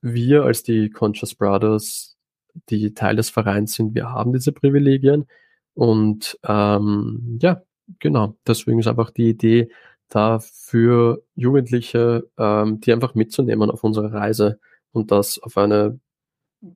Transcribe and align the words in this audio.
wir 0.00 0.44
als 0.44 0.62
die 0.62 0.90
Conscious 0.90 1.34
Brothers, 1.34 2.16
die 2.68 2.94
Teil 2.94 3.16
des 3.16 3.30
Vereins 3.30 3.74
sind, 3.74 3.94
wir 3.94 4.10
haben 4.10 4.32
diese 4.32 4.52
Privilegien. 4.52 5.26
Und 5.74 6.38
ähm, 6.44 7.38
ja, 7.40 7.62
genau, 7.98 8.36
deswegen 8.46 8.80
ist 8.80 8.88
einfach 8.88 9.10
die 9.10 9.30
Idee, 9.30 9.70
da 10.08 10.38
für 10.40 11.22
Jugendliche, 11.34 12.28
ähm, 12.38 12.80
die 12.80 12.92
einfach 12.92 13.14
mitzunehmen 13.14 13.70
auf 13.70 13.84
unsere 13.84 14.12
Reise 14.12 14.58
und 14.92 15.10
das 15.12 15.38
auf 15.38 15.56
eine 15.58 16.00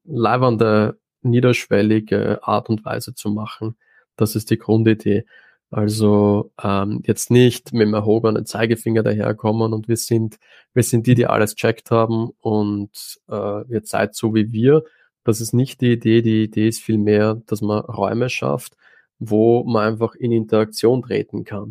leibernde, 0.04 0.98
niederschwellige 1.22 2.40
Art 2.42 2.68
und 2.68 2.84
Weise 2.84 3.14
zu 3.14 3.30
machen. 3.30 3.76
Das 4.16 4.36
ist 4.36 4.50
die 4.50 4.58
Grundidee. 4.58 5.24
Also 5.72 6.52
ähm, 6.62 7.00
jetzt 7.06 7.30
nicht 7.30 7.72
mit 7.72 7.86
dem 7.86 7.94
erhobenen 7.94 8.44
Zeigefinger 8.44 9.02
daherkommen 9.02 9.72
und 9.72 9.88
wir 9.88 9.96
sind, 9.96 10.38
wir 10.74 10.82
sind 10.82 11.06
die, 11.06 11.14
die 11.14 11.26
alles 11.26 11.54
checkt 11.54 11.90
haben 11.90 12.30
und 12.40 12.90
äh, 13.30 13.66
ihr 13.68 13.80
seid 13.82 14.14
so 14.14 14.34
wie 14.34 14.52
wir. 14.52 14.84
Das 15.24 15.40
ist 15.40 15.54
nicht 15.54 15.80
die 15.80 15.92
Idee. 15.92 16.20
Die 16.20 16.44
Idee 16.44 16.68
ist 16.68 16.82
vielmehr, 16.82 17.40
dass 17.46 17.62
man 17.62 17.80
Räume 17.80 18.28
schafft, 18.28 18.76
wo 19.18 19.64
man 19.64 19.92
einfach 19.92 20.14
in 20.14 20.30
Interaktion 20.30 21.02
treten 21.02 21.44
kann. 21.44 21.70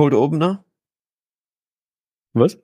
Cold 0.00 0.14
Opener? 0.14 0.64
Was? 2.32 2.58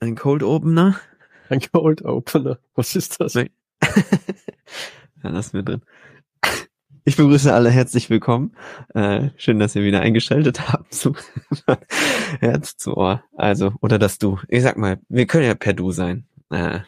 Ein 0.00 0.16
Cold 0.16 0.42
Opener? 0.42 1.00
Ein 1.48 1.62
Cold 1.72 2.04
Opener. 2.04 2.58
Was 2.74 2.94
ist 2.94 3.18
das? 3.22 3.36
Nee. 3.36 3.50
ja, 5.22 5.30
lass 5.30 5.54
mir 5.54 5.62
drin. 5.64 5.80
Ich 7.06 7.16
begrüße 7.16 7.54
alle 7.54 7.70
herzlich 7.70 8.10
willkommen. 8.10 8.54
Äh, 8.92 9.30
schön, 9.38 9.58
dass 9.58 9.76
ihr 9.76 9.82
wieder 9.82 10.02
eingeschaltet 10.02 10.68
habt 10.70 10.92
zu 10.92 11.16
Herz 12.40 12.76
zu 12.76 12.98
Ohr. 12.98 13.24
Also, 13.34 13.72
oder 13.80 13.98
dass 13.98 14.18
du. 14.18 14.38
Ich 14.48 14.62
sag 14.62 14.76
mal, 14.76 15.00
wir 15.08 15.26
können 15.26 15.46
ja 15.46 15.54
per 15.54 15.72
Du 15.72 15.90
sein. 15.90 16.26
Äh, 16.50 16.80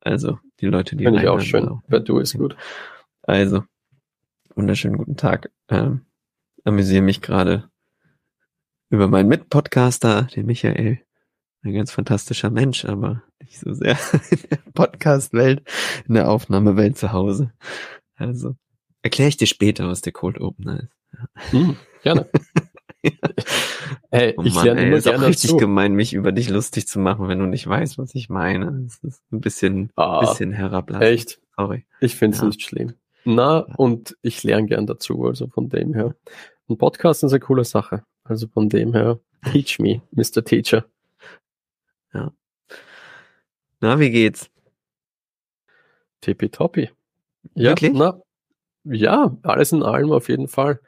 also, 0.00 0.38
die 0.60 0.68
Leute, 0.68 0.96
die. 0.96 1.04
Finde 1.04 1.20
ich 1.20 1.28
auch 1.28 1.40
schön. 1.40 1.68
Auch. 1.68 1.82
Per 1.86 2.00
Du 2.00 2.18
ist 2.18 2.38
gut. 2.38 2.56
Also, 3.20 3.62
wunderschönen 4.54 4.96
guten 4.96 5.18
Tag. 5.18 5.50
Ähm, 5.68 6.06
amüsiere 6.64 7.02
mich 7.02 7.20
gerade 7.20 7.70
über 8.92 9.08
meinen 9.08 9.28
Mitpodcaster, 9.28 10.28
den 10.36 10.46
Michael. 10.46 11.00
Ein 11.62 11.72
ganz 11.72 11.90
fantastischer 11.90 12.50
Mensch, 12.50 12.84
aber 12.84 13.22
nicht 13.40 13.58
so 13.58 13.72
sehr 13.72 13.96
in 14.30 14.38
der 14.50 14.58
Podcast-Welt, 14.74 15.62
in 16.06 16.14
der 16.14 16.30
Aufnahmewelt 16.30 16.98
zu 16.98 17.12
Hause. 17.12 17.52
Also 18.16 18.54
erkläre 19.00 19.30
ich 19.30 19.38
dir 19.38 19.46
später, 19.46 19.88
was 19.88 20.02
der 20.02 20.12
Cold 20.12 20.40
Opener 20.40 20.80
ist. 20.80 21.52
Hm, 21.52 21.76
gerne. 22.02 22.28
hey, 24.12 24.34
oh 24.36 24.42
ich 24.44 24.54
Mann, 24.54 24.64
lerne 24.64 24.80
ey, 24.82 24.86
immer 24.88 24.96
ist 24.98 25.08
auch 25.08 25.20
richtig 25.22 25.50
dazu. 25.50 25.56
gemein, 25.56 25.94
mich 25.94 26.12
über 26.12 26.30
dich 26.30 26.50
lustig 26.50 26.86
zu 26.86 27.00
machen, 27.00 27.26
wenn 27.28 27.38
du 27.38 27.46
nicht 27.46 27.66
weißt, 27.66 27.98
was 27.98 28.14
ich 28.14 28.28
meine. 28.28 28.84
Das 28.84 28.98
ist 29.02 29.22
ein 29.32 29.40
bisschen, 29.40 29.90
ah, 29.96 30.20
bisschen 30.20 30.52
herablassend. 30.52 31.08
Echt? 31.08 31.40
Sorry. 31.56 31.86
Ich 32.00 32.14
finde 32.14 32.36
es 32.36 32.42
ja. 32.42 32.46
nicht 32.46 32.62
schlimm. 32.62 32.92
Na, 33.24 33.60
und 33.76 34.16
ich 34.20 34.42
lerne 34.42 34.66
gern 34.66 34.86
dazu, 34.86 35.24
also 35.24 35.48
von 35.48 35.68
dem 35.68 35.94
her. 35.94 36.14
Ein 36.68 36.78
Podcast 36.78 37.24
ist 37.24 37.32
eine 37.32 37.40
coole 37.40 37.64
Sache. 37.64 38.04
Also 38.24 38.46
von 38.48 38.68
dem 38.68 38.94
her, 38.94 39.20
teach 39.52 39.78
me, 39.78 40.02
Mr. 40.12 40.44
Teacher. 40.44 40.84
Ja. 42.12 42.32
Na, 43.80 43.98
wie 43.98 44.10
geht's? 44.10 44.50
Tippitoppi. 46.20 46.90
Ja, 47.54 47.70
Wirklich? 47.70 47.92
Na, 47.94 48.20
ja, 48.84 49.36
alles 49.42 49.72
in 49.72 49.82
allem 49.82 50.12
auf 50.12 50.28
jeden 50.28 50.48
Fall. 50.48 50.80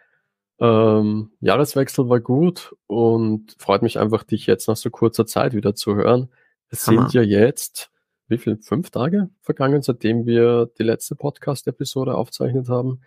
Ähm, 0.60 1.32
Jahreswechsel 1.40 2.08
war 2.08 2.20
gut 2.20 2.74
und 2.86 3.56
freut 3.58 3.82
mich 3.82 3.98
einfach, 3.98 4.22
dich 4.22 4.46
jetzt 4.46 4.68
nach 4.68 4.76
so 4.76 4.90
kurzer 4.90 5.26
Zeit 5.26 5.54
wieder 5.54 5.74
zu 5.74 5.96
hören. 5.96 6.30
Es 6.68 6.86
Hammer. 6.86 7.08
sind 7.08 7.14
ja 7.14 7.22
jetzt, 7.22 7.90
wie 8.28 8.38
viel, 8.38 8.58
fünf 8.58 8.90
Tage 8.90 9.30
vergangen, 9.40 9.82
seitdem 9.82 10.26
wir 10.26 10.70
die 10.78 10.84
letzte 10.84 11.16
Podcast-Episode 11.16 12.14
aufzeichnet 12.14 12.68
haben 12.68 13.00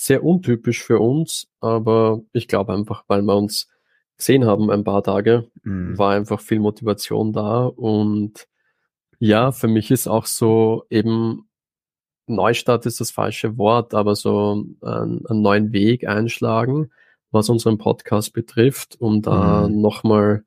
sehr 0.00 0.24
untypisch 0.24 0.82
für 0.82 0.98
uns, 0.98 1.46
aber 1.60 2.22
ich 2.32 2.48
glaube 2.48 2.72
einfach, 2.72 3.04
weil 3.06 3.20
wir 3.20 3.36
uns 3.36 3.68
gesehen 4.16 4.46
haben 4.46 4.70
ein 4.70 4.82
paar 4.82 5.02
Tage, 5.02 5.50
mhm. 5.62 5.98
war 5.98 6.12
einfach 6.12 6.40
viel 6.40 6.58
Motivation 6.58 7.34
da 7.34 7.66
und 7.66 8.48
ja, 9.18 9.52
für 9.52 9.68
mich 9.68 9.90
ist 9.90 10.08
auch 10.08 10.24
so 10.24 10.86
eben 10.88 11.50
Neustart 12.26 12.86
ist 12.86 13.00
das 13.00 13.10
falsche 13.10 13.58
Wort, 13.58 13.92
aber 13.92 14.16
so 14.16 14.64
einen, 14.80 15.26
einen 15.26 15.42
neuen 15.42 15.72
Weg 15.74 16.08
einschlagen, 16.08 16.90
was 17.30 17.50
unseren 17.50 17.76
Podcast 17.76 18.32
betrifft, 18.32 18.98
um 19.00 19.20
da 19.20 19.68
mhm. 19.68 19.82
nochmal 19.82 20.44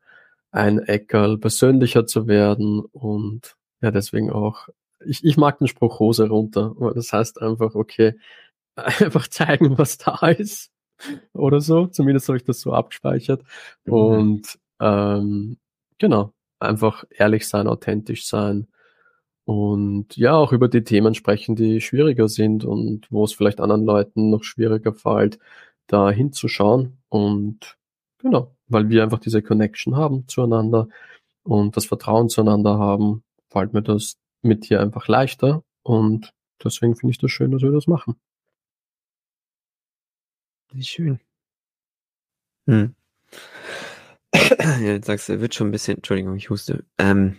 ein 0.50 0.80
Eckerl 0.80 1.38
persönlicher 1.38 2.08
zu 2.08 2.26
werden 2.26 2.80
und 2.80 3.56
ja, 3.82 3.92
deswegen 3.92 4.32
auch, 4.32 4.70
ich, 5.06 5.24
ich 5.24 5.38
mag 5.38 5.60
den 5.60 5.68
Spruch 5.68 6.00
Hose 6.00 6.28
runter, 6.28 6.74
das 6.96 7.14
heißt 7.14 7.40
einfach, 7.40 7.76
okay, 7.76 8.16
einfach 8.76 9.28
zeigen, 9.28 9.78
was 9.78 9.98
da 9.98 10.28
ist 10.28 10.72
oder 11.34 11.62
so. 11.62 11.88
Zumindest 11.88 12.28
habe 12.28 12.38
ich 12.38 12.44
das 12.44 12.62
so 12.62 12.74
abgespeichert. 12.74 13.44
Mhm. 13.86 13.94
Und 13.94 14.60
ähm, 14.80 15.58
genau, 15.98 16.34
einfach 16.60 17.04
ehrlich 17.12 17.48
sein, 17.48 17.68
authentisch 17.68 18.26
sein 18.26 18.68
und 19.46 20.16
ja, 20.16 20.34
auch 20.36 20.54
über 20.54 20.68
die 20.70 20.84
Themen 20.84 21.16
sprechen, 21.16 21.56
die 21.56 21.82
schwieriger 21.82 22.30
sind 22.30 22.64
und 22.64 23.12
wo 23.12 23.26
es 23.26 23.34
vielleicht 23.34 23.60
anderen 23.60 23.84
Leuten 23.84 24.30
noch 24.30 24.44
schwieriger 24.44 24.94
fällt, 24.94 25.40
da 25.88 26.10
hinzuschauen. 26.12 26.98
Und 27.10 27.78
genau, 28.20 28.56
weil 28.68 28.90
wir 28.90 29.04
einfach 29.04 29.20
diese 29.20 29.42
Connection 29.42 29.98
haben 29.98 30.28
zueinander 30.28 30.88
und 31.44 31.76
das 31.76 31.86
Vertrauen 31.86 32.30
zueinander 32.30 32.80
haben, 32.80 33.24
fällt 33.50 33.74
mir 33.74 33.82
das 33.84 34.16
mit 34.42 34.70
dir 34.70 34.80
einfach 34.82 35.08
leichter. 35.10 35.64
Und 35.84 36.34
deswegen 36.64 36.96
finde 36.96 37.12
ich 37.12 37.18
das 37.18 37.32
schön, 37.32 37.52
dass 37.52 37.62
wir 37.62 37.72
das 37.72 37.88
machen. 37.88 38.16
Wie 40.74 40.84
schön. 40.84 41.20
Hm. 42.68 42.96
ja, 44.34 44.80
jetzt 44.80 45.06
sagst 45.06 45.30
du, 45.30 45.40
wird 45.40 45.54
schon 45.54 45.68
ein 45.68 45.72
bisschen, 45.72 45.98
Entschuldigung, 45.98 46.36
ich 46.36 46.50
huste, 46.50 46.84
ähm, 46.98 47.38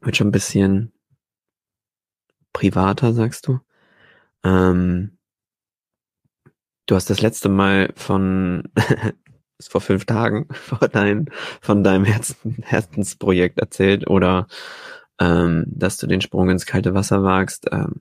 wird 0.00 0.16
schon 0.16 0.28
ein 0.28 0.32
bisschen 0.32 0.92
privater, 2.52 3.12
sagst 3.12 3.48
du. 3.48 3.58
Ähm, 4.44 5.18
du 6.86 6.94
hast 6.94 7.10
das 7.10 7.20
letzte 7.20 7.48
Mal 7.48 7.92
von 7.96 8.68
vor 9.60 9.80
fünf 9.80 10.04
Tagen 10.04 10.46
vor 10.52 10.86
dein, 10.88 11.28
von 11.60 11.82
deinem 11.82 12.04
Herzen, 12.04 12.58
Herzensprojekt 12.62 13.58
erzählt 13.58 14.06
oder 14.08 14.46
ähm, 15.18 15.64
dass 15.66 15.96
du 15.96 16.06
den 16.06 16.20
Sprung 16.20 16.50
ins 16.50 16.66
kalte 16.66 16.94
Wasser 16.94 17.24
wagst. 17.24 17.66
Ähm, 17.72 18.00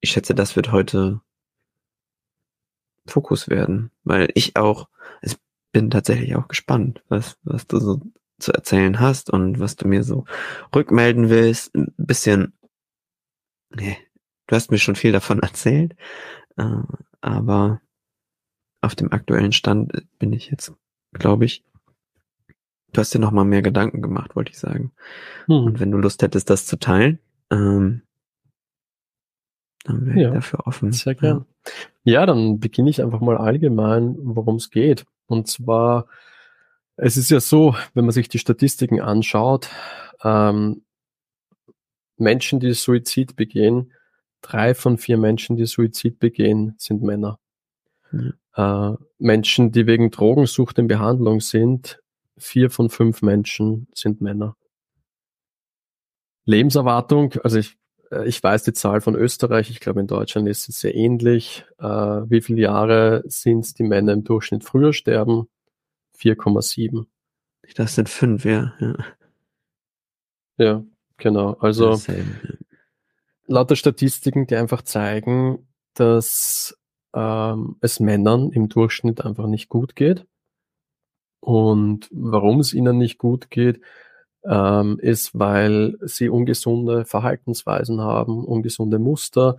ich 0.00 0.12
schätze, 0.12 0.34
das 0.34 0.54
wird 0.56 0.70
heute 0.72 1.20
Fokus 3.10 3.48
werden, 3.48 3.90
weil 4.04 4.30
ich 4.34 4.56
auch, 4.56 4.88
ich 5.22 5.36
bin 5.72 5.90
tatsächlich 5.90 6.36
auch 6.36 6.48
gespannt, 6.48 7.02
was, 7.08 7.38
was 7.42 7.66
du 7.66 7.78
so 7.78 8.00
zu 8.38 8.52
erzählen 8.52 9.00
hast 9.00 9.30
und 9.30 9.60
was 9.60 9.76
du 9.76 9.86
mir 9.86 10.02
so 10.02 10.24
rückmelden 10.74 11.28
willst. 11.28 11.74
Ein 11.74 11.92
bisschen, 11.96 12.54
nee, 13.70 13.98
du 14.46 14.56
hast 14.56 14.70
mir 14.70 14.78
schon 14.78 14.96
viel 14.96 15.12
davon 15.12 15.38
erzählt, 15.40 15.94
äh, 16.56 16.82
aber 17.20 17.80
auf 18.80 18.94
dem 18.94 19.12
aktuellen 19.12 19.52
Stand 19.52 19.92
bin 20.18 20.32
ich 20.32 20.50
jetzt, 20.50 20.72
glaube 21.12 21.44
ich, 21.44 21.64
du 22.92 23.00
hast 23.00 23.14
dir 23.14 23.18
noch 23.18 23.30
mal 23.30 23.44
mehr 23.44 23.62
Gedanken 23.62 24.02
gemacht, 24.02 24.36
wollte 24.36 24.52
ich 24.52 24.58
sagen. 24.58 24.92
Hm. 25.46 25.64
Und 25.64 25.80
wenn 25.80 25.90
du 25.90 25.98
Lust 25.98 26.22
hättest, 26.22 26.50
das 26.50 26.66
zu 26.66 26.78
teilen, 26.78 27.18
ähm, 27.50 28.02
dann 29.84 30.06
wäre 30.06 30.20
ja, 30.20 30.28
ich 30.28 30.34
dafür 30.34 30.66
offen. 30.66 30.92
Sehr 30.92 31.14
gern. 31.14 31.46
Ja. 31.64 31.72
Ja, 32.04 32.26
dann 32.26 32.60
beginne 32.60 32.90
ich 32.90 33.02
einfach 33.02 33.20
mal 33.20 33.36
allgemein, 33.36 34.16
worum 34.18 34.56
es 34.56 34.70
geht. 34.70 35.04
Und 35.26 35.48
zwar, 35.48 36.06
es 36.96 37.16
ist 37.16 37.30
ja 37.30 37.40
so, 37.40 37.74
wenn 37.94 38.04
man 38.04 38.12
sich 38.12 38.28
die 38.28 38.38
Statistiken 38.38 39.00
anschaut, 39.00 39.68
ähm, 40.22 40.82
Menschen, 42.16 42.60
die 42.60 42.72
Suizid 42.74 43.36
begehen, 43.36 43.92
drei 44.42 44.74
von 44.74 44.98
vier 44.98 45.16
Menschen, 45.16 45.56
die 45.56 45.66
Suizid 45.66 46.18
begehen, 46.18 46.74
sind 46.78 47.02
Männer. 47.02 47.38
Mhm. 48.10 48.34
Äh, 48.54 48.92
Menschen, 49.18 49.72
die 49.72 49.86
wegen 49.86 50.10
Drogensucht 50.10 50.78
in 50.78 50.88
Behandlung 50.88 51.40
sind, 51.40 52.00
vier 52.36 52.70
von 52.70 52.90
fünf 52.90 53.22
Menschen 53.22 53.88
sind 53.94 54.20
Männer. 54.20 54.56
Lebenserwartung, 56.44 57.34
also 57.44 57.58
ich 57.58 57.76
ich 58.24 58.42
weiß 58.42 58.64
die 58.64 58.72
Zahl 58.72 59.00
von 59.00 59.14
Österreich, 59.14 59.70
ich 59.70 59.80
glaube 59.80 60.00
in 60.00 60.06
Deutschland 60.06 60.48
ist 60.48 60.68
es 60.68 60.80
sehr 60.80 60.94
ähnlich. 60.94 61.64
Äh, 61.78 61.84
wie 61.84 62.40
viele 62.40 62.62
Jahre 62.62 63.22
sind 63.26 63.78
die 63.78 63.84
Männer 63.84 64.12
im 64.12 64.24
Durchschnitt 64.24 64.64
früher 64.64 64.92
sterben? 64.92 65.48
4,7. 66.18 67.06
Das 67.76 67.94
sind 67.94 68.08
fünf, 68.08 68.44
ja. 68.44 68.74
Ja, 68.80 68.94
ja 70.58 70.84
genau. 71.16 71.52
Also 71.60 71.98
lauter 73.46 73.76
Statistiken, 73.76 74.46
die 74.46 74.56
einfach 74.56 74.82
zeigen, 74.82 75.68
dass 75.94 76.76
ähm, 77.14 77.76
es 77.80 78.00
Männern 78.00 78.50
im 78.50 78.68
Durchschnitt 78.68 79.24
einfach 79.24 79.46
nicht 79.46 79.68
gut 79.68 79.96
geht. 79.96 80.26
Und 81.40 82.08
warum 82.12 82.60
es 82.60 82.74
ihnen 82.74 82.98
nicht 82.98 83.18
gut 83.18 83.50
geht, 83.50 83.80
ähm, 84.44 84.98
ist, 85.00 85.38
weil 85.38 85.96
sie 86.02 86.28
ungesunde 86.28 87.04
Verhaltensweisen 87.04 88.00
haben, 88.00 88.44
ungesunde 88.44 88.98
Muster 88.98 89.56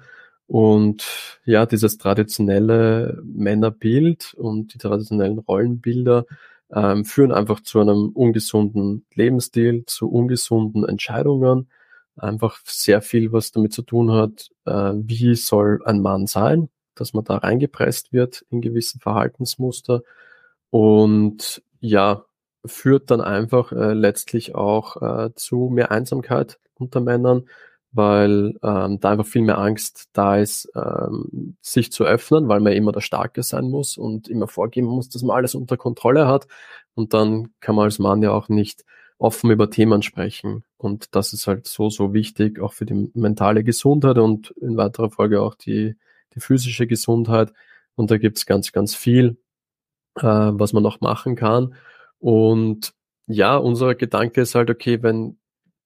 und 0.52 1.06
ja, 1.46 1.66
dieses 1.66 1.98
traditionelle 1.98 3.22
Männerbild 3.24 4.34
und 4.34 4.74
die 4.74 4.80
traditionellen 4.80 5.40
Rollenbilder 5.40 6.26
ähm, 6.74 7.06
führen 7.06 7.32
einfach 7.32 7.62
zu 7.62 7.80
einem 7.80 8.10
ungesunden 8.10 9.06
Lebensstil, 9.14 9.86
zu 9.86 10.10
ungesunden 10.10 10.86
Entscheidungen. 10.86 11.70
Einfach 12.18 12.60
sehr 12.66 13.02
viel, 13.02 13.32
was 13.32 13.52
damit 13.54 13.72
zu 13.72 13.82
tun 13.82 14.12
hat, 14.12 14.50
äh, 14.66 14.92
wie 14.96 15.36
soll 15.36 15.80
ein 15.86 16.02
Mann 16.02 16.28
sein, 16.28 16.70
dass 16.96 17.14
man 17.14 17.24
da 17.24 17.38
reingepresst 17.38 18.12
wird 18.12 18.46
in 18.50 18.60
gewisse 18.60 19.00
Verhaltensmuster. 19.00 20.02
Und 20.70 21.64
ja, 21.80 22.26
führt 22.66 23.12
dann 23.12 23.22
einfach 23.22 23.72
äh, 23.72 23.94
letztlich 23.94 24.56
auch 24.56 25.02
äh, 25.02 25.34
zu 25.36 25.70
mehr 25.72 25.92
Einsamkeit 25.92 26.60
unter 26.76 27.02
Männern, 27.02 27.48
weil 27.92 28.58
ähm, 28.64 29.00
da 29.00 29.12
einfach 29.12 29.26
viel 29.26 29.42
mehr 29.42 29.58
Angst 29.58 30.10
da 30.14 30.38
ist, 30.38 30.72
ähm, 30.76 31.58
sich 31.62 31.92
zu 31.92 32.06
öffnen, 32.06 32.48
weil 32.48 32.60
man 32.62 32.74
immer 32.74 32.92
der 32.92 33.02
Starke 33.02 33.44
sein 33.44 33.70
muss 33.70 33.98
und 33.98 34.28
immer 34.28 34.48
vorgeben 34.48 34.88
muss, 34.88 35.10
dass 35.10 35.24
man 35.24 35.36
alles 35.36 35.56
unter 35.56 35.78
Kontrolle 35.78 36.28
hat. 36.28 36.48
Und 36.94 37.14
dann 37.14 37.50
kann 37.60 37.76
man 37.76 37.86
als 37.86 38.00
Mann 38.00 38.22
ja 38.22 38.32
auch 38.32 38.50
nicht 38.50 38.86
offen 39.18 39.52
über 39.52 39.70
Themen 39.70 40.02
sprechen. 40.02 40.64
Und 40.78 41.16
das 41.16 41.34
ist 41.34 41.48
halt 41.48 41.68
so, 41.68 41.90
so 41.90 42.14
wichtig, 42.14 42.60
auch 42.60 42.74
für 42.74 42.86
die 42.86 43.12
mentale 43.14 43.64
Gesundheit 43.64 44.18
und 44.18 44.52
in 44.62 44.78
weiterer 44.78 45.12
Folge 45.12 45.42
auch 45.42 45.56
die, 45.56 45.96
die 46.34 46.40
physische 46.40 46.88
Gesundheit. 46.88 47.54
Und 47.96 48.10
da 48.10 48.18
gibt's 48.18 48.46
ganz, 48.46 48.72
ganz 48.72 48.96
viel, 48.96 49.38
äh, 50.16 50.24
was 50.24 50.74
man 50.74 50.84
noch 50.84 51.02
machen 51.02 51.36
kann. 51.36 51.76
Und 52.22 52.94
ja, 53.28 53.58
unser 53.58 53.96
Gedanke 53.96 54.42
ist 54.42 54.56
halt, 54.56 54.70
okay, 54.70 55.02
wenn 55.04 55.38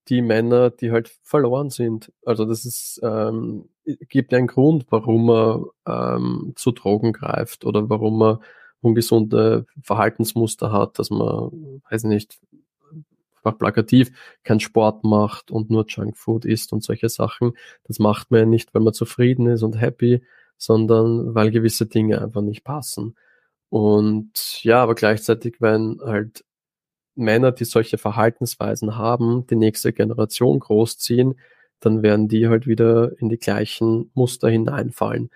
die 0.09 0.21
Männer, 0.21 0.69
die 0.69 0.91
halt 0.91 1.09
verloren 1.23 1.69
sind, 1.69 2.11
also 2.25 2.45
das 2.45 2.65
ist, 2.65 2.99
ähm, 3.03 3.69
gibt 4.09 4.33
einen 4.33 4.47
Grund, 4.47 4.85
warum 4.89 5.29
er 5.29 5.65
ähm, 5.87 6.53
zu 6.55 6.71
Drogen 6.71 7.13
greift 7.13 7.65
oder 7.65 7.89
warum 7.89 8.21
er 8.21 8.39
ungesunde 8.81 9.65
Verhaltensmuster 9.81 10.71
hat, 10.71 10.99
dass 10.99 11.09
man, 11.09 11.81
weiß 11.89 12.03
nicht, 12.03 12.39
plakativ 13.43 14.11
keinen 14.43 14.59
Sport 14.59 15.03
macht 15.03 15.51
und 15.51 15.69
nur 15.69 15.85
Junkfood 15.87 16.45
isst 16.45 16.73
und 16.73 16.83
solche 16.83 17.09
Sachen. 17.09 17.53
Das 17.83 17.99
macht 17.99 18.31
man 18.31 18.39
ja 18.41 18.45
nicht, 18.45 18.73
weil 18.73 18.81
man 18.81 18.93
zufrieden 18.93 19.47
ist 19.47 19.63
und 19.63 19.79
happy, 19.79 20.23
sondern 20.57 21.33
weil 21.35 21.51
gewisse 21.51 21.85
Dinge 21.85 22.21
einfach 22.21 22.41
nicht 22.41 22.63
passen. 22.63 23.15
Und 23.75 24.63
ja, 24.63 24.81
aber 24.81 24.95
gleichzeitig, 24.95 25.57
wenn 25.59 25.99
halt 26.01 26.45
Männer, 27.15 27.51
die 27.51 27.65
solche 27.65 27.97
Verhaltensweisen 27.97 28.97
haben, 28.97 29.47
die 29.47 29.57
nächste 29.57 29.91
Generation 29.91 30.61
großziehen, 30.61 31.37
dann 31.81 32.01
werden 32.01 32.29
die 32.29 32.47
halt 32.47 32.67
wieder 32.67 33.19
in 33.19 33.27
die 33.27 33.37
gleichen 33.37 34.11
Muster 34.13 34.47
hineinfallen. 34.47 35.29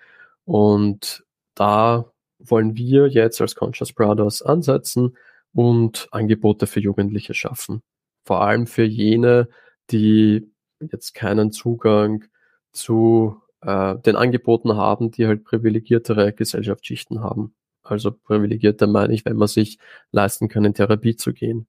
Und 0.46 1.22
da 1.54 2.10
wollen 2.38 2.76
wir 2.78 3.08
jetzt 3.08 3.42
als 3.42 3.56
Conscious 3.56 3.92
Brothers 3.92 4.40
ansetzen 4.40 5.18
und 5.52 6.08
Angebote 6.10 6.66
für 6.66 6.80
Jugendliche 6.80 7.34
schaffen. 7.34 7.82
Vor 8.24 8.40
allem 8.40 8.66
für 8.66 8.84
jene, 8.84 9.50
die 9.90 10.50
jetzt 10.80 11.12
keinen 11.12 11.52
Zugang 11.52 12.24
zu 12.72 13.36
äh, 13.60 13.96
den 13.98 14.16
Angeboten 14.16 14.76
haben, 14.76 15.10
die 15.10 15.26
halt 15.26 15.44
privilegiertere 15.44 16.32
Gesellschaftsschichten 16.32 17.20
haben. 17.22 17.54
Also 17.90 18.12
privilegierter 18.12 18.86
meine 18.86 19.14
ich, 19.14 19.24
wenn 19.24 19.36
man 19.36 19.48
sich 19.48 19.78
leisten 20.12 20.48
kann, 20.48 20.64
in 20.64 20.74
Therapie 20.74 21.16
zu 21.16 21.32
gehen. 21.32 21.66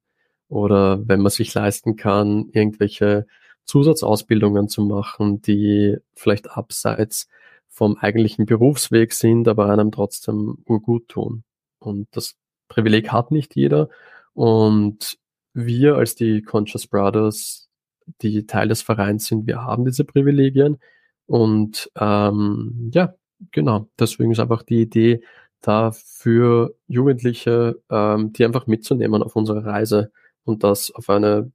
Oder 0.47 1.07
wenn 1.07 1.21
man 1.21 1.31
sich 1.31 1.53
leisten 1.53 1.95
kann, 1.95 2.49
irgendwelche 2.51 3.25
Zusatzausbildungen 3.65 4.67
zu 4.67 4.83
machen, 4.83 5.41
die 5.41 5.97
vielleicht 6.13 6.51
abseits 6.51 7.29
vom 7.69 7.95
eigentlichen 7.97 8.45
Berufsweg 8.45 9.13
sind, 9.13 9.47
aber 9.47 9.69
einem 9.69 9.91
trotzdem 9.91 10.57
gut 10.65 11.07
tun. 11.07 11.43
Und 11.79 12.07
das 12.11 12.35
Privileg 12.67 13.11
hat 13.11 13.31
nicht 13.31 13.55
jeder. 13.55 13.89
Und 14.33 15.17
wir 15.53 15.95
als 15.95 16.15
die 16.15 16.41
Conscious 16.41 16.87
Brothers, 16.87 17.69
die 18.21 18.45
Teil 18.45 18.67
des 18.67 18.81
Vereins 18.81 19.27
sind, 19.27 19.47
wir 19.47 19.61
haben 19.63 19.85
diese 19.85 20.03
Privilegien. 20.03 20.77
Und 21.27 21.89
ähm, 21.95 22.91
ja, 22.93 23.13
genau, 23.51 23.87
deswegen 23.97 24.31
ist 24.31 24.39
einfach 24.39 24.63
die 24.63 24.81
Idee, 24.81 25.21
da 25.61 25.91
für 25.91 26.75
Jugendliche, 26.87 27.81
ähm, 27.89 28.33
die 28.33 28.45
einfach 28.45 28.67
mitzunehmen 28.67 29.23
auf 29.23 29.35
unsere 29.35 29.65
Reise 29.65 30.11
und 30.43 30.63
das 30.63 30.91
auf 30.91 31.09
eine 31.09 31.51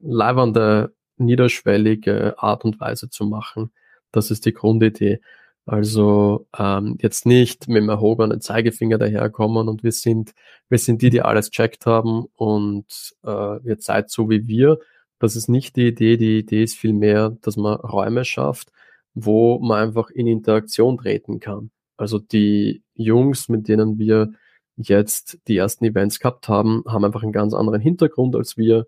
leibernde, 0.00 0.94
niederschwellige 1.16 2.38
Art 2.38 2.64
und 2.64 2.80
Weise 2.80 3.10
zu 3.10 3.26
machen. 3.26 3.72
Das 4.12 4.30
ist 4.30 4.46
die 4.46 4.54
Grundidee. 4.54 5.20
Also 5.66 6.46
ähm, 6.58 6.96
jetzt 7.02 7.26
nicht 7.26 7.68
mit 7.68 7.82
dem 7.82 7.90
erhobenen 7.90 8.40
Zeigefinger 8.40 8.96
daherkommen 8.96 9.68
und 9.68 9.84
wir 9.84 9.92
sind, 9.92 10.32
wir 10.70 10.78
sind 10.78 11.02
die, 11.02 11.10
die 11.10 11.20
alles 11.22 11.50
checkt 11.50 11.84
haben 11.84 12.24
und 12.36 12.86
äh, 13.24 13.62
ihr 13.66 13.76
seid 13.78 14.10
so 14.10 14.30
wie 14.30 14.46
wir. 14.48 14.78
Das 15.18 15.36
ist 15.36 15.48
nicht 15.48 15.76
die 15.76 15.88
Idee. 15.88 16.16
Die 16.16 16.38
Idee 16.38 16.62
ist 16.62 16.78
vielmehr, 16.78 17.36
dass 17.42 17.56
man 17.56 17.76
Räume 17.76 18.24
schafft, 18.24 18.72
wo 19.14 19.58
man 19.58 19.88
einfach 19.88 20.10
in 20.10 20.26
Interaktion 20.26 20.96
treten 20.96 21.38
kann. 21.40 21.70
Also 21.98 22.18
die 22.18 22.82
Jungs, 22.94 23.48
mit 23.48 23.68
denen 23.68 23.98
wir 23.98 24.32
jetzt 24.76 25.38
die 25.48 25.56
ersten 25.58 25.84
Events 25.84 26.20
gehabt 26.20 26.48
haben, 26.48 26.84
haben 26.86 27.04
einfach 27.04 27.22
einen 27.22 27.32
ganz 27.32 27.52
anderen 27.52 27.80
Hintergrund 27.80 28.36
als 28.36 28.56
wir. 28.56 28.86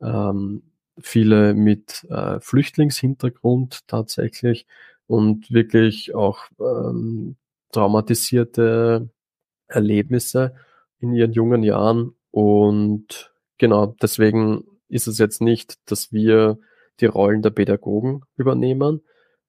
Ähm, 0.00 0.62
viele 0.98 1.54
mit 1.54 2.06
äh, 2.10 2.40
Flüchtlingshintergrund 2.40 3.88
tatsächlich 3.88 4.66
und 5.06 5.50
wirklich 5.50 6.14
auch 6.14 6.44
ähm, 6.60 7.36
traumatisierte 7.72 9.08
Erlebnisse 9.66 10.54
in 11.00 11.14
ihren 11.14 11.32
jungen 11.32 11.62
Jahren. 11.62 12.14
Und 12.30 13.32
genau, 13.58 13.94
deswegen 14.00 14.64
ist 14.88 15.06
es 15.06 15.18
jetzt 15.18 15.40
nicht, 15.40 15.78
dass 15.90 16.12
wir 16.12 16.58
die 17.00 17.06
Rollen 17.06 17.42
der 17.42 17.50
Pädagogen 17.50 18.22
übernehmen, 18.36 19.02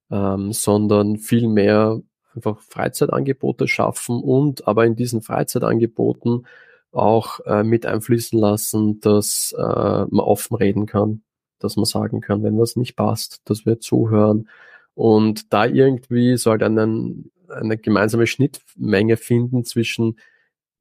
ähm, 0.09 0.53
sondern 0.53 1.17
vielmehr 1.17 2.01
einfach 2.35 2.59
Freizeitangebote 2.61 3.67
schaffen 3.67 4.21
und 4.21 4.67
aber 4.67 4.85
in 4.85 4.95
diesen 4.95 5.21
Freizeitangeboten 5.21 6.45
auch 6.91 7.39
äh, 7.45 7.63
mit 7.63 7.85
einfließen 7.85 8.38
lassen, 8.38 9.00
dass 9.00 9.55
äh, 9.57 9.61
man 9.61 10.19
offen 10.19 10.55
reden 10.55 10.85
kann, 10.85 11.23
dass 11.59 11.75
man 11.75 11.85
sagen 11.85 12.21
kann, 12.21 12.43
wenn 12.43 12.59
was 12.59 12.75
nicht 12.75 12.95
passt, 12.95 13.41
dass 13.45 13.65
wir 13.65 13.79
zuhören 13.79 14.50
und 14.93 15.53
da 15.53 15.65
irgendwie 15.65 16.38
so 16.38 16.51
halt 16.51 16.63
einen, 16.63 17.31
eine 17.47 17.77
gemeinsame 17.77 18.27
Schnittmenge 18.27 19.17
finden 19.17 19.63
zwischen 19.63 20.19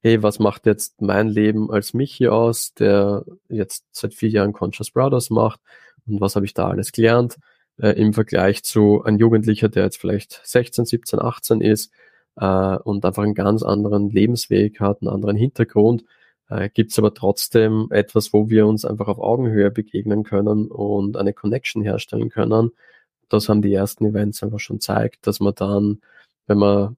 hey, 0.02 0.22
was 0.22 0.38
macht 0.38 0.64
jetzt 0.66 1.02
mein 1.02 1.28
Leben 1.28 1.70
als 1.70 1.92
mich 1.92 2.14
hier 2.14 2.32
aus, 2.32 2.72
der 2.72 3.24
jetzt 3.48 3.84
seit 3.92 4.14
vier 4.14 4.30
Jahren 4.30 4.54
Conscious 4.54 4.90
Brothers 4.90 5.30
macht 5.30 5.60
und 6.06 6.20
was 6.20 6.36
habe 6.36 6.46
ich 6.46 6.54
da 6.54 6.68
alles 6.68 6.92
gelernt 6.92 7.36
äh, 7.80 7.92
im 7.92 8.12
Vergleich 8.12 8.62
zu 8.62 9.02
einem 9.04 9.18
Jugendlicher, 9.18 9.68
der 9.68 9.84
jetzt 9.84 9.98
vielleicht 9.98 10.40
16, 10.44 10.84
17, 10.86 11.20
18 11.20 11.60
ist 11.60 11.92
äh, 12.36 12.76
und 12.76 13.04
einfach 13.04 13.22
einen 13.22 13.34
ganz 13.34 13.62
anderen 13.62 14.10
Lebensweg 14.10 14.80
hat, 14.80 15.02
einen 15.02 15.10
anderen 15.10 15.36
Hintergrund, 15.36 16.04
äh, 16.48 16.68
gibt 16.68 16.92
es 16.92 16.98
aber 16.98 17.14
trotzdem 17.14 17.88
etwas, 17.90 18.32
wo 18.32 18.50
wir 18.50 18.66
uns 18.66 18.84
einfach 18.84 19.08
auf 19.08 19.18
Augenhöhe 19.18 19.70
begegnen 19.70 20.24
können 20.24 20.68
und 20.68 21.16
eine 21.16 21.32
Connection 21.32 21.82
herstellen 21.82 22.30
können. 22.30 22.72
Das 23.28 23.48
haben 23.48 23.62
die 23.62 23.72
ersten 23.72 24.06
Events 24.06 24.42
einfach 24.42 24.60
schon 24.60 24.80
zeigt, 24.80 25.26
dass 25.26 25.40
man 25.40 25.54
dann, 25.54 26.00
wenn 26.46 26.58
man, 26.58 26.96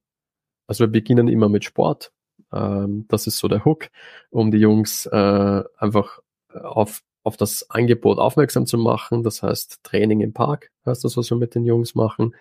also 0.67 0.85
wir 0.85 0.91
beginnen 0.91 1.27
immer 1.27 1.49
mit 1.49 1.63
Sport, 1.63 2.11
ähm, 2.51 3.05
das 3.09 3.27
ist 3.27 3.37
so 3.37 3.47
der 3.47 3.65
Hook, 3.65 3.89
um 4.31 4.51
die 4.51 4.59
Jungs 4.59 5.05
äh, 5.05 5.63
einfach 5.77 6.19
auf 6.53 7.03
auf 7.23 7.37
das 7.37 7.69
Angebot 7.69 8.19
aufmerksam 8.19 8.65
zu 8.65 8.77
machen. 8.77 9.23
Das 9.23 9.43
heißt 9.43 9.83
Training 9.83 10.21
im 10.21 10.33
Park, 10.33 10.71
heißt 10.85 11.03
das, 11.03 11.17
was 11.17 11.29
wir 11.29 11.37
mit 11.37 11.55
den 11.55 11.65
Jungs 11.65 11.95
machen. 11.95 12.35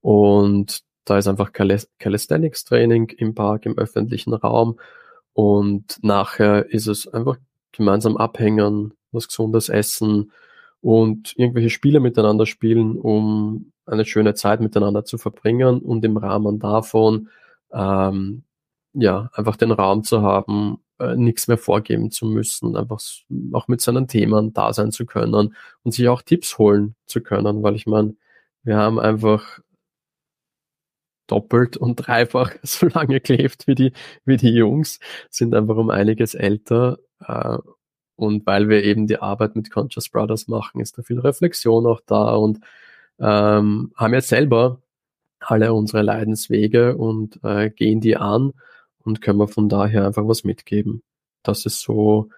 Und 0.00 0.82
da 1.04 1.18
ist 1.18 1.28
einfach 1.28 1.52
Calisthenics 1.52 2.64
Training 2.64 3.08
im 3.10 3.34
Park, 3.34 3.66
im 3.66 3.78
öffentlichen 3.78 4.34
Raum. 4.34 4.78
Und 5.32 5.98
nachher 6.02 6.70
ist 6.70 6.86
es 6.86 7.06
einfach 7.08 7.36
gemeinsam 7.72 8.16
abhängen, 8.16 8.94
was 9.12 9.28
gesundes 9.28 9.68
essen 9.68 10.32
und 10.80 11.34
irgendwelche 11.36 11.70
Spiele 11.70 12.00
miteinander 12.00 12.46
spielen, 12.46 12.98
um 12.98 13.72
eine 13.86 14.04
schöne 14.04 14.34
Zeit 14.34 14.60
miteinander 14.60 15.04
zu 15.04 15.18
verbringen 15.18 15.80
und 15.80 16.04
im 16.04 16.16
Rahmen 16.16 16.58
davon 16.58 17.28
ähm, 17.72 18.44
ja 18.94 19.30
einfach 19.34 19.56
den 19.56 19.72
Raum 19.72 20.04
zu 20.04 20.22
haben, 20.22 20.78
äh, 20.98 21.16
nichts 21.16 21.48
mehr 21.48 21.58
vorgeben 21.58 22.10
zu 22.10 22.26
müssen, 22.26 22.76
einfach 22.76 23.00
auch 23.52 23.68
mit 23.68 23.80
seinen 23.80 24.08
Themen 24.08 24.52
da 24.52 24.72
sein 24.72 24.92
zu 24.92 25.06
können 25.06 25.54
und 25.82 25.92
sich 25.92 26.08
auch 26.08 26.22
Tipps 26.22 26.58
holen 26.58 26.94
zu 27.06 27.20
können, 27.20 27.62
weil 27.62 27.74
ich 27.74 27.86
meine, 27.86 28.16
wir 28.62 28.76
haben 28.76 28.98
einfach 28.98 29.60
doppelt 31.26 31.76
und 31.76 31.96
dreifach 31.96 32.52
so 32.62 32.86
lange 32.86 33.20
gelebt 33.20 33.66
wie 33.66 33.74
die, 33.74 33.92
wie 34.24 34.36
die 34.36 34.50
Jungs, 34.50 35.00
sind 35.30 35.54
einfach 35.54 35.76
um 35.76 35.90
einiges 35.90 36.34
älter. 36.34 36.98
Äh, 37.20 37.58
und 38.16 38.46
weil 38.46 38.68
wir 38.68 38.84
eben 38.84 39.06
die 39.08 39.18
Arbeit 39.18 39.56
mit 39.56 39.70
Conscious 39.70 40.08
Brothers 40.08 40.46
machen, 40.48 40.80
ist 40.80 40.96
da 40.96 41.02
viel 41.02 41.18
Reflexion 41.18 41.86
auch 41.86 42.00
da 42.06 42.34
und 42.34 42.60
ähm, 43.18 43.92
haben 43.96 44.14
jetzt 44.14 44.28
selber 44.28 44.80
alle 45.40 45.74
unsere 45.74 46.02
Leidenswege 46.02 46.96
und 46.96 47.40
äh, 47.42 47.70
gehen 47.70 48.00
die 48.00 48.16
an 48.16 48.52
und 49.04 49.20
können 49.20 49.38
wir 49.38 49.48
von 49.48 49.68
daher 49.68 50.06
einfach 50.06 50.26
was 50.26 50.44
mitgeben. 50.44 51.02
Das 51.42 51.66
ist 51.66 51.80
so 51.80 52.30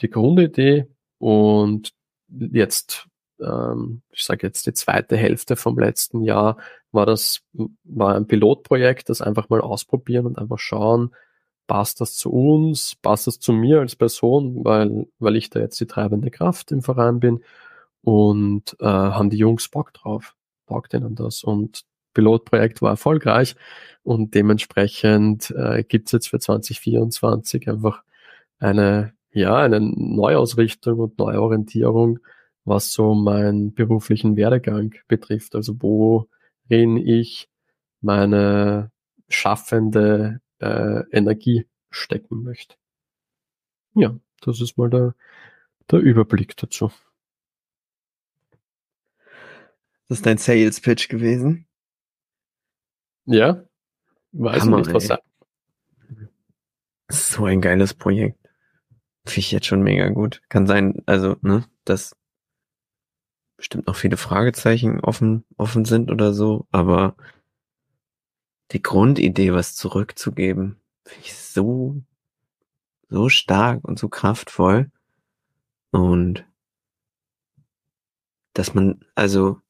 die 0.00 0.10
Grundidee 0.10 0.86
und 1.18 1.92
jetzt, 2.28 3.08
ähm, 3.40 4.02
ich 4.12 4.24
sage 4.24 4.46
jetzt 4.46 4.66
die 4.66 4.72
zweite 4.72 5.16
Hälfte 5.16 5.56
vom 5.56 5.78
letzten 5.78 6.22
Jahr 6.22 6.58
war 6.92 7.06
das 7.06 7.42
war 7.84 8.14
ein 8.14 8.26
Pilotprojekt, 8.26 9.08
das 9.08 9.22
einfach 9.22 9.48
mal 9.48 9.60
ausprobieren 9.60 10.26
und 10.26 10.38
einfach 10.38 10.58
schauen, 10.58 11.14
passt 11.66 12.00
das 12.00 12.16
zu 12.16 12.30
uns, 12.32 12.96
passt 12.96 13.26
das 13.26 13.38
zu 13.38 13.52
mir 13.52 13.80
als 13.80 13.96
Person, 13.96 14.64
weil 14.64 15.08
weil 15.18 15.36
ich 15.36 15.50
da 15.50 15.60
jetzt 15.60 15.80
die 15.80 15.86
treibende 15.86 16.30
Kraft 16.30 16.72
im 16.72 16.82
Verein 16.82 17.20
bin 17.20 17.42
und 18.02 18.76
äh, 18.80 18.86
haben 18.86 19.30
die 19.30 19.38
Jungs 19.38 19.68
Bock 19.68 19.92
drauf, 19.94 20.34
taugt 20.66 20.94
ihnen 20.94 21.14
das 21.14 21.44
und 21.44 21.84
Pilotprojekt 22.14 22.82
war 22.82 22.90
erfolgreich 22.90 23.56
und 24.02 24.34
dementsprechend 24.34 25.50
äh, 25.50 25.84
gibt 25.84 26.08
es 26.08 26.12
jetzt 26.12 26.28
für 26.28 26.38
2024 26.38 27.68
einfach 27.68 28.02
eine, 28.58 29.14
ja, 29.32 29.56
eine 29.56 29.80
Neuausrichtung 29.80 30.98
und 30.98 31.18
Neuorientierung, 31.18 32.18
was 32.64 32.92
so 32.92 33.14
meinen 33.14 33.74
beruflichen 33.74 34.36
Werdegang 34.36 34.94
betrifft. 35.08 35.54
Also 35.54 35.74
worin 35.80 36.96
ich 36.96 37.48
meine 38.00 38.90
schaffende 39.28 40.40
äh, 40.58 41.02
Energie 41.10 41.66
stecken 41.90 42.42
möchte. 42.42 42.76
Ja, 43.94 44.16
das 44.40 44.60
ist 44.60 44.78
mal 44.78 44.90
der, 44.90 45.14
der 45.90 46.00
Überblick 46.00 46.56
dazu. 46.56 46.90
Das 50.08 50.18
ist 50.18 50.26
dein 50.26 50.38
Sales 50.38 50.80
Pitch 50.80 51.08
gewesen? 51.08 51.66
Ja, 53.24 53.64
weiß 54.32 54.62
Hammer, 54.62 54.78
nicht, 54.78 54.92
was 54.92 55.10
ey. 55.10 55.18
So 57.08 57.44
ein 57.44 57.60
geiles 57.60 57.94
Projekt. 57.94 58.38
Finde 59.24 59.40
ich 59.40 59.52
jetzt 59.52 59.66
schon 59.66 59.82
mega 59.82 60.08
gut. 60.08 60.42
Kann 60.48 60.66
sein, 60.66 61.02
also, 61.06 61.36
ne, 61.42 61.64
dass 61.84 62.16
bestimmt 63.56 63.86
noch 63.86 63.94
viele 63.94 64.16
Fragezeichen 64.16 64.98
offen, 65.00 65.44
offen 65.56 65.84
sind 65.84 66.10
oder 66.10 66.32
so, 66.32 66.66
aber 66.72 67.14
die 68.72 68.82
Grundidee, 68.82 69.52
was 69.52 69.76
zurückzugeben, 69.76 70.80
finde 71.04 71.26
ich 71.26 71.36
so, 71.36 72.02
so 73.08 73.28
stark 73.28 73.84
und 73.84 73.98
so 73.98 74.08
kraftvoll. 74.08 74.90
Und 75.92 76.44
dass 78.54 78.74
man, 78.74 79.04
also 79.14 79.61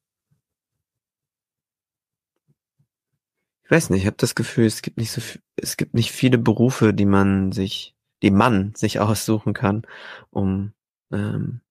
weiß 3.72 3.90
nicht, 3.90 4.02
ich 4.02 4.06
habe 4.06 4.16
das 4.18 4.34
Gefühl, 4.34 4.66
es 4.66 4.82
gibt 4.82 4.98
nicht 4.98 5.10
so 5.10 5.20
es 5.56 5.76
gibt 5.76 5.94
nicht 5.94 6.12
viele 6.12 6.38
Berufe, 6.38 6.94
die 6.94 7.06
man 7.06 7.52
sich, 7.52 7.96
die 8.22 8.30
man 8.30 8.74
sich 8.74 9.00
aussuchen 9.00 9.54
kann, 9.54 9.82
um 10.30 10.72
ähm, 11.10 11.62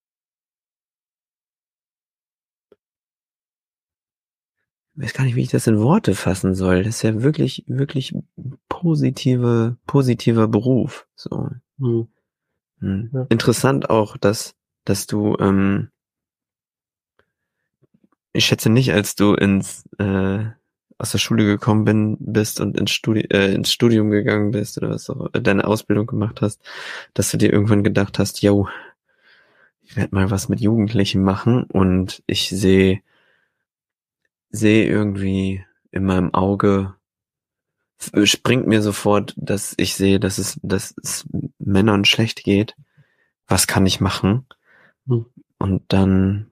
ich 4.96 5.03
weiß 5.03 5.13
gar 5.13 5.24
nicht, 5.24 5.36
wie 5.36 5.41
ich 5.41 5.50
das 5.50 5.67
in 5.67 5.79
Worte 5.79 6.15
fassen 6.15 6.53
soll. 6.53 6.84
Das 6.84 6.98
ist 6.98 7.01
ja 7.03 7.22
wirklich, 7.24 7.63
wirklich 7.67 8.13
positive, 8.67 9.77
positiver 9.88 10.48
Beruf. 10.48 11.08
So. 11.15 11.50
Hm. 11.79 12.08
Hm. 12.79 13.10
Ja. 13.13 13.25
Interessant 13.29 13.89
auch, 13.89 14.17
dass, 14.17 14.55
dass 14.86 15.08
du, 15.08 15.38
ähm, 15.39 15.89
ich 18.34 18.46
schätze 18.46 18.70
nicht, 18.70 18.91
als 18.91 19.15
du 19.15 19.34
ins 19.34 19.86
äh, 19.98 20.46
aus 21.01 21.12
der 21.12 21.17
Schule 21.17 21.46
gekommen 21.46 21.84
bin, 21.84 22.17
bist 22.20 22.60
und 22.62 22.77
ins, 22.77 22.91
Studi 22.91 23.22
äh, 23.31 23.53
ins 23.53 23.72
Studium 23.72 24.12
gegangen 24.12 24.51
bist 24.51 24.77
oder 24.77 24.89
was 24.91 25.10
auch 25.10 25.29
äh, 25.34 25.41
deine 25.41 25.65
Ausbildung 25.65 26.05
gemacht 26.05 26.41
hast, 26.41 26.62
dass 27.13 27.31
du 27.31 27.38
dir 27.38 27.51
irgendwann 27.51 27.84
gedacht 27.84 28.20
hast, 28.20 28.41
yo, 28.41 28.70
ich 29.81 29.96
werde 29.98 30.13
mal 30.15 30.29
was 30.29 30.48
mit 30.48 30.62
Jugendlichen 30.62 31.24
machen 31.24 31.63
und 31.63 32.22
ich 32.27 32.50
sehe 32.50 33.01
sehe 34.51 34.86
irgendwie 34.88 35.65
in 35.91 36.05
meinem 36.05 36.34
Auge 36.34 36.96
springt 38.24 38.67
mir 38.67 38.81
sofort, 38.81 39.34
dass 39.38 39.74
ich 39.77 39.96
sehe, 39.96 40.20
dass 40.20 40.38
es, 40.38 40.60
dass 40.63 40.93
es 41.01 41.27
Männern 41.60 42.05
schlecht 42.05 42.43
geht. 42.43 42.75
Was 43.48 43.67
kann 43.67 43.86
ich 43.86 44.01
machen? 44.01 44.46
Hm. 45.08 45.25
Und 45.60 45.84
dann 45.89 46.50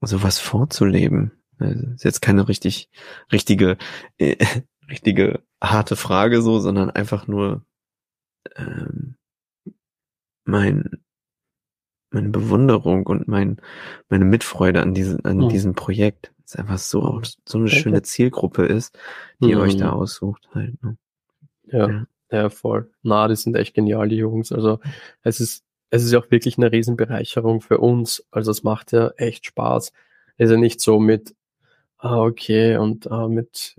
sowas 0.00 0.38
vorzuleben. 0.38 1.32
Also, 1.58 1.86
ist 1.94 2.04
jetzt 2.04 2.20
keine 2.20 2.48
richtig, 2.48 2.90
richtige, 3.32 3.76
äh, 4.18 4.36
richtige 4.90 5.42
harte 5.62 5.96
Frage 5.96 6.42
so, 6.42 6.58
sondern 6.58 6.90
einfach 6.90 7.26
nur 7.26 7.64
ähm, 8.56 9.16
mein, 10.44 10.90
meine 12.10 12.28
Bewunderung 12.28 13.06
und 13.06 13.28
mein, 13.28 13.60
meine 14.08 14.24
Mitfreude 14.24 14.82
an 14.82 14.94
diesem, 14.94 15.20
an 15.24 15.38
mhm. 15.38 15.48
diesem 15.48 15.74
Projekt. 15.74 16.32
Es 16.46 16.56
einfach 16.56 16.78
so, 16.78 17.22
so 17.46 17.58
eine 17.58 17.66
okay. 17.66 17.76
schöne 17.76 18.02
Zielgruppe 18.02 18.66
ist, 18.66 18.98
die 19.40 19.46
mhm. 19.46 19.50
ihr 19.50 19.60
euch 19.60 19.76
da 19.76 19.92
mhm. 19.92 20.00
aussucht 20.00 20.48
halt. 20.52 20.82
Ne? 20.82 20.98
Ja, 21.66 21.88
ja, 21.88 22.06
ja, 22.30 22.50
voll. 22.50 22.90
Na, 23.02 23.28
die 23.28 23.36
sind 23.36 23.56
echt 23.56 23.74
genial, 23.74 24.08
die 24.08 24.16
Jungs. 24.16 24.52
Also 24.52 24.80
es 25.22 25.40
ist, 25.40 25.64
es 25.90 26.04
ist 26.04 26.12
ja 26.12 26.18
auch 26.18 26.30
wirklich 26.30 26.58
eine 26.58 26.70
Riesenbereicherung 26.70 27.60
für 27.60 27.78
uns. 27.78 28.26
Also 28.30 28.50
es 28.50 28.62
macht 28.62 28.92
ja 28.92 29.08
echt 29.16 29.46
Spaß. 29.46 29.92
Es 30.36 30.46
ist 30.46 30.50
ja 30.50 30.58
nicht 30.58 30.80
so 30.80 30.98
mit, 30.98 31.34
ah, 32.04 32.20
okay, 32.22 32.76
und 32.76 33.10
ah, 33.10 33.28
mit, 33.28 33.76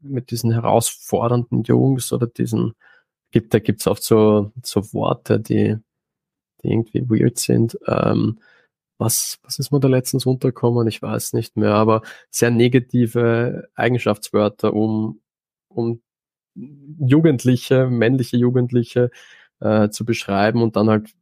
mit 0.00 0.30
diesen 0.30 0.52
herausfordernden 0.52 1.62
Jungs 1.64 2.12
oder 2.12 2.26
diesen, 2.26 2.74
gibt, 3.32 3.54
da 3.54 3.58
gibt's 3.60 3.86
oft 3.86 4.02
so, 4.02 4.52
so 4.64 4.92
Worte, 4.94 5.40
die, 5.40 5.76
die 6.62 6.68
irgendwie 6.72 7.08
weird 7.10 7.38
sind. 7.38 7.78
Ähm, 7.88 8.40
was, 8.98 9.38
was 9.42 9.58
ist 9.58 9.72
mir 9.72 9.80
da 9.80 9.88
letztens 9.88 10.26
untergekommen? 10.26 10.88
Ich 10.88 11.02
weiß 11.02 11.34
nicht 11.34 11.56
mehr, 11.56 11.74
aber 11.74 12.02
sehr 12.30 12.50
negative 12.50 13.68
Eigenschaftswörter, 13.76 14.74
um, 14.74 15.20
um 15.68 16.02
Jugendliche, 16.54 17.88
männliche 17.88 18.38
Jugendliche 18.38 19.10
äh, 19.60 19.90
zu 19.90 20.04
beschreiben 20.06 20.62
und 20.62 20.76
dann 20.76 20.88
halt 20.90 21.14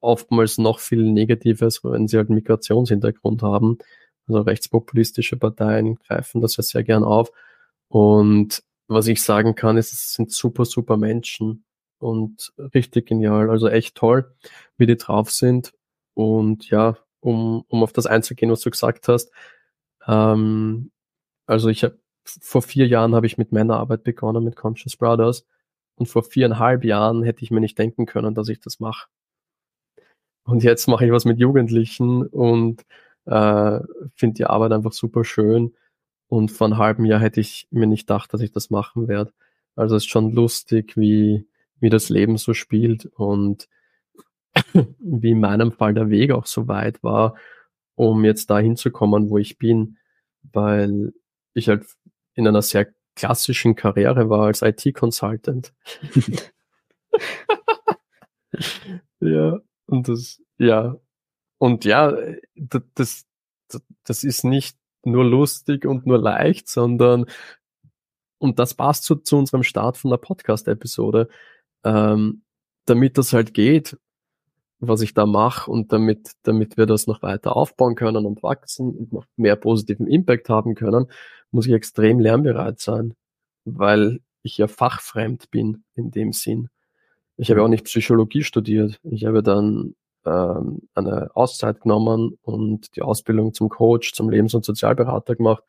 oftmals 0.00 0.58
noch 0.58 0.80
viel 0.80 1.02
Negatives, 1.12 1.82
wenn 1.84 2.08
sie 2.08 2.18
halt 2.18 2.30
Migrationshintergrund 2.30 3.42
haben. 3.42 3.78
Also 4.26 4.40
rechtspopulistische 4.40 5.36
Parteien 5.36 5.96
greifen 5.96 6.40
das 6.40 6.56
ja 6.56 6.62
sehr 6.62 6.82
gern 6.82 7.04
auf. 7.04 7.30
Und 7.88 8.62
was 8.88 9.06
ich 9.06 9.22
sagen 9.22 9.54
kann, 9.54 9.76
ist, 9.76 9.92
es 9.92 10.14
sind 10.14 10.32
super, 10.32 10.64
super 10.64 10.96
Menschen 10.96 11.64
und 11.98 12.52
richtig 12.74 13.06
genial. 13.06 13.50
Also 13.50 13.68
echt 13.68 13.94
toll, 13.96 14.34
wie 14.76 14.86
die 14.86 14.96
drauf 14.96 15.30
sind. 15.30 15.72
Und 16.14 16.70
ja, 16.70 16.96
um, 17.20 17.64
um 17.68 17.82
auf 17.82 17.92
das 17.92 18.06
einzugehen, 18.06 18.52
was 18.52 18.60
du 18.60 18.70
gesagt 18.70 19.08
hast. 19.08 19.30
Ähm, 20.06 20.90
also 21.46 21.68
ich 21.68 21.84
habe 21.84 21.98
vor 22.40 22.62
vier 22.62 22.86
Jahren 22.86 23.14
habe 23.14 23.26
ich 23.26 23.38
mit 23.38 23.52
Männerarbeit 23.52 24.04
begonnen 24.04 24.44
mit 24.44 24.56
Conscious 24.56 24.96
Brothers 24.96 25.46
und 25.96 26.06
vor 26.06 26.22
viereinhalb 26.24 26.84
Jahren 26.84 27.22
hätte 27.22 27.42
ich 27.42 27.50
mir 27.50 27.60
nicht 27.60 27.78
denken 27.78 28.06
können, 28.06 28.34
dass 28.34 28.48
ich 28.48 28.60
das 28.60 28.80
mache. 28.80 29.08
Und 30.44 30.62
jetzt 30.62 30.86
mache 30.88 31.06
ich 31.06 31.12
was 31.12 31.24
mit 31.24 31.38
Jugendlichen 31.38 32.26
und 32.26 32.84
äh, 33.26 33.80
finde 34.14 34.34
die 34.34 34.46
Arbeit 34.46 34.72
einfach 34.72 34.92
super 34.92 35.24
schön. 35.24 35.74
Und 36.28 36.50
vor 36.50 36.66
einem 36.66 36.78
halben 36.78 37.04
Jahr 37.04 37.20
hätte 37.20 37.40
ich 37.40 37.68
mir 37.70 37.86
nicht 37.86 38.06
gedacht, 38.06 38.32
dass 38.32 38.40
ich 38.40 38.52
das 38.52 38.70
machen 38.70 39.08
werde. 39.08 39.32
Also 39.76 39.96
es 39.96 40.04
ist 40.04 40.10
schon 40.10 40.32
lustig, 40.32 40.96
wie, 40.96 41.46
wie 41.80 41.90
das 41.90 42.08
Leben 42.08 42.36
so 42.36 42.54
spielt 42.54 43.06
und 43.06 43.68
wie 44.98 45.30
in 45.30 45.40
meinem 45.40 45.72
Fall 45.72 45.94
der 45.94 46.10
Weg 46.10 46.32
auch 46.32 46.46
so 46.46 46.68
weit 46.68 47.02
war, 47.02 47.36
um 47.94 48.24
jetzt 48.24 48.50
da 48.50 48.58
hinzukommen, 48.58 49.30
wo 49.30 49.38
ich 49.38 49.58
bin, 49.58 49.98
weil 50.42 51.12
ich 51.54 51.68
halt 51.68 51.86
in 52.34 52.48
einer 52.48 52.62
sehr 52.62 52.88
klassischen 53.14 53.76
Karriere 53.76 54.28
war 54.28 54.46
als 54.46 54.62
IT-Consultant. 54.62 55.72
ja, 59.20 59.58
und 59.86 60.08
das, 60.08 60.42
ja, 60.58 60.96
und 61.58 61.84
ja, 61.84 62.16
das, 62.54 63.26
das 64.04 64.24
ist 64.24 64.44
nicht 64.44 64.76
nur 65.04 65.24
lustig 65.24 65.86
und 65.86 66.06
nur 66.06 66.18
leicht, 66.18 66.68
sondern 66.68 67.26
und 68.38 68.58
das 68.58 68.74
passt 68.74 69.04
zu, 69.04 69.16
zu 69.16 69.38
unserem 69.38 69.62
Start 69.62 69.96
von 69.96 70.10
der 70.10 70.18
Podcast-Episode, 70.18 71.28
ähm, 71.84 72.42
damit 72.84 73.16
das 73.16 73.32
halt 73.32 73.54
geht, 73.54 73.96
was 74.80 75.00
ich 75.00 75.14
da 75.14 75.24
mache 75.24 75.70
und 75.70 75.92
damit, 75.92 76.32
damit 76.42 76.76
wir 76.76 76.86
das 76.86 77.06
noch 77.06 77.22
weiter 77.22 77.56
aufbauen 77.56 77.94
können 77.94 78.26
und 78.26 78.42
wachsen 78.42 78.90
und 78.94 79.12
noch 79.12 79.24
mehr 79.36 79.56
positiven 79.56 80.06
Impact 80.06 80.48
haben 80.48 80.74
können, 80.74 81.06
muss 81.50 81.66
ich 81.66 81.72
extrem 81.72 82.20
lernbereit 82.20 82.80
sein, 82.80 83.14
weil 83.64 84.20
ich 84.42 84.58
ja 84.58 84.68
fachfremd 84.68 85.50
bin 85.50 85.84
in 85.94 86.10
dem 86.10 86.32
Sinn. 86.32 86.68
Ich 87.36 87.50
habe 87.50 87.62
auch 87.62 87.68
nicht 87.68 87.84
Psychologie 87.84 88.42
studiert. 88.42 89.00
Ich 89.04 89.24
habe 89.24 89.42
dann 89.42 89.94
ähm, 90.26 90.88
eine 90.94 91.30
Auszeit 91.34 91.80
genommen 91.80 92.38
und 92.42 92.96
die 92.96 93.02
Ausbildung 93.02 93.52
zum 93.54 93.68
Coach, 93.68 94.12
zum 94.12 94.30
Lebens- 94.30 94.54
und 94.54 94.64
Sozialberater 94.64 95.36
gemacht. 95.36 95.62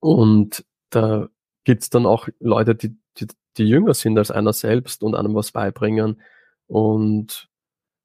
Und 0.00 0.64
da 0.90 1.28
gibt's 1.64 1.90
dann 1.90 2.06
auch 2.06 2.28
Leute, 2.40 2.74
die, 2.74 2.96
die, 3.16 3.26
die 3.56 3.68
jünger 3.68 3.94
sind 3.94 4.18
als 4.18 4.30
einer 4.30 4.52
selbst 4.52 5.02
und 5.02 5.14
einem 5.14 5.34
was 5.34 5.52
beibringen. 5.52 6.20
Und 6.66 7.48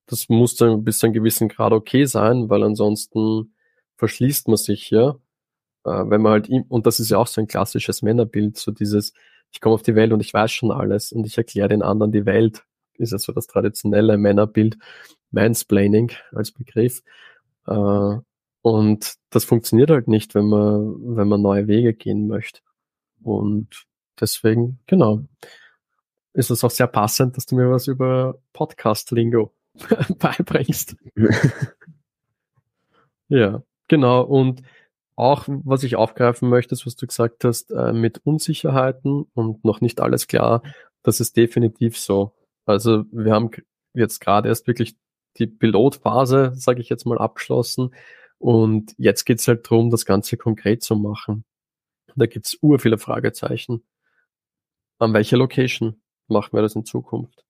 das 0.05 0.29
muss 0.29 0.55
dann 0.55 0.83
bis 0.83 0.99
zu 0.99 1.07
einem 1.07 1.13
gewissen 1.13 1.49
Grad 1.49 1.73
okay 1.73 2.05
sein, 2.05 2.49
weil 2.49 2.63
ansonsten 2.63 3.53
verschließt 3.97 4.47
man 4.47 4.57
sich 4.57 4.89
ja. 4.89 5.17
Äh, 5.85 6.09
wenn 6.09 6.21
man 6.21 6.31
halt, 6.33 6.49
und 6.69 6.85
das 6.85 6.99
ist 6.99 7.11
ja 7.11 7.17
auch 7.17 7.27
so 7.27 7.41
ein 7.41 7.47
klassisches 7.47 8.01
Männerbild, 8.01 8.57
so 8.57 8.71
dieses, 8.71 9.13
ich 9.51 9.61
komme 9.61 9.75
auf 9.75 9.83
die 9.83 9.95
Welt 9.95 10.13
und 10.13 10.21
ich 10.21 10.33
weiß 10.33 10.51
schon 10.51 10.71
alles 10.71 11.11
und 11.11 11.25
ich 11.25 11.37
erkläre 11.37 11.69
den 11.69 11.81
anderen 11.83 12.11
die 12.11 12.25
Welt, 12.25 12.63
ist 12.99 13.11
ja 13.11 13.17
so 13.17 13.31
das 13.31 13.47
traditionelle 13.47 14.17
Männerbild, 14.17 14.77
Mansplaining 15.31 16.11
als 16.31 16.51
Begriff. 16.51 17.03
Äh, 17.67 18.17
und 18.61 19.15
das 19.29 19.45
funktioniert 19.45 19.89
halt 19.89 20.07
nicht, 20.07 20.35
wenn 20.35 20.47
man, 20.47 20.95
wenn 21.15 21.27
man 21.27 21.41
neue 21.41 21.67
Wege 21.67 21.93
gehen 21.93 22.27
möchte. 22.27 22.61
Und 23.21 23.85
deswegen, 24.19 24.79
genau, 24.87 25.23
ist 26.33 26.51
es 26.51 26.63
auch 26.63 26.71
sehr 26.71 26.87
passend, 26.87 27.37
dass 27.37 27.45
du 27.45 27.55
mir 27.55 27.69
was 27.69 27.87
über 27.87 28.39
Podcast-Lingo 28.53 29.53
beibringst. 30.19 30.95
ja, 33.29 33.63
genau. 33.87 34.23
Und 34.23 34.61
auch, 35.15 35.45
was 35.47 35.83
ich 35.83 35.95
aufgreifen 35.95 36.49
möchte, 36.49 36.73
ist, 36.73 36.85
was 36.85 36.95
du 36.95 37.07
gesagt 37.07 37.43
hast, 37.43 37.71
äh, 37.71 37.91
mit 37.91 38.21
Unsicherheiten 38.25 39.25
und 39.33 39.65
noch 39.65 39.81
nicht 39.81 39.99
alles 39.99 40.27
klar, 40.27 40.63
das 41.03 41.19
ist 41.19 41.35
definitiv 41.35 41.97
so. 41.97 42.33
Also 42.69 43.05
wir 43.11 43.33
haben 43.33 43.49
jetzt 43.95 44.19
gerade 44.19 44.47
erst 44.47 44.67
wirklich 44.67 44.95
die 45.37 45.47
Pilotphase, 45.47 46.51
sage 46.53 46.81
ich 46.81 46.89
jetzt 46.89 47.05
mal, 47.05 47.17
abgeschlossen. 47.17 47.95
Und 48.37 48.93
jetzt 48.99 49.25
geht's 49.25 49.47
halt 49.47 49.65
darum, 49.65 49.89
das 49.89 50.05
Ganze 50.05 50.37
konkret 50.37 50.83
zu 50.83 50.95
machen. 50.95 51.45
Da 52.15 52.27
gibt's 52.27 52.57
ur 52.61 52.77
viele 52.77 52.99
Fragezeichen. 52.99 53.83
An 54.99 55.13
welcher 55.13 55.37
Location 55.37 55.99
machen 56.27 56.53
wir 56.53 56.61
das 56.61 56.75
in 56.75 56.85
Zukunft? 56.85 57.43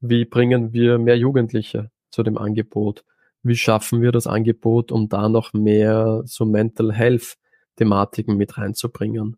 Wie 0.00 0.24
bringen 0.24 0.72
wir 0.72 0.98
mehr 0.98 1.16
Jugendliche 1.16 1.92
zu 2.10 2.24
dem 2.24 2.36
Angebot? 2.36 3.04
Wie 3.44 3.56
schaffen 3.56 4.02
wir 4.02 4.10
das 4.10 4.26
Angebot, 4.26 4.90
um 4.90 5.08
da 5.08 5.28
noch 5.28 5.52
mehr 5.52 6.22
so 6.24 6.44
Mental 6.44 6.92
Health 6.92 7.36
Thematiken 7.76 8.36
mit 8.36 8.58
reinzubringen? 8.58 9.36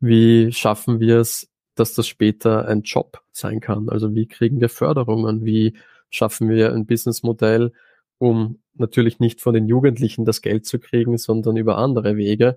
Wie 0.00 0.52
schaffen 0.52 1.00
wir 1.00 1.20
es, 1.20 1.50
dass 1.76 1.94
das 1.94 2.08
später 2.08 2.66
ein 2.66 2.82
Job 2.82 3.22
sein 3.32 3.60
kann? 3.60 3.88
Also 3.88 4.14
wie 4.14 4.26
kriegen 4.26 4.60
wir 4.60 4.68
Förderungen? 4.68 5.44
Wie 5.44 5.76
schaffen 6.10 6.48
wir 6.48 6.72
ein 6.72 6.86
Businessmodell, 6.86 7.72
um 8.18 8.60
natürlich 8.74 9.20
nicht 9.20 9.40
von 9.40 9.54
den 9.54 9.66
Jugendlichen 9.66 10.24
das 10.24 10.42
Geld 10.42 10.66
zu 10.66 10.78
kriegen, 10.78 11.18
sondern 11.18 11.56
über 11.56 11.78
andere 11.78 12.16
Wege? 12.16 12.56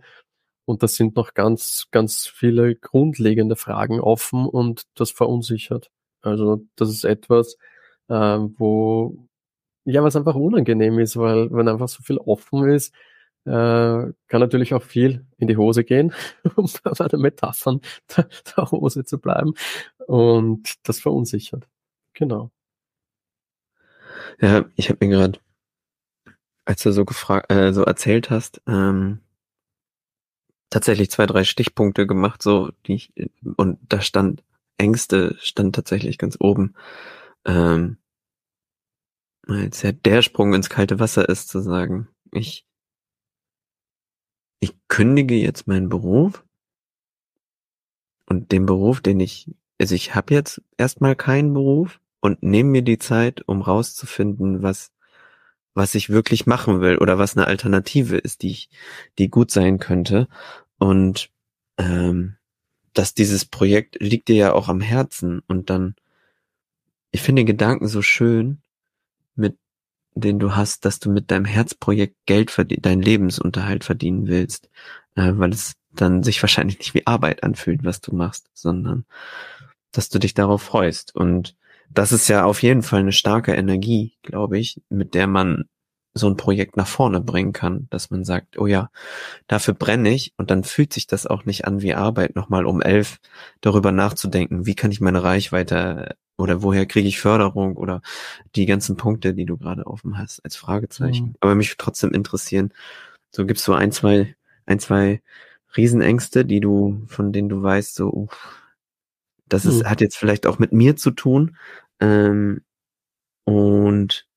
Und 0.66 0.84
das 0.84 0.96
sind 0.96 1.16
noch 1.16 1.34
ganz, 1.34 1.88
ganz 1.92 2.28
viele 2.28 2.76
grundlegende 2.76 3.56
Fragen 3.56 4.00
offen 4.00 4.46
und 4.46 4.84
das 4.96 5.12
verunsichert. 5.12 5.90
Also 6.22 6.66
das 6.76 6.90
ist 6.90 7.06
etwas, 7.06 7.58
äh, 8.08 8.14
wo, 8.14 9.28
ja, 9.86 10.04
was 10.04 10.16
einfach 10.16 10.36
unangenehm 10.36 11.00
ist, 11.00 11.18
weil 11.18 11.52
wenn 11.52 11.68
einfach 11.68 11.88
so 11.90 12.04
viel 12.04 12.18
offen 12.18 12.70
ist, 12.70 12.94
äh, 13.46 13.52
kann 14.28 14.42
natürlich 14.42 14.74
auch 14.74 14.84
viel 14.84 15.26
in 15.38 15.48
die 15.48 15.58
Hose 15.58 15.84
gehen, 15.84 16.14
um 16.56 16.70
bei 16.84 17.08
den 17.08 17.22
Metaphern 17.22 17.82
der, 18.16 18.28
der 18.56 18.72
Hose 18.72 19.06
zu 19.06 19.20
bleiben. 19.20 19.54
Und 20.08 20.76
das 20.88 21.00
verunsichert. 21.00 21.68
Genau. 22.14 22.52
Ja, 24.42 24.66
ich 24.76 24.90
habe 24.90 25.06
mir 25.06 25.12
gerade, 25.12 25.40
als 26.66 26.84
du 26.84 26.92
so 26.92 27.06
gefragt, 27.06 27.52
äh, 27.52 27.74
so 27.74 27.84
erzählt 27.84 28.30
hast, 28.30 28.62
ähm, 28.68 29.20
tatsächlich 30.70 31.10
zwei, 31.12 31.26
drei 31.26 31.44
Stichpunkte 31.44 32.08
gemacht, 32.08 32.42
so 32.42 32.70
die 32.86 32.96
ich, 32.96 33.14
und 33.58 33.80
da 33.90 34.02
stand 34.02 34.44
Ängste 34.80 35.36
stand 35.40 35.76
tatsächlich 35.76 36.18
ganz 36.18 36.38
oben. 36.40 36.74
Ähm, 37.46 37.98
als 39.48 39.82
ja 39.82 39.92
der 39.92 40.22
Sprung 40.22 40.54
ins 40.54 40.70
kalte 40.70 41.00
Wasser 41.00 41.28
ist, 41.28 41.50
zu 41.50 41.60
sagen, 41.60 42.08
ich, 42.32 42.66
ich 44.60 44.76
kündige 44.88 45.36
jetzt 45.36 45.68
meinen 45.68 45.90
Beruf 45.90 46.44
und 48.26 48.52
den 48.52 48.66
Beruf, 48.66 49.02
den 49.02 49.20
ich, 49.20 49.50
also 49.80 49.96
ich 49.96 50.16
habe 50.16 50.34
jetzt 50.34 50.62
erstmal 50.78 51.16
keinen 51.16 51.54
Beruf 51.54 52.00
und 52.20 52.44
nehme 52.44 52.70
mir 52.70 52.82
die 52.82 53.00
Zeit, 53.00 53.48
um 53.48 53.62
rauszufinden, 53.62 54.62
was 54.64 54.92
was 55.80 55.96
ich 55.96 56.10
wirklich 56.10 56.46
machen 56.46 56.82
will 56.82 56.98
oder 56.98 57.18
was 57.18 57.38
eine 57.38 57.48
Alternative 57.48 58.18
ist, 58.18 58.42
die 58.42 58.52
ich, 58.52 58.70
die 59.18 59.30
gut 59.30 59.52
sein 59.52 59.80
könnte. 59.80 60.28
Und 60.78 61.32
ähm, 61.78 62.36
dass 62.94 63.14
dieses 63.14 63.46
Projekt 63.46 63.98
liegt 64.02 64.28
dir 64.28 64.36
ja 64.36 64.54
auch 64.54 64.68
am 64.68 64.82
Herzen 64.82 65.42
und 65.48 65.70
dann, 65.70 65.96
ich 67.12 67.22
finde 67.22 67.42
den 67.42 67.48
Gedanken 67.48 67.88
so 67.88 68.02
schön, 68.02 68.62
den 70.16 70.40
du 70.40 70.56
hast, 70.56 70.86
dass 70.86 71.00
du 71.00 71.10
mit 71.10 71.32
deinem 71.32 71.46
Herzprojekt 71.46 72.16
Geld 72.26 72.52
verdienen, 72.52 72.82
deinen 72.82 73.02
Lebensunterhalt 73.02 73.84
verdienen 73.84 74.28
willst, 74.28 74.70
äh, 75.16 75.34
weil 75.36 75.52
es 75.52 75.74
dann 75.92 76.24
sich 76.24 76.42
wahrscheinlich 76.44 76.80
nicht 76.80 76.94
wie 76.94 77.08
Arbeit 77.08 77.44
anfühlt, 77.44 77.84
was 77.84 78.02
du 78.02 78.16
machst, 78.16 78.50
sondern 78.54 79.06
dass 79.92 80.10
du 80.10 80.20
dich 80.20 80.34
darauf 80.34 80.62
freust. 80.62 81.16
Und 81.16 81.56
das 81.90 82.12
ist 82.12 82.28
ja 82.28 82.46
auf 82.46 82.62
jeden 82.62 82.84
Fall 82.84 83.00
eine 83.00 83.12
starke 83.12 83.54
Energie, 83.54 84.14
glaube 84.22 84.60
ich, 84.60 84.82
mit 84.90 85.16
der 85.16 85.28
man 85.28 85.66
so 86.14 86.28
ein 86.28 86.38
Projekt 86.38 86.76
nach 86.76 86.88
vorne 86.88 87.22
bringen 87.22 87.54
kann, 87.54 87.88
dass 87.90 88.10
man 88.10 88.26
sagt, 88.26 88.58
oh 88.58 88.68
ja, 88.68 88.90
dafür 89.48 89.74
brenne 89.74 90.10
ich 90.10 90.34
und 90.38 90.52
dann 90.52 90.64
fühlt 90.64 90.94
sich 90.94 91.08
das 91.08 91.28
auch 91.28 91.46
nicht 91.46 91.66
an 91.66 91.82
wie 91.82 91.94
Arbeit, 91.94 92.36
nochmal 92.36 92.66
um 92.66 92.82
elf 92.82 93.20
darüber 93.62 93.92
nachzudenken, 93.92 94.66
wie 94.66 94.76
kann 94.76 94.92
ich 94.92 95.02
meine 95.02 95.24
Reichweite 95.24 96.16
oder 96.40 96.64
woher 96.64 96.86
kriege 96.86 97.08
ich 97.08 97.20
Förderung 97.20 97.76
oder 97.76 98.02
die 98.56 98.66
ganzen 98.66 98.96
Punkte, 98.96 99.34
die 99.34 99.46
du 99.46 99.58
gerade 99.58 99.86
offen 99.86 100.18
hast, 100.18 100.44
als 100.46 100.56
Fragezeichen. 100.56 101.28
Mhm. 101.28 101.36
Aber 101.42 101.56
mich 101.56 101.76
trotzdem 101.78 102.14
interessieren, 102.14 102.74
so 103.30 103.46
gibt's 103.46 103.64
so 103.64 103.74
ein, 103.74 103.92
zwei, 103.92 104.36
ein, 104.66 104.80
zwei 104.80 105.22
Riesenängste, 105.76 106.46
die 106.46 106.62
du, 106.62 107.04
von 107.08 107.34
denen 107.34 107.50
du 107.50 107.62
weißt, 107.62 107.94
so, 107.94 108.10
uff, 108.10 108.64
das 109.48 109.66
ist, 109.66 109.84
mhm. 109.84 109.90
hat 109.90 110.02
jetzt 110.02 110.18
vielleicht 110.18 110.48
auch 110.48 110.60
mit 110.60 110.72
mir 110.72 110.96
zu 110.96 111.12
tun. 111.12 111.58
Ähm, 112.00 112.62
und 113.44 114.28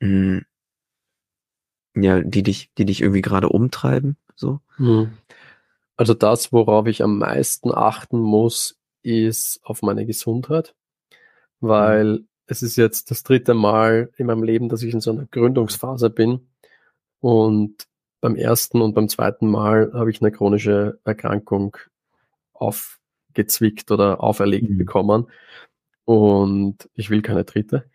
mh, 0.00 0.42
ja, 1.94 2.20
die 2.20 2.42
dich, 2.42 2.70
die 2.78 2.84
dich 2.84 3.00
irgendwie 3.00 3.22
gerade 3.22 3.48
umtreiben, 3.48 4.16
so? 4.34 4.60
Mhm. 4.78 5.12
Also 5.96 6.14
das, 6.14 6.52
worauf 6.52 6.86
ich 6.86 7.02
am 7.02 7.18
meisten 7.18 7.72
achten 7.72 8.18
muss, 8.18 8.79
ist 9.02 9.60
auf 9.62 9.82
meine 9.82 10.06
Gesundheit, 10.06 10.74
weil 11.60 12.20
mhm. 12.20 12.28
es 12.46 12.62
ist 12.62 12.76
jetzt 12.76 13.10
das 13.10 13.22
dritte 13.22 13.54
Mal 13.54 14.10
in 14.16 14.26
meinem 14.26 14.42
Leben, 14.42 14.68
dass 14.68 14.82
ich 14.82 14.92
in 14.92 15.00
so 15.00 15.10
einer 15.12 15.26
Gründungsphase 15.26 16.10
bin 16.10 16.48
und 17.20 17.86
beim 18.20 18.36
ersten 18.36 18.82
und 18.82 18.94
beim 18.94 19.08
zweiten 19.08 19.48
Mal 19.48 19.92
habe 19.94 20.10
ich 20.10 20.20
eine 20.20 20.32
chronische 20.32 21.00
Erkrankung 21.04 21.76
aufgezwickt 22.52 23.90
oder 23.90 24.22
auferlegt 24.22 24.68
mhm. 24.70 24.78
bekommen 24.78 25.26
und 26.04 26.88
ich 26.94 27.10
will 27.10 27.22
keine 27.22 27.44
dritte. 27.44 27.88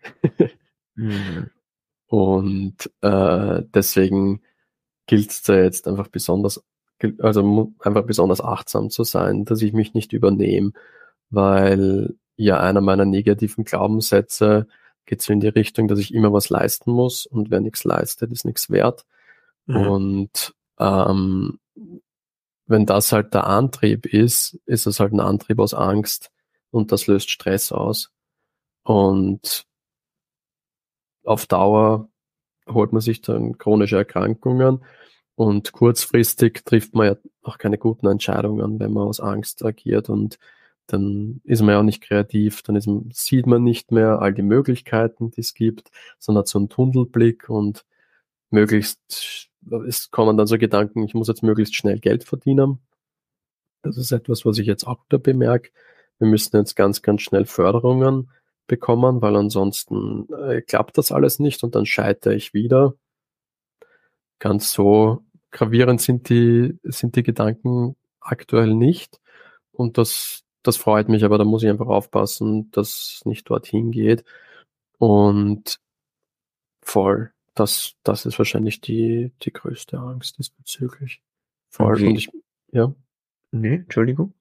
mhm. 0.96 1.50
Und 2.08 2.92
äh, 3.02 3.64
deswegen 3.74 4.42
gilt 5.08 5.32
es 5.32 5.42
da 5.42 5.56
jetzt 5.56 5.88
einfach 5.88 6.08
besonders, 6.08 6.64
also 7.20 7.74
einfach 7.80 8.06
besonders 8.06 8.42
achtsam 8.42 8.90
zu 8.90 9.04
sein, 9.04 9.46
dass 9.46 9.62
ich 9.62 9.74
mich 9.74 9.94
nicht 9.94 10.14
übernehme, 10.14 10.72
weil 11.30 12.16
ja 12.38 12.60
einer 12.60 12.82
meiner 12.82 13.06
negativen 13.06 13.64
Glaubenssätze 13.64 14.68
geht 15.06 15.22
so 15.22 15.34
in 15.34 15.40
die 15.40 15.48
Richtung, 15.48 15.88
dass 15.88 16.00
ich 16.00 16.14
immer 16.14 16.34
was 16.34 16.50
leisten 16.50 16.92
muss 16.92 17.26
und 17.26 17.52
wer 17.52 17.62
nichts 17.62 17.84
leistet, 17.84 18.32
ist 18.32 18.46
nichts 18.46 18.70
wert. 18.70 19.06
Mhm. 19.66 19.76
Und 19.76 20.56
ähm, 20.80 21.60
wenn 22.68 22.86
das 22.86 23.12
halt 23.12 23.34
der 23.34 23.48
Antrieb 23.48 24.06
ist, 24.06 24.60
ist 24.66 24.88
es 24.88 25.00
halt 25.00 25.14
ein 25.14 25.20
Antrieb 25.20 25.60
aus 25.60 25.74
Angst 25.74 26.32
und 26.72 26.92
das 26.92 27.08
löst 27.08 27.30
Stress 27.30 27.72
aus. 27.72 28.12
Und 28.84 29.66
auf 31.24 31.46
Dauer 31.46 32.10
holt 32.68 32.92
man 32.92 33.02
sich 33.02 33.22
dann 33.22 33.58
chronische 33.58 33.98
Erkrankungen 33.98 34.84
und 35.36 35.72
kurzfristig 35.72 36.64
trifft 36.66 36.96
man 36.96 37.08
ja 37.08 37.16
auch 37.44 37.58
keine 37.58 37.78
guten 37.78 38.08
Entscheidungen, 38.08 38.80
wenn 38.80 38.94
man 38.94 39.08
aus 39.08 39.20
Angst 39.20 39.64
agiert 39.64 40.10
und 40.10 40.40
dann 40.88 41.42
ist 41.44 41.62
man 41.62 41.72
ja 41.72 41.80
auch 41.80 41.84
nicht 41.84 42.02
kreativ, 42.02 42.62
dann 42.62 42.76
ist, 42.76 42.88
sieht 43.14 43.48
man 43.48 43.64
nicht 43.64 43.92
mehr 43.92 44.20
all 44.20 44.34
die 44.34 44.44
Möglichkeiten, 44.44 45.32
die 45.32 45.42
es 45.42 45.54
gibt, 45.54 45.90
sondern 46.20 46.46
so 46.46 46.60
einen 46.60 46.70
Tunnelblick 46.70 47.50
und 47.50 47.86
möglichst, 48.52 49.50
es 49.88 50.12
kommen 50.12 50.38
dann 50.38 50.48
so 50.48 50.58
Gedanken, 50.58 51.04
ich 51.04 51.14
muss 51.14 51.28
jetzt 51.28 51.44
möglichst 51.44 51.76
schnell 51.76 52.00
Geld 52.00 52.24
verdienen. 52.24 52.80
Das 53.82 53.98
ist 53.98 54.12
etwas, 54.12 54.46
was 54.46 54.58
ich 54.58 54.68
jetzt 54.68 54.86
auch 54.86 55.00
da 55.10 55.18
bemerke. 55.18 55.72
Wir 56.20 56.28
müssen 56.28 56.56
jetzt 56.58 56.76
ganz, 56.76 57.02
ganz 57.02 57.22
schnell 57.22 57.46
Förderungen 57.46 58.30
bekommen, 58.68 59.22
weil 59.22 59.36
ansonsten 59.36 60.28
äh, 60.34 60.62
klappt 60.62 60.98
das 60.98 61.12
alles 61.12 61.40
nicht 61.40 61.64
und 61.64 61.76
dann 61.76 61.86
scheitere 61.86 62.34
ich 62.36 62.54
wieder. 62.54 62.94
Ganz 64.40 64.72
so 64.72 65.24
gravierend 65.52 66.02
sind 66.02 66.30
die, 66.30 66.78
sind 66.84 67.16
die 67.16 67.24
Gedanken 67.24 67.96
aktuell 68.20 68.74
nicht. 68.74 69.20
Und 69.72 69.98
das, 69.98 70.44
das 70.64 70.78
freut 70.78 71.10
mich, 71.10 71.24
aber 71.24 71.38
da 71.38 71.44
muss 71.44 71.64
ich 71.64 71.70
einfach 71.70 71.88
aufpassen, 71.88 72.72
dass 72.72 72.90
es 73.20 73.26
nicht 73.26 73.50
dorthin 73.50 73.92
geht. 73.92 74.24
Und 74.98 75.80
voll, 76.82 77.32
das, 77.54 77.94
das 78.04 78.26
ist 78.26 78.38
wahrscheinlich 78.38 78.82
die, 78.82 79.32
die 79.44 79.54
größte 79.54 79.98
Angst 79.98 80.38
diesbezüglich. 80.38 81.22
Voll. 81.70 81.94
Okay. 81.94 82.08
Und 82.08 82.16
ich, 82.16 82.30
ja. 82.72 82.94
Nee, 83.52 83.76
Entschuldigung. 83.76 84.34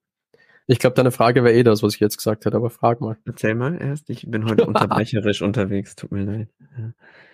Ich 0.67 0.79
glaube, 0.79 0.95
deine 0.95 1.11
Frage 1.11 1.43
wäre 1.43 1.55
eh 1.55 1.63
das, 1.63 1.83
was 1.83 1.93
ich 1.93 1.99
jetzt 1.99 2.17
gesagt 2.17 2.45
hätte, 2.45 2.57
aber 2.57 2.69
frag 2.69 2.99
mal. 2.99 3.17
Erzähl 3.25 3.53
mal 3.53 3.79
erst, 3.79 4.09
ich 4.09 4.29
bin 4.29 4.45
heute 4.45 4.65
unterbrecherisch 4.67 5.41
unterwegs, 5.41 5.95
tut 5.95 6.11
mir 6.11 6.23
leid. 6.23 6.49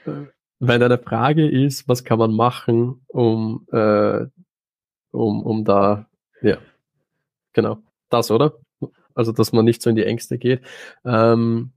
Ja. 0.05 0.27
Wenn 0.63 0.79
deine 0.79 0.99
Frage 0.99 1.49
ist, 1.49 1.87
was 1.87 2.03
kann 2.03 2.19
man 2.19 2.33
machen, 2.33 3.03
um, 3.07 3.65
äh, 3.71 4.25
um, 5.09 5.43
um 5.43 5.65
da, 5.65 6.07
ja, 6.41 6.57
genau, 7.51 7.79
das, 8.09 8.29
oder? 8.29 8.59
Also, 9.15 9.31
dass 9.31 9.53
man 9.53 9.65
nicht 9.65 9.81
so 9.81 9.89
in 9.89 9.95
die 9.95 10.05
Ängste 10.05 10.37
geht. 10.37 10.61
Ähm, 11.03 11.71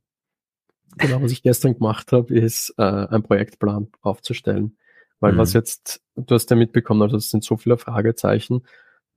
genau, 0.99 1.23
was 1.23 1.33
ich 1.33 1.43
gestern 1.43 1.75
gemacht 1.75 2.13
habe, 2.13 2.35
ist 2.35 2.75
äh, 2.77 2.83
einen 2.83 3.23
Projektplan 3.23 3.89
aufzustellen. 4.03 4.77
Weil 5.19 5.33
mhm. 5.33 5.39
was 5.39 5.55
jetzt, 5.55 6.03
du 6.17 6.35
hast 6.35 6.51
ja 6.51 6.57
mitbekommen, 6.57 7.01
also 7.01 7.17
es 7.17 7.31
sind 7.31 7.43
so 7.43 7.57
viele 7.57 7.79
Fragezeichen, 7.79 8.67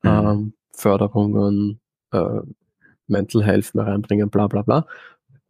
mhm. 0.01 0.10
ähm, 0.10 0.53
Förderungen, 0.71 1.82
äh, 2.12 2.39
Mental 3.08 3.43
Health 3.43 3.75
mehr 3.75 3.88
reinbringen, 3.88 4.30
bla 4.30 4.47
bla 4.47 4.62
bla. 4.62 4.88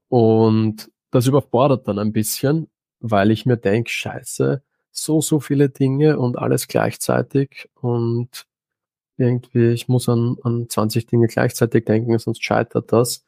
Und 0.10 0.89
das 1.12 1.27
überfordert 1.27 1.88
dann 1.88 1.99
ein 1.99 2.13
bisschen, 2.13 2.67
weil 2.99 3.31
ich 3.31 3.45
mir 3.45 3.57
denke, 3.57 3.89
scheiße, 3.89 4.62
so, 4.91 5.21
so 5.21 5.39
viele 5.39 5.69
Dinge 5.69 6.17
und 6.19 6.38
alles 6.38 6.67
gleichzeitig 6.67 7.69
und 7.75 8.47
irgendwie, 9.17 9.69
ich 9.69 9.88
muss 9.88 10.10
an, 10.10 10.38
an 10.43 10.69
20 10.69 11.07
Dinge 11.07 11.27
gleichzeitig 11.27 11.86
denken, 11.86 12.17
sonst 12.19 12.43
scheitert 12.43 12.91
das. 12.91 13.25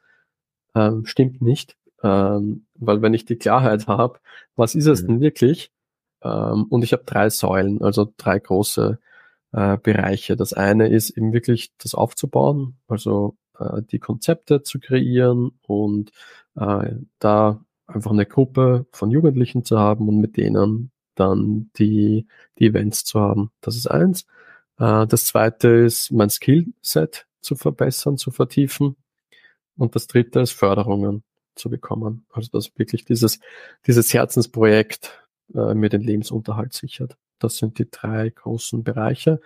Ähm, 0.76 1.06
stimmt 1.06 1.42
nicht, 1.42 1.78
ähm, 2.04 2.66
weil 2.76 3.02
wenn 3.02 3.14
ich 3.14 3.26
die 3.26 3.38
Klarheit 3.38 3.88
habe, 3.88 4.20
was 4.56 4.76
ist 4.76 4.86
es 4.86 5.04
mhm. 5.04 5.08
denn 5.08 5.22
wirklich? 5.22 5.72
Ähm, 6.24 6.66
und 6.70 6.84
ich 6.84 6.94
habe 6.94 7.04
drei 7.06 7.30
Säulen, 7.30 7.82
also 7.82 8.12
drei 8.18 8.40
große 8.40 9.00
äh, 9.54 9.78
Bereiche. 9.78 10.36
Das 10.36 10.54
eine 10.54 10.90
ist 10.90 11.12
eben 11.12 11.34
wirklich 11.34 11.72
das 11.78 11.96
aufzubauen, 11.96 12.78
also 12.88 13.36
äh, 13.60 13.82
die 13.84 14.00
Konzepte 14.00 14.64
zu 14.64 14.80
kreieren 14.80 15.52
und 15.68 16.12
äh, 16.56 16.94
da 17.20 17.64
einfach 17.90 18.12
eine 18.12 18.26
Gruppe 18.26 18.86
von 18.92 19.12
Jugendlichen 19.12 19.66
zu 19.66 19.80
haben 19.80 20.08
und 20.08 20.20
mit 20.20 20.38
denen 20.38 20.92
dann 21.16 21.70
die, 21.78 22.28
die 22.58 22.68
Events 22.68 23.04
zu 23.04 23.20
haben. 23.20 23.52
Das 23.62 23.76
ist 23.76 23.88
eins. 23.88 24.26
Äh, 24.78 25.08
das 25.08 25.26
zweite 25.26 25.68
ist, 25.70 26.12
mein 26.12 26.30
Skillset 26.30 27.28
zu 27.42 27.56
verbessern, 27.56 28.18
zu 28.18 28.32
vertiefen. 28.32 28.96
Und 29.78 29.96
das 29.96 30.08
dritte 30.08 30.42
ist 30.42 30.52
Förderungen 30.52 31.24
zu 31.56 31.70
bekommen. 31.70 32.26
Also 32.32 32.50
dass 32.52 32.78
wirklich 32.78 33.06
dieses, 33.06 33.40
dieses 33.86 34.14
Herzensprojekt 34.14 35.28
äh, 35.54 35.74
mir 35.74 35.90
den 35.90 36.02
Lebensunterhalt 36.02 36.74
sichert. 36.74 37.18
Das 37.40 37.58
sind 37.58 37.80
die 37.80 37.90
drei 37.90 38.30
großen 38.30 38.84
Bereiche. 38.84 39.42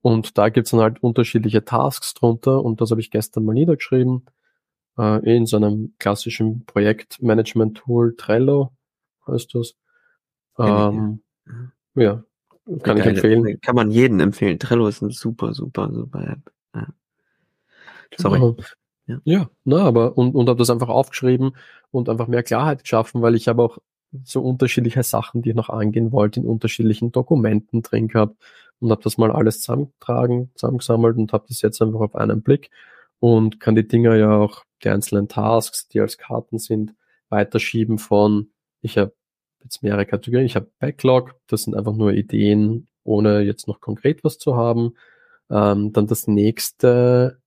Und 0.00 0.38
da 0.38 0.48
gibt's 0.48 0.70
dann 0.70 0.80
halt 0.80 1.02
unterschiedliche 1.02 1.64
Tasks 1.64 2.14
drunter 2.14 2.62
und 2.62 2.80
das 2.80 2.90
habe 2.92 3.00
ich 3.00 3.10
gestern 3.10 3.44
mal 3.44 3.54
niedergeschrieben 3.54 4.26
äh, 4.98 5.36
in 5.36 5.46
so 5.46 5.56
einem 5.56 5.94
klassischen 5.98 6.64
Projektmanagement-Tool 6.66 8.16
Trello 8.16 8.72
heißt 9.26 9.54
das. 9.54 9.74
Ähm, 10.58 11.20
ja, 11.94 12.24
kann 12.82 12.98
ich 12.98 13.06
empfehlen. 13.06 13.60
Kann 13.60 13.76
man 13.76 13.90
jeden 13.90 14.20
empfehlen. 14.20 14.58
Trello 14.58 14.88
ist 14.88 15.02
eine 15.02 15.12
super, 15.12 15.54
super, 15.54 15.90
super 15.92 16.28
App. 16.28 16.52
Ja. 16.74 16.86
Sorry. 18.16 18.38
Genau. 18.38 18.56
Ja, 19.06 19.20
ja 19.24 19.50
na, 19.64 19.84
aber 19.84 20.18
und, 20.18 20.34
und 20.34 20.48
habe 20.48 20.58
das 20.58 20.70
einfach 20.70 20.88
aufgeschrieben 20.88 21.52
und 21.90 22.08
einfach 22.08 22.28
mehr 22.28 22.42
Klarheit 22.42 22.82
geschaffen, 22.82 23.22
weil 23.22 23.34
ich 23.34 23.48
habe 23.48 23.62
auch 23.62 23.78
so 24.24 24.42
unterschiedliche 24.42 25.02
Sachen, 25.02 25.42
die 25.42 25.50
ich 25.50 25.56
noch 25.56 25.68
angehen 25.68 26.12
wollte, 26.12 26.40
in 26.40 26.46
unterschiedlichen 26.46 27.12
Dokumenten 27.12 27.82
drin 27.82 28.08
gehabt 28.08 28.36
und 28.80 28.90
habe 28.90 29.02
das 29.02 29.18
mal 29.18 29.30
alles 29.30 29.60
zusammengetragen, 29.60 30.50
zusammengesammelt 30.54 31.16
und 31.16 31.32
habe 31.32 31.44
das 31.48 31.62
jetzt 31.62 31.80
einfach 31.82 32.00
auf 32.00 32.14
einen 32.14 32.42
Blick 32.42 32.70
und 33.20 33.60
kann 33.60 33.74
die 33.74 33.86
Dinger 33.86 34.16
ja 34.16 34.36
auch, 34.36 34.64
die 34.84 34.88
einzelnen 34.88 35.28
Tasks, 35.28 35.88
die 35.88 36.00
als 36.00 36.18
Karten 36.18 36.58
sind, 36.58 36.94
weiterschieben 37.28 37.98
von, 37.98 38.50
ich 38.80 38.98
habe 38.98 39.14
jetzt 39.62 39.82
mehrere 39.82 40.06
Kategorien, 40.06 40.46
ich 40.46 40.56
habe 40.56 40.70
Backlog, 40.78 41.34
das 41.46 41.64
sind 41.64 41.74
einfach 41.74 41.94
nur 41.94 42.12
Ideen, 42.12 42.88
ohne 43.04 43.40
jetzt 43.40 43.68
noch 43.68 43.80
konkret 43.80 44.24
was 44.24 44.38
zu 44.38 44.56
haben. 44.56 44.94
Ähm, 45.50 45.92
dann 45.92 46.06
das 46.06 46.26
nächste, 46.26 47.40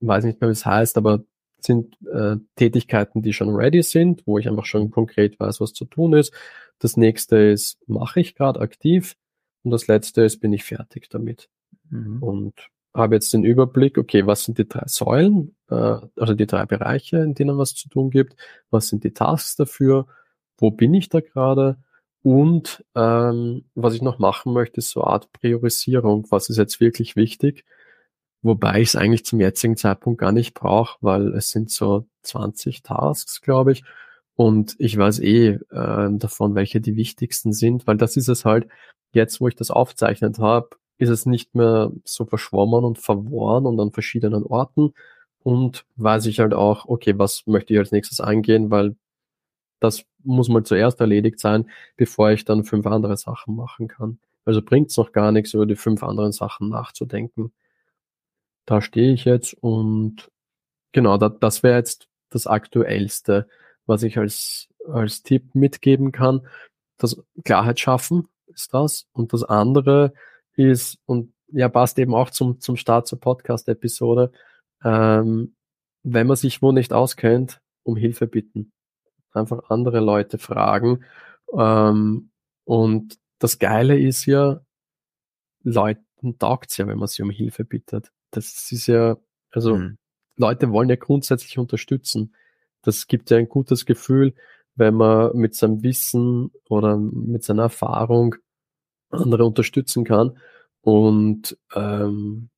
weiß 0.00 0.24
nicht 0.24 0.40
mehr, 0.40 0.48
wie 0.48 0.52
es 0.52 0.64
heißt, 0.64 0.96
aber 0.96 1.24
sind 1.64 1.96
äh, 2.06 2.36
Tätigkeiten, 2.56 3.22
die 3.22 3.32
schon 3.32 3.54
ready 3.54 3.82
sind, 3.82 4.26
wo 4.26 4.38
ich 4.38 4.48
einfach 4.48 4.64
schon 4.64 4.90
konkret 4.90 5.38
weiß, 5.38 5.60
was 5.60 5.72
zu 5.72 5.84
tun 5.84 6.12
ist. 6.12 6.32
Das 6.78 6.96
nächste 6.96 7.36
ist, 7.36 7.78
mache 7.88 8.20
ich 8.20 8.34
gerade 8.34 8.60
aktiv. 8.60 9.16
Und 9.62 9.70
das 9.70 9.86
letzte 9.86 10.22
ist, 10.22 10.40
bin 10.40 10.52
ich 10.52 10.64
fertig 10.64 11.08
damit. 11.08 11.48
Mhm. 11.90 12.22
Und 12.22 12.68
habe 12.94 13.14
jetzt 13.14 13.32
den 13.32 13.44
Überblick, 13.44 13.98
okay, 13.98 14.26
was 14.26 14.44
sind 14.44 14.58
die 14.58 14.68
drei 14.68 14.84
Säulen, 14.86 15.56
äh, 15.70 15.98
also 16.16 16.34
die 16.34 16.46
drei 16.46 16.66
Bereiche, 16.66 17.18
in 17.18 17.34
denen 17.34 17.58
was 17.58 17.74
zu 17.74 17.88
tun 17.88 18.10
gibt, 18.10 18.36
was 18.70 18.88
sind 18.88 19.04
die 19.04 19.12
Tasks 19.14 19.56
dafür, 19.56 20.06
wo 20.58 20.70
bin 20.70 20.94
ich 20.94 21.08
da 21.08 21.20
gerade? 21.20 21.78
Und 22.22 22.84
ähm, 22.94 23.64
was 23.74 23.94
ich 23.94 24.02
noch 24.02 24.18
machen 24.18 24.52
möchte, 24.52 24.78
ist 24.78 24.90
so 24.90 25.02
eine 25.02 25.12
Art 25.12 25.32
Priorisierung, 25.32 26.26
was 26.30 26.48
ist 26.50 26.58
jetzt 26.58 26.80
wirklich 26.80 27.16
wichtig, 27.16 27.64
wobei 28.42 28.80
ich 28.80 28.88
es 28.90 28.96
eigentlich 28.96 29.24
zum 29.24 29.40
jetzigen 29.40 29.76
Zeitpunkt 29.76 30.20
gar 30.20 30.32
nicht 30.32 30.54
brauche, 30.54 30.98
weil 31.00 31.34
es 31.34 31.50
sind 31.50 31.70
so 31.70 32.06
20 32.22 32.82
Tasks, 32.82 33.40
glaube 33.40 33.72
ich, 33.72 33.84
und 34.34 34.76
ich 34.78 34.96
weiß 34.96 35.20
eh 35.20 35.58
äh, 35.70 36.08
davon, 36.12 36.54
welche 36.54 36.80
die 36.80 36.96
wichtigsten 36.96 37.52
sind, 37.52 37.86
weil 37.86 37.96
das 37.96 38.16
ist 38.16 38.28
es 38.28 38.44
halt, 38.44 38.68
jetzt 39.12 39.40
wo 39.40 39.48
ich 39.48 39.56
das 39.56 39.70
aufzeichnet 39.70 40.38
habe, 40.38 40.70
ist 41.02 41.10
es 41.10 41.26
nicht 41.26 41.54
mehr 41.54 41.92
so 42.04 42.24
verschwommen 42.24 42.84
und 42.84 42.98
verworren 42.98 43.66
und 43.66 43.78
an 43.80 43.92
verschiedenen 43.92 44.44
Orten 44.44 44.94
und 45.42 45.84
weiß 45.96 46.26
ich 46.26 46.40
halt 46.40 46.54
auch, 46.54 46.86
okay, 46.86 47.18
was 47.18 47.46
möchte 47.46 47.74
ich 47.74 47.78
als 47.78 47.92
nächstes 47.92 48.20
angehen, 48.20 48.70
weil 48.70 48.96
das 49.80 50.04
muss 50.22 50.48
mal 50.48 50.62
zuerst 50.64 51.00
erledigt 51.00 51.40
sein, 51.40 51.68
bevor 51.96 52.30
ich 52.30 52.44
dann 52.44 52.64
fünf 52.64 52.86
andere 52.86 53.16
Sachen 53.16 53.56
machen 53.56 53.88
kann. 53.88 54.18
Also 54.44 54.62
bringt 54.62 54.90
es 54.90 54.96
noch 54.96 55.12
gar 55.12 55.32
nichts, 55.32 55.54
über 55.54 55.66
die 55.66 55.76
fünf 55.76 56.02
anderen 56.02 56.32
Sachen 56.32 56.68
nachzudenken. 56.68 57.52
Da 58.66 58.80
stehe 58.80 59.12
ich 59.12 59.24
jetzt 59.24 59.54
und 59.54 60.30
genau, 60.92 61.18
da, 61.18 61.28
das 61.28 61.62
wäre 61.62 61.76
jetzt 61.76 62.08
das 62.30 62.46
Aktuellste 62.46 63.48
was 63.86 64.02
ich 64.02 64.18
als, 64.18 64.68
als 64.88 65.22
Tipp 65.22 65.54
mitgeben 65.54 66.12
kann. 66.12 66.46
Das 66.98 67.20
Klarheit 67.44 67.80
schaffen 67.80 68.28
ist 68.48 68.72
das. 68.74 69.06
Und 69.12 69.32
das 69.32 69.42
andere 69.44 70.12
ist, 70.56 70.98
und 71.06 71.32
ja, 71.48 71.68
passt 71.68 71.98
eben 71.98 72.14
auch 72.14 72.30
zum, 72.30 72.60
zum 72.60 72.76
Start 72.76 73.06
zur 73.06 73.20
Podcast-Episode, 73.20 74.32
ähm, 74.84 75.54
wenn 76.02 76.26
man 76.26 76.36
sich 76.36 76.62
wo 76.62 76.72
nicht 76.72 76.92
auskennt, 76.92 77.60
um 77.82 77.96
Hilfe 77.96 78.26
bitten. 78.26 78.72
Einfach 79.32 79.70
andere 79.70 80.00
Leute 80.00 80.38
fragen. 80.38 81.04
Ähm, 81.56 82.30
und 82.64 83.18
das 83.38 83.58
Geile 83.58 83.98
ist 83.98 84.26
ja, 84.26 84.60
Leuten 85.62 86.38
taugt's 86.38 86.76
ja, 86.76 86.86
wenn 86.86 86.98
man 86.98 87.08
sie 87.08 87.22
um 87.22 87.30
Hilfe 87.30 87.64
bittet. 87.64 88.10
Das 88.30 88.72
ist 88.72 88.86
ja, 88.86 89.16
also 89.50 89.76
mhm. 89.76 89.98
Leute 90.36 90.70
wollen 90.70 90.88
ja 90.88 90.96
grundsätzlich 90.96 91.58
unterstützen 91.58 92.34
das 92.82 93.06
gibt 93.06 93.30
ja 93.30 93.38
ein 93.38 93.48
gutes 93.48 93.86
Gefühl, 93.86 94.34
wenn 94.74 94.94
man 94.94 95.36
mit 95.36 95.54
seinem 95.54 95.82
Wissen 95.82 96.50
oder 96.68 96.96
mit 96.96 97.44
seiner 97.44 97.64
Erfahrung 97.64 98.34
andere 99.12 99.44
unterstützen 99.44 100.04
kann. 100.04 100.38
Und 100.80 101.56
ähm, 101.74 102.50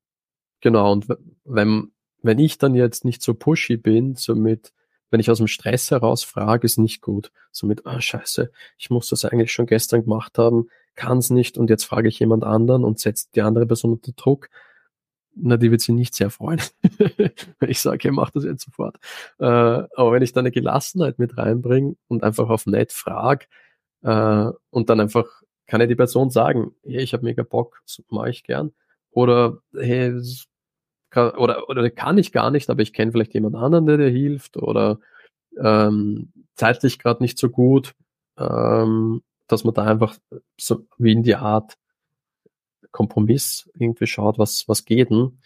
genau, 0.60 0.92
und 0.92 1.06
wenn, 1.44 1.92
wenn 2.22 2.38
ich 2.38 2.58
dann 2.58 2.74
jetzt 2.74 3.04
nicht 3.04 3.22
so 3.22 3.34
pushy 3.34 3.76
bin, 3.76 4.14
so 4.14 4.34
mit, 4.34 4.72
wenn 5.10 5.20
ich 5.20 5.30
aus 5.30 5.38
dem 5.38 5.46
Stress 5.46 5.90
heraus 5.90 6.24
frage, 6.24 6.64
ist 6.64 6.78
nicht 6.78 7.02
gut. 7.02 7.30
So 7.52 7.66
mit, 7.66 7.86
ah, 7.86 8.00
scheiße, 8.00 8.50
ich 8.78 8.90
muss 8.90 9.08
das 9.08 9.24
eigentlich 9.24 9.52
schon 9.52 9.66
gestern 9.66 10.02
gemacht 10.04 10.38
haben, 10.38 10.68
kann 10.94 11.18
es 11.18 11.30
nicht 11.30 11.58
und 11.58 11.70
jetzt 11.70 11.84
frage 11.84 12.08
ich 12.08 12.18
jemand 12.18 12.44
anderen 12.44 12.84
und 12.84 12.98
setzt 12.98 13.36
die 13.36 13.42
andere 13.42 13.66
Person 13.66 13.92
unter 13.92 14.12
Druck. 14.12 14.48
Na, 15.36 15.56
die 15.56 15.70
wird 15.72 15.80
sich 15.80 15.94
nicht 15.94 16.14
sehr 16.14 16.30
freuen, 16.30 16.60
wenn 17.58 17.68
ich 17.68 17.80
sage, 17.80 17.98
hey, 18.04 18.12
mach 18.12 18.30
das 18.30 18.44
jetzt 18.44 18.64
sofort. 18.64 18.96
Äh, 19.40 19.44
aber 19.44 20.12
wenn 20.12 20.22
ich 20.22 20.32
da 20.32 20.40
eine 20.40 20.52
Gelassenheit 20.52 21.18
mit 21.18 21.36
reinbringe 21.36 21.96
und 22.06 22.22
einfach 22.22 22.48
auf 22.48 22.66
nett 22.66 22.92
frage 22.92 23.46
äh, 24.02 24.50
und 24.70 24.90
dann 24.90 25.00
einfach 25.00 25.42
kann 25.66 25.80
ja 25.80 25.86
die 25.86 25.94
Person 25.94 26.30
sagen, 26.30 26.74
hey, 26.84 27.02
ich 27.02 27.12
habe 27.12 27.24
mega 27.24 27.42
Bock, 27.42 27.82
mache 28.10 28.30
ich 28.30 28.44
gern. 28.44 28.72
Oder 29.10 29.58
hey, 29.74 30.12
oder, 31.14 31.68
oder 31.68 31.90
kann 31.90 32.18
ich 32.18 32.32
gar 32.32 32.50
nicht, 32.50 32.70
aber 32.70 32.82
ich 32.82 32.92
kenne 32.92 33.12
vielleicht 33.12 33.34
jemand 33.34 33.56
anderen, 33.56 33.86
der 33.86 33.98
dir 33.98 34.10
hilft 34.10 34.56
oder 34.56 34.98
ähm, 35.60 36.32
zeitlich 36.56 36.98
gerade 36.98 37.22
nicht 37.22 37.38
so 37.38 37.48
gut, 37.50 37.94
ähm, 38.38 39.22
dass 39.46 39.64
man 39.64 39.74
da 39.74 39.84
einfach 39.84 40.16
so 40.58 40.86
wie 40.98 41.12
in 41.12 41.22
die 41.22 41.36
Art 41.36 41.76
Kompromiss 42.90 43.70
irgendwie 43.74 44.06
schaut, 44.06 44.38
was, 44.38 44.64
was 44.68 44.84
geht 44.84 45.10
denn. 45.10 45.40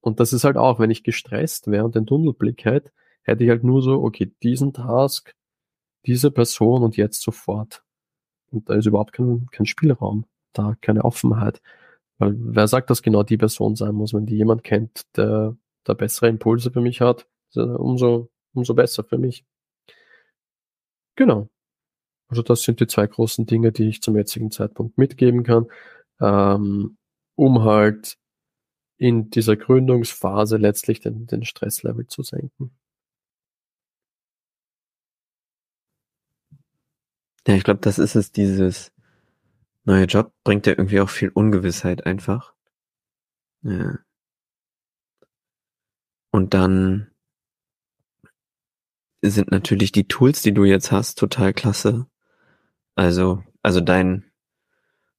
Und 0.00 0.20
das 0.20 0.32
ist 0.32 0.44
halt 0.44 0.56
auch, 0.56 0.78
wenn 0.78 0.90
ich 0.90 1.04
gestresst 1.04 1.68
wäre 1.68 1.84
und 1.84 1.94
den 1.94 2.06
Tunnelblick 2.06 2.64
hätte, 2.64 2.92
hätte 3.22 3.44
ich 3.44 3.50
halt 3.50 3.64
nur 3.64 3.82
so, 3.82 4.02
okay, 4.02 4.32
diesen 4.42 4.72
Task, 4.72 5.34
diese 6.06 6.30
Person 6.30 6.82
und 6.82 6.96
jetzt 6.96 7.22
sofort. 7.22 7.82
Und 8.50 8.68
da 8.68 8.74
ist 8.74 8.86
überhaupt 8.86 9.12
kein, 9.12 9.46
kein 9.50 9.66
Spielraum, 9.66 10.24
da 10.52 10.74
keine 10.80 11.04
Offenheit. 11.04 11.60
Weil 12.18 12.34
wer 12.38 12.66
sagt, 12.68 12.90
dass 12.90 13.02
genau 13.02 13.22
die 13.22 13.36
Person 13.36 13.76
sein 13.76 13.94
muss, 13.94 14.14
wenn 14.14 14.26
die 14.26 14.36
jemand 14.36 14.64
kennt, 14.64 15.06
der 15.16 15.56
da 15.84 15.94
bessere 15.94 16.28
Impulse 16.28 16.70
für 16.70 16.80
mich 16.80 17.00
hat, 17.00 17.26
umso, 17.54 18.28
umso 18.54 18.74
besser 18.74 19.04
für 19.04 19.18
mich. 19.18 19.44
Genau. 21.16 21.48
Also 22.28 22.42
das 22.42 22.62
sind 22.62 22.80
die 22.80 22.86
zwei 22.86 23.06
großen 23.06 23.46
Dinge, 23.46 23.72
die 23.72 23.88
ich 23.88 24.02
zum 24.02 24.16
jetzigen 24.16 24.50
Zeitpunkt 24.50 24.98
mitgeben 24.98 25.44
kann, 25.44 25.66
ähm, 26.20 26.98
um 27.36 27.64
halt 27.64 28.18
in 28.98 29.30
dieser 29.30 29.56
Gründungsphase 29.56 30.56
letztlich 30.56 31.00
den, 31.00 31.26
den 31.26 31.44
Stresslevel 31.44 32.06
zu 32.06 32.22
senken. 32.22 32.72
Ja, 37.48 37.54
ich 37.54 37.64
glaube, 37.64 37.80
das 37.80 37.98
ist 37.98 38.14
es, 38.14 38.30
dieses 38.30 38.92
neue 39.84 40.04
Job 40.04 40.34
bringt 40.44 40.66
ja 40.66 40.72
irgendwie 40.72 41.00
auch 41.00 41.08
viel 41.08 41.30
Ungewissheit 41.30 42.04
einfach. 42.04 42.52
Ja. 43.62 44.00
Und 46.30 46.52
dann 46.52 47.10
sind 49.22 49.50
natürlich 49.50 49.92
die 49.92 50.06
Tools, 50.06 50.42
die 50.42 50.52
du 50.52 50.64
jetzt 50.64 50.92
hast, 50.92 51.18
total 51.18 51.54
klasse. 51.54 52.06
Also, 52.96 53.42
also 53.62 53.80
dein, 53.80 54.24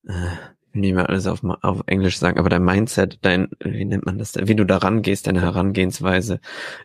äh, 0.07 0.35
nicht 0.71 0.93
mehr 0.93 1.09
alles 1.09 1.25
auf, 1.25 1.43
auf 1.43 1.81
Englisch 1.87 2.19
sagen, 2.19 2.37
aber 2.37 2.49
dein 2.49 2.63
Mindset, 2.63 3.17
dein, 3.23 3.49
wie 3.59 3.85
nennt 3.85 4.05
man 4.05 4.19
das, 4.19 4.35
wie 4.35 4.55
du 4.55 4.67
da 4.67 4.77
rangehst, 4.77 5.25
deine 5.25 5.41
Herangehensweise, 5.41 6.41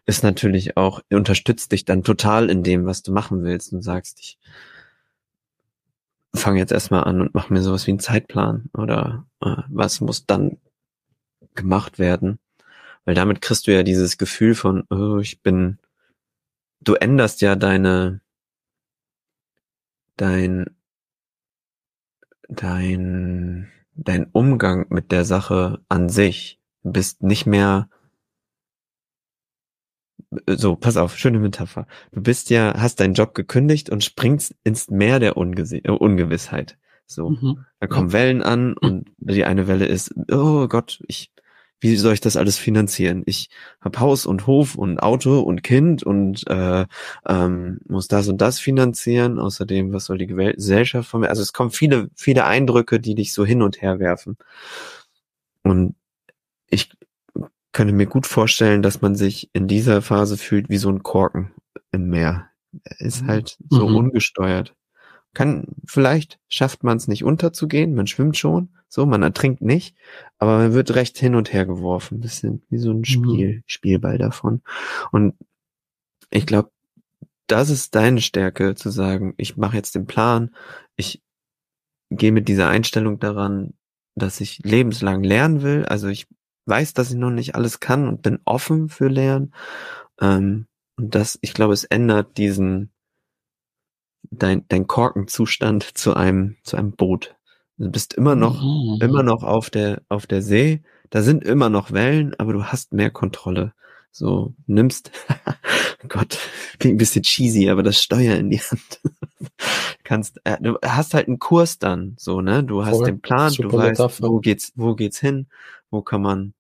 ist 0.07 0.25
natürlich 0.25 0.79
auch, 0.79 1.03
unterstützt 1.11 1.73
dich 1.73 1.85
dann 1.85 2.03
total 2.03 2.49
in 2.49 2.63
dem, 2.63 2.87
was 2.87 3.03
du 3.03 3.13
machen 3.13 3.45
willst 3.45 3.75
und 3.75 3.83
sagst, 3.83 4.21
ich 4.21 4.39
fange 6.35 6.59
jetzt 6.59 6.73
erstmal 6.73 7.05
an 7.05 7.21
und 7.21 7.35
mache 7.35 7.53
mir 7.53 7.63
sowas 7.63 7.87
wie 7.87 7.93
einen 7.93 8.01
Zeitplan 8.01 8.71
oder 8.75 9.27
äh, 9.41 9.63
was 9.69 10.01
muss 10.01 10.27
dann 10.27 10.59
gemacht 11.55 11.99
werden. 11.99 12.39
Weil 13.05 13.15
damit 13.15 13.41
kriegst 13.41 13.67
du 13.67 13.73
ja 13.73 13.83
dieses 13.83 14.19
Gefühl 14.19 14.55
von, 14.55 14.85
oh, 14.91 15.19
ich 15.19 15.43
bin, 15.43 15.79
du 16.81 16.95
änderst 16.95 17.41
ja 17.43 17.55
deine, 17.55 18.21
dein, 20.17 20.77
dein, 22.49 23.71
dein 23.95 24.27
Umgang 24.33 24.87
mit 24.89 25.13
der 25.13 25.25
Sache 25.25 25.81
an 25.89 26.09
sich. 26.09 26.61
Du 26.83 26.93
bist 26.93 27.23
nicht 27.23 27.47
mehr 27.47 27.89
so, 30.47 30.77
pass 30.77 30.97
auf, 30.97 31.17
schöne 31.17 31.39
Metapher. 31.39 31.87
Du 32.13 32.23
bist 32.23 32.51
ja, 32.51 32.75
hast 32.79 33.01
deinen 33.01 33.15
Job 33.15 33.35
gekündigt 33.35 33.91
und 33.91 34.05
springst 34.05 34.55
ins 34.65 34.91
Meer 34.91 35.21
der 35.21 35.37
Unge 35.37 35.63
äh, 35.63 35.91
Ungewissheit. 35.91 36.77
So, 37.07 37.31
mhm. 37.31 37.65
da 37.81 37.87
kommen. 37.87 38.13
Wellen 38.13 38.43
an 38.43 38.75
und 38.75 39.11
die 39.19 39.45
eine 39.45 39.67
Welle 39.67 39.87
ist, 39.87 40.15
oh 40.31 40.69
Gott, 40.69 41.03
ich, 41.07 41.31
wie 41.81 41.97
soll 41.97 42.15
ich 42.15 42.21
das 42.21 42.37
alles 42.37 42.57
finanzieren? 42.57 43.23
Ich 43.27 43.51
habe 43.81 44.01
Haus 44.01 44.25
und 44.25 44.47
Hof 44.47 44.75
und 44.75 45.03
Auto 45.03 45.41
und 45.41 45.63
Kind 45.63 46.03
und 46.03 46.47
äh, 46.49 46.87
ähm, 47.27 47.79
muss 47.87 48.09
das 48.09 48.29
und 48.29 48.41
das 48.41 48.59
finanzieren. 48.59 49.39
Außerdem, 49.39 49.93
was 49.93 50.07
soll 50.07 50.19
die 50.19 50.27
Gesellschaft 50.27 51.09
von 51.09 51.21
mir? 51.21 51.29
Also 51.29 51.43
es 51.43 51.53
kommen 51.53 51.71
viele, 51.71 52.09
viele 52.15 52.47
Eindrücke, 52.47 53.01
die 53.01 53.15
dich 53.15 53.33
so 53.35 53.45
hin 53.45 53.61
und 53.61 53.83
her 53.83 53.99
werfen. 53.99 54.39
Und 55.63 55.95
ich 56.71 56.91
könnte 57.75 57.93
mir 57.93 58.07
gut 58.07 58.27
vorstellen, 58.27 58.81
dass 58.81 59.03
man 59.03 59.17
sich 59.17 59.51
in 59.53 59.69
dieser 59.69 60.01
Phase 60.01 60.39
fühlt 60.39 60.71
wie 60.71 60.79
so 60.79 60.89
ein 60.89 61.03
Korken 61.03 61.51
im 61.93 62.09
Meer. 62.09 62.49
Er 62.85 63.01
ist 63.01 63.23
mhm. 63.23 63.29
halt 63.29 63.59
so 63.69 63.89
mhm. 63.89 63.97
ungesteuert. 63.97 64.75
Kann, 65.35 65.67
vielleicht 65.85 66.39
schafft 66.49 66.85
man 66.85 66.97
es 66.97 67.09
nicht 67.09 67.25
unterzugehen, 67.25 67.95
man 67.95 68.07
schwimmt 68.07 68.39
schon, 68.39 68.69
so, 68.89 69.05
man 69.05 69.25
ertrinkt 69.25 69.61
nicht, 69.61 69.97
aber 70.39 70.59
man 70.59 70.73
wird 70.73 70.95
recht 70.95 71.19
hin 71.19 71.35
und 71.35 71.53
her 71.53 71.67
geworfen, 71.67 72.21
bisschen 72.21 72.63
wie 72.71 72.79
so 72.79 72.93
ein 72.93 72.99
mhm. 72.99 73.05
Spiel, 73.05 73.57
mhm. 73.57 73.63
Spielball 73.67 74.19
davon. 74.19 74.63
Und 75.11 75.35
ich 76.31 76.47
glaube, 76.47 76.71
das 77.49 77.71
ist 77.71 77.97
deine 77.97 78.21
Stärke, 78.21 78.77
zu 78.77 78.91
sagen, 78.91 79.35
ich 79.37 79.57
mache 79.57 79.77
jetzt 79.77 79.97
den 79.97 80.07
Plan, 80.07 80.55
ich 80.95 81.21
gehe 82.11 82.31
mit 82.31 82.47
dieser 82.47 82.69
Einstellung 82.69 83.19
daran, 83.19 83.75
dass 84.15 84.41
ich 84.41 84.61
lebenslang 84.61 85.25
lernen 85.25 85.63
will, 85.63 85.85
also 85.87 86.07
ich 86.07 86.29
weiß, 86.67 86.95
dass 86.95 87.11
ich 87.11 87.17
noch 87.17 87.31
nicht 87.31 87.55
alles 87.55 87.81
kann 87.81 88.09
und 88.09 88.23
bin 88.23 88.39
offen 88.45 88.89
für 88.89 89.09
Lernen. 89.09 89.55
Ähm, 90.21 90.67
und 90.97 91.15
das, 91.15 91.39
ich 91.43 91.55
glaube, 91.55 91.75
es 91.75 91.85
ändert 91.85 92.37
diesen, 92.39 92.91
dein, 94.31 94.67
dein 94.69 94.87
Korkenzustand 94.87 95.83
zu 95.97 96.15
einem, 96.15 96.57
zu 96.63 96.77
einem 96.77 96.93
Boot. 96.93 97.37
Du 97.77 97.91
bist 97.91 98.15
immer 98.15 98.37
noch, 98.37 98.63
mhm. 98.63 99.01
immer 99.01 99.23
noch 99.23 99.43
auf 99.43 99.69
der, 99.71 100.03
auf 100.09 100.27
der 100.27 100.43
See. 100.43 100.83
Da 101.11 101.23
sind 101.23 101.45
immer 101.45 101.69
noch 101.69 101.93
Wellen, 101.93 102.35
aber 102.39 102.53
du 102.53 102.65
hast 102.65 102.93
mehr 102.93 103.11
Kontrolle. 103.11 103.73
So, 104.17 104.55
nimmst, 104.67 105.11
Gott, 106.09 106.39
klingt 106.79 106.95
ein 106.95 106.99
bisschen 106.99 107.25
cheesy, 107.25 107.69
aber 107.69 107.83
das 107.83 108.01
Steuer 108.01 108.37
in 108.37 108.49
die 108.49 108.61
Hand. 108.61 109.01
Kannst, 110.05 110.41
äh, 110.45 110.57
du 110.61 110.79
hast 110.85 111.15
halt 111.15 111.27
einen 111.27 111.41
Kurs 111.41 111.81
dann, 111.81 112.15
so, 112.17 112.41
ne? 112.41 112.63
Du 112.63 112.85
hast 112.85 112.99
Voll. 112.99 113.07
den 113.07 113.21
Plan, 113.21 113.53
du 113.53 113.73
weißt, 113.73 113.99
Metapher. 113.99 114.29
wo 114.29 114.39
geht's, 114.39 114.73
wo 114.77 114.95
geht's 114.95 115.19
hin, 115.19 115.49
wo 115.95 116.03
kann 116.03 116.21
man, 116.21 116.55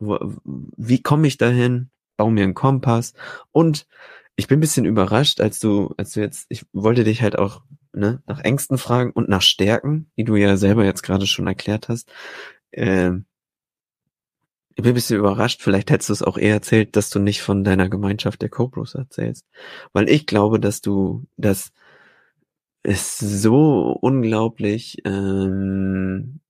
wo, 0.00 0.18
wie 0.44 1.02
komme 1.02 1.28
ich 1.28 1.36
dahin? 1.38 1.90
Bau 2.16 2.30
mir 2.30 2.44
einen 2.44 2.54
Kompass. 2.54 3.14
Und 3.52 3.86
ich 4.34 4.48
bin 4.48 4.58
ein 4.58 4.60
bisschen 4.60 4.86
überrascht, 4.86 5.40
als 5.40 5.60
du, 5.60 5.94
als 5.98 6.12
du 6.12 6.20
jetzt, 6.20 6.46
ich 6.48 6.64
wollte 6.72 7.04
dich 7.04 7.22
halt 7.22 7.38
auch 7.38 7.62
ne, 7.92 8.22
nach 8.26 8.40
Ängsten 8.40 8.78
fragen 8.78 9.12
und 9.12 9.28
nach 9.28 9.42
Stärken, 9.42 10.10
die 10.16 10.24
du 10.24 10.36
ja 10.36 10.56
selber 10.56 10.84
jetzt 10.84 11.02
gerade 11.02 11.26
schon 11.26 11.46
erklärt 11.46 11.88
hast. 11.88 12.10
Ähm, 12.72 13.26
ich 14.74 14.82
bin 14.82 14.92
ein 14.92 14.94
bisschen 14.94 15.18
überrascht, 15.18 15.60
vielleicht 15.60 15.90
hättest 15.90 16.08
du 16.08 16.12
es 16.14 16.22
auch 16.22 16.38
eher 16.38 16.54
erzählt, 16.54 16.96
dass 16.96 17.10
du 17.10 17.18
nicht 17.18 17.42
von 17.42 17.62
deiner 17.62 17.90
Gemeinschaft 17.90 18.40
der 18.40 18.48
Cobros 18.48 18.94
erzählst. 18.94 19.46
Weil 19.92 20.08
ich 20.08 20.26
glaube, 20.26 20.58
dass 20.58 20.80
du, 20.80 21.26
dass 21.36 21.72
es 22.82 23.18
so 23.18 23.92
unglaublich 24.00 24.98
ähm, 25.04 26.40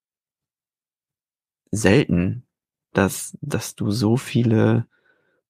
selten, 1.72 2.46
dass, 2.92 3.36
dass 3.40 3.74
du 3.74 3.90
so 3.90 4.16
viele, 4.16 4.86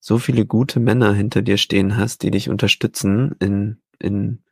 so 0.00 0.18
viele 0.18 0.46
gute 0.46 0.80
Männer 0.80 1.12
hinter 1.12 1.42
dir 1.42 1.58
stehen 1.58 1.96
hast, 1.96 2.22
die 2.22 2.30
dich 2.30 2.48
unterstützen 2.48 3.34
in, 3.40 3.82
in, 3.98 4.42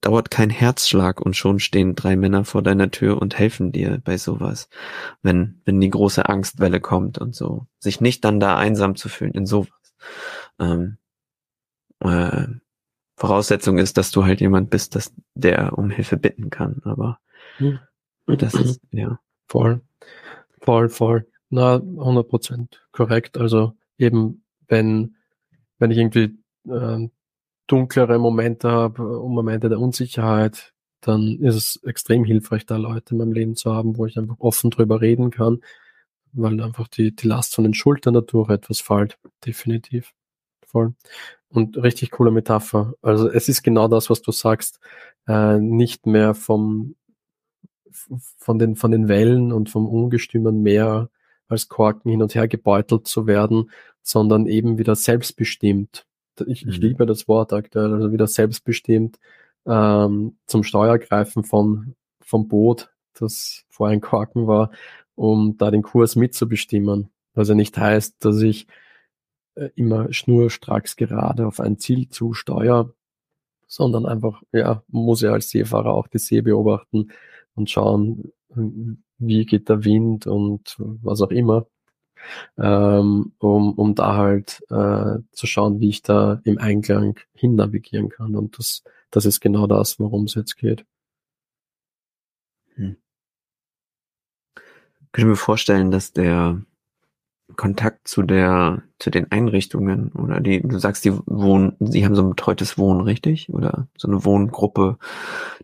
dauert 0.00 0.30
kein 0.30 0.50
Herzschlag 0.50 1.20
und 1.20 1.34
schon 1.34 1.58
stehen 1.58 1.94
drei 1.94 2.14
Männer 2.14 2.44
vor 2.44 2.62
deiner 2.62 2.90
Tür 2.90 3.20
und 3.20 3.38
helfen 3.38 3.72
dir 3.72 4.00
bei 4.04 4.18
sowas, 4.18 4.68
wenn, 5.22 5.62
wenn 5.64 5.80
die 5.80 5.90
große 5.90 6.28
Angstwelle 6.28 6.80
kommt 6.80 7.18
und 7.18 7.34
so. 7.34 7.66
Sich 7.78 8.00
nicht 8.02 8.24
dann 8.24 8.38
da 8.38 8.56
einsam 8.58 8.96
zu 8.96 9.08
fühlen 9.08 9.32
in 9.32 9.46
sowas. 9.46 9.72
Ähm, 10.60 10.98
äh, 12.00 12.46
Voraussetzung 13.16 13.78
ist, 13.78 13.96
dass 13.96 14.10
du 14.10 14.24
halt 14.24 14.40
jemand 14.40 14.68
bist, 14.70 14.94
dass 14.94 15.14
der 15.34 15.78
um 15.78 15.88
Hilfe 15.88 16.18
bitten 16.18 16.50
kann, 16.50 16.82
aber 16.84 17.18
das 18.26 18.54
ist, 18.54 18.80
ja. 18.90 19.20
Voll. 19.48 19.80
Voll, 20.62 20.88
voll. 20.88 21.26
Na, 21.50 21.76
100 21.76 22.28
Prozent 22.28 22.86
korrekt. 22.92 23.36
Also 23.38 23.74
eben, 23.98 24.44
wenn, 24.68 25.16
wenn 25.78 25.90
ich 25.90 25.98
irgendwie 25.98 26.38
äh, 26.68 27.08
dunklere 27.66 28.18
Momente 28.18 28.70
habe, 28.70 29.02
äh, 29.02 29.28
Momente 29.28 29.68
der 29.68 29.80
Unsicherheit, 29.80 30.72
dann 31.00 31.38
ist 31.40 31.54
es 31.56 31.80
extrem 31.84 32.24
hilfreich, 32.24 32.66
da 32.66 32.76
Leute 32.76 33.14
in 33.14 33.18
meinem 33.18 33.32
Leben 33.32 33.56
zu 33.56 33.74
haben, 33.74 33.96
wo 33.98 34.06
ich 34.06 34.18
einfach 34.18 34.36
offen 34.40 34.70
drüber 34.70 35.00
reden 35.00 35.30
kann, 35.30 35.60
weil 36.32 36.60
einfach 36.62 36.88
die, 36.88 37.14
die 37.14 37.28
Last 37.28 37.54
von 37.54 37.64
den 37.64 37.74
Schultern 37.74 38.14
dadurch 38.14 38.50
etwas 38.50 38.80
fällt. 38.80 39.18
Definitiv. 39.46 40.12
voll. 40.66 40.94
Und 41.50 41.76
richtig 41.78 42.10
coole 42.12 42.30
Metapher. 42.32 42.94
Also 43.02 43.30
es 43.30 43.48
ist 43.48 43.62
genau 43.62 43.88
das, 43.88 44.10
was 44.10 44.22
du 44.22 44.32
sagst. 44.32 44.80
Äh, 45.28 45.58
nicht 45.58 46.06
mehr 46.06 46.34
vom, 46.34 46.96
von 48.38 48.58
den, 48.58 48.76
von 48.76 48.90
den 48.90 49.08
Wellen 49.08 49.52
und 49.52 49.70
vom 49.70 49.86
ungestümen 49.86 50.62
Meer 50.62 51.10
als 51.48 51.68
Korken 51.68 52.10
hin 52.10 52.22
und 52.22 52.34
her 52.34 52.48
gebeutelt 52.48 53.06
zu 53.06 53.26
werden, 53.26 53.70
sondern 54.02 54.46
eben 54.46 54.78
wieder 54.78 54.96
selbstbestimmt. 54.96 56.06
Ich, 56.46 56.64
mhm. 56.64 56.70
ich 56.70 56.78
liebe 56.78 57.06
das 57.06 57.28
Wort 57.28 57.52
aktuell, 57.52 57.92
also 57.92 58.12
wieder 58.12 58.26
selbstbestimmt 58.26 59.18
ähm, 59.66 60.36
zum 60.46 60.62
Steuergreifen 60.62 61.44
von, 61.44 61.94
vom 62.20 62.48
Boot, 62.48 62.90
das 63.14 63.64
vor 63.68 63.88
ein 63.88 64.00
Korken 64.00 64.46
war, 64.46 64.70
um 65.14 65.56
da 65.56 65.70
den 65.70 65.82
Kurs 65.82 66.16
mitzubestimmen. 66.16 67.10
Was 67.34 67.48
ja 67.48 67.54
nicht 67.54 67.76
heißt, 67.76 68.16
dass 68.24 68.40
ich 68.42 68.66
äh, 69.54 69.70
immer 69.74 70.12
schnurstracks 70.12 70.96
gerade 70.96 71.46
auf 71.46 71.60
ein 71.60 71.78
Ziel 71.78 72.08
zusteuere, 72.08 72.92
sondern 73.66 74.06
einfach, 74.06 74.42
ja, 74.52 74.82
muss 74.88 75.22
ja 75.22 75.32
als 75.32 75.50
Seefahrer 75.50 75.94
auch 75.94 76.08
die 76.08 76.18
See 76.18 76.42
beobachten 76.42 77.10
und 77.54 77.70
schauen, 77.70 78.32
wie 79.18 79.46
geht 79.46 79.68
der 79.68 79.84
Wind 79.84 80.26
und 80.26 80.76
was 80.78 81.20
auch 81.20 81.30
immer, 81.30 81.66
ähm, 82.58 83.32
um, 83.38 83.74
um 83.74 83.94
da 83.94 84.16
halt 84.16 84.62
äh, 84.70 85.18
zu 85.32 85.46
schauen, 85.46 85.80
wie 85.80 85.90
ich 85.90 86.02
da 86.02 86.40
im 86.44 86.58
Einklang 86.58 87.18
hin 87.34 87.54
navigieren 87.54 88.08
kann. 88.08 88.36
Und 88.36 88.58
das, 88.58 88.82
das 89.10 89.26
ist 89.26 89.40
genau 89.40 89.66
das, 89.66 89.98
worum 89.98 90.24
es 90.24 90.34
jetzt 90.34 90.56
geht. 90.56 90.84
Hm. 92.74 92.96
Können 95.12 95.28
wir 95.28 95.36
vorstellen, 95.36 95.90
dass 95.90 96.12
der 96.12 96.62
Kontakt 97.56 98.08
zu 98.08 98.22
der, 98.22 98.82
zu 98.98 99.10
den 99.10 99.30
Einrichtungen 99.30 100.12
oder 100.12 100.40
die, 100.40 100.60
du 100.60 100.78
sagst, 100.78 101.04
die 101.04 101.12
wohnen, 101.26 101.76
sie 101.80 102.04
haben 102.04 102.14
so 102.14 102.22
ein 102.22 102.30
betreutes 102.30 102.78
Wohnen, 102.78 103.00
richtig? 103.00 103.52
Oder 103.52 103.88
so 103.96 104.08
eine 104.08 104.24
Wohngruppe, 104.24 104.98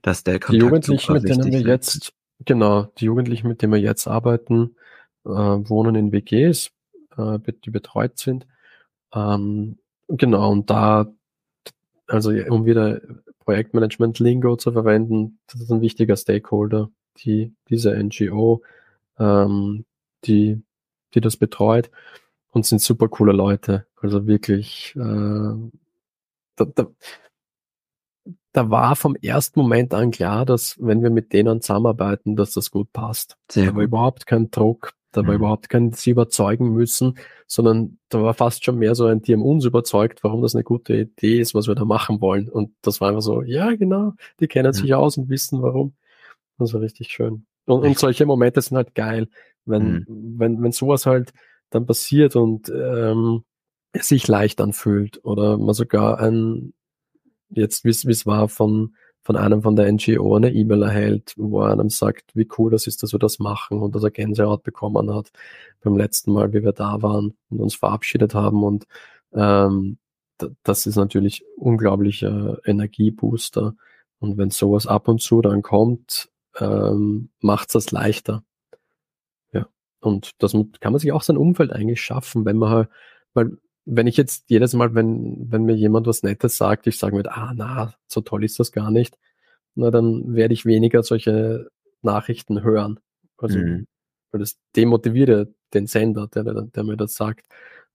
dass 0.03 0.25
der 0.25 0.41
Kontakt. 0.41 0.55
Die 0.55 0.59
Jugendlichen, 0.59 1.13
mit 1.13 1.29
denen 1.29 1.53
wir 1.53 1.61
jetzt, 1.61 2.13
genau, 2.45 2.85
die 2.99 3.07
Jugendlichen, 3.07 3.49
mit 3.49 3.63
denen 3.63 3.73
wir 3.73 3.81
jetzt 3.81 4.07
arbeiten, 4.07 4.77
äh, 5.25 5.31
wohnen 5.31 5.95
in 5.95 6.13
WGs, 6.13 6.71
äh, 7.17 7.39
die 7.65 7.71
betreut 7.71 8.19
sind. 8.19 8.47
Ähm, 9.15 9.79
genau, 10.09 10.51
und 10.51 10.71
da, 10.71 11.07
also 12.07 12.31
um 12.31 12.65
wieder 12.67 13.01
Projektmanagement-Lingo 13.45 14.57
zu 14.57 14.73
verwenden, 14.73 15.39
das 15.47 15.61
ist 15.61 15.73
ein 15.73 15.81
wichtiger 15.81 16.17
Stakeholder, 16.17 16.91
die, 17.19 17.55
diese 17.69 17.93
NGO, 17.93 18.63
ähm, 19.19 19.85
die 20.25 20.63
die 21.15 21.21
das 21.21 21.37
betreut 21.37 21.91
und 22.53 22.67
sind 22.67 22.81
super 22.81 23.09
coole 23.09 23.33
Leute. 23.33 23.87
Also 24.01 24.27
wirklich, 24.27 24.95
äh, 24.97 25.55
da, 26.57 26.65
da, 26.75 26.87
da 28.53 28.71
war 28.71 28.97
vom 28.97 29.17
ersten 29.17 29.61
Moment 29.61 29.95
an 29.95 30.11
klar, 30.11 30.45
dass 30.45 30.77
wenn 30.81 31.03
wir 31.03 31.11
mit 31.11 31.33
denen 31.33 31.61
zusammenarbeiten, 31.61 32.37
dass 32.37 32.53
das 32.53 32.71
gut 32.71 32.93
passt. 32.93 33.37
Sehr 33.51 33.67
da 33.67 33.77
war 33.77 33.83
überhaupt 33.83 34.27
kein 34.27 34.51
Druck, 34.51 34.93
da 35.13 35.23
war 35.23 35.31
mhm. 35.31 35.41
überhaupt 35.41 35.69
kein 35.69 35.93
sie 35.93 36.11
überzeugen 36.11 36.73
müssen, 36.73 37.19
sondern 37.47 37.99
da 38.09 38.23
war 38.23 38.35
fast 38.35 38.65
schon 38.65 38.79
mehr 38.79 38.95
so 38.95 39.07
ein, 39.07 39.23
die 39.23 39.33
haben 39.33 39.43
uns 39.43 39.65
überzeugt, 39.65 40.23
warum 40.23 40.43
das 40.43 40.55
eine 40.55 40.65
gute 40.65 40.95
Idee 40.95 41.41
ist, 41.41 41.55
was 41.55 41.69
wir 41.69 41.75
da 41.75 41.85
machen 41.85 42.21
wollen. 42.21 42.49
Und 42.49 42.73
das 42.83 43.01
war 43.01 43.09
einfach 43.09 43.23
so, 43.23 43.43
ja, 43.43 43.75
genau, 43.75 44.15
die 44.41 44.49
kennen 44.49 44.73
sich 44.73 44.95
aus 44.95 45.17
und 45.17 45.29
wissen 45.29 45.63
warum. 45.63 45.95
Das 46.59 46.75
war 46.75 46.81
richtig 46.81 47.11
schön. 47.11 47.47
Und, 47.67 47.85
und 47.85 47.99
solche 47.99 48.27
Momente 48.27 48.61
sind 48.61 48.77
halt 48.77 48.95
geil, 48.95 49.29
wenn, 49.65 49.93
mhm. 49.93 50.35
wenn, 50.39 50.63
wenn 50.63 50.73
sowas 50.73 51.07
halt 51.07 51.33
dann 51.71 51.87
passiert 51.87 52.37
und 52.37 52.69
ähm, 52.69 53.45
es 53.93 54.09
sich 54.09 54.29
leicht 54.29 54.61
anfühlt 54.61 55.25
oder 55.25 55.59
man 55.59 55.75
sogar 55.75 56.21
ein, 56.21 56.73
jetzt 57.51 57.85
wie 57.85 57.91
es 57.91 58.27
war, 58.27 58.49
von, 58.49 58.95
von 59.23 59.37
einem 59.37 59.63
von 59.63 59.77
der 59.77 59.91
NGO 59.93 60.37
eine 60.37 60.53
E-Mail 60.53 60.83
erhält, 60.83 61.35
wo 61.37 61.63
er 61.63 61.73
einem 61.73 61.91
sagt, 61.91 62.35
wie 62.35 62.49
cool 62.59 62.71
das 62.71 62.87
ist, 62.87 63.03
dass 63.03 63.13
wir 63.13 63.19
das 63.19 63.39
machen 63.39 63.81
und 63.81 63.95
dass 63.95 64.05
er 64.05 64.11
Gänsehaut 64.11 64.63
bekommen 64.63 65.13
hat 65.15 65.31
beim 65.83 65.97
letzten 65.97 66.33
Mal, 66.33 66.53
wie 66.53 66.63
wir 66.63 66.73
da 66.73 67.03
waren 67.03 67.35
und 67.51 67.61
uns 67.61 67.75
verabschiedet 67.75 68.35
haben 68.35 68.63
und 68.63 68.87
ähm, 69.33 69.99
das 70.63 70.87
ist 70.87 70.97
natürlich 70.97 71.45
unglaublicher 71.57 72.59
Energiebooster. 72.65 73.75
Und 74.19 74.37
wenn 74.39 74.51
sowas 74.51 74.87
ab 74.87 75.09
und 75.09 75.21
zu 75.21 75.41
dann 75.43 75.63
kommt, 75.63 76.31
ähm, 76.59 77.31
macht 77.41 77.69
es 77.69 77.73
das 77.73 77.91
leichter. 77.91 78.43
Und 80.01 80.33
das 80.43 80.53
kann 80.81 80.93
man 80.93 80.99
sich 80.99 81.13
auch 81.13 81.23
sein 81.23 81.37
Umfeld 81.37 81.73
eigentlich 81.73 82.01
schaffen, 82.01 82.45
wenn 82.45 82.57
man 82.57 82.71
halt, 82.71 82.89
weil 83.35 83.59
wenn 83.85 84.07
ich 84.07 84.17
jetzt 84.17 84.49
jedes 84.49 84.75
Mal, 84.75 84.95
wenn, 84.95 85.51
wenn 85.51 85.65
mir 85.65 85.75
jemand 85.75 86.07
was 86.07 86.23
Nettes 86.23 86.57
sagt, 86.57 86.87
ich 86.87 86.99
sage 86.99 87.17
mir, 87.17 87.25
ah, 87.31 87.53
na, 87.55 87.95
so 88.07 88.21
toll 88.21 88.45
ist 88.45 88.59
das 88.61 88.73
gar 88.73 88.91
nicht, 88.91 89.19
na, 89.75 89.91
dann 89.91 90.35
werde 90.35 90.55
ich 90.55 90.67
weniger 90.67 91.03
solche 91.03 91.69
Nachrichten 92.03 92.63
hören. 92.63 93.01
Also, 93.39 93.59
mhm. 93.59 93.87
weil 94.31 94.41
das 94.41 94.59
demotiviert 94.77 95.55
den 95.75 95.87
Sender, 95.87 96.29
der, 96.29 96.45
der, 96.45 96.63
der 96.63 96.85
mir 96.85 96.97
das 96.97 97.15
sagt, 97.15 97.47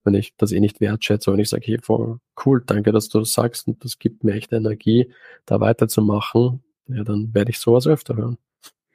wenn 0.04 0.13
ich 0.13 0.36
das 0.38 0.52
eh 0.52 0.60
nicht 0.60 0.82
wertschätze, 0.82 1.32
wenn 1.32 1.39
ich 1.39 1.50
sage, 1.50 1.65
hey, 1.65 1.80
voll 1.82 2.20
cool, 2.46 2.63
danke, 2.65 2.91
dass 2.91 3.10
du 3.10 3.20
das 3.20 3.34
sagst 3.34 3.68
und 3.68 3.84
das 3.84 3.98
gibt 4.00 4.24
mir 4.24 4.34
echt 4.34 4.54
Energie, 4.54 5.12
da 5.46 5.60
weiterzumachen, 5.60 6.63
ja, 6.88 7.04
dann 7.04 7.34
werde 7.34 7.52
ich 7.52 7.60
sowas 7.60 7.88
öfter 7.88 8.15
hören. 8.15 8.38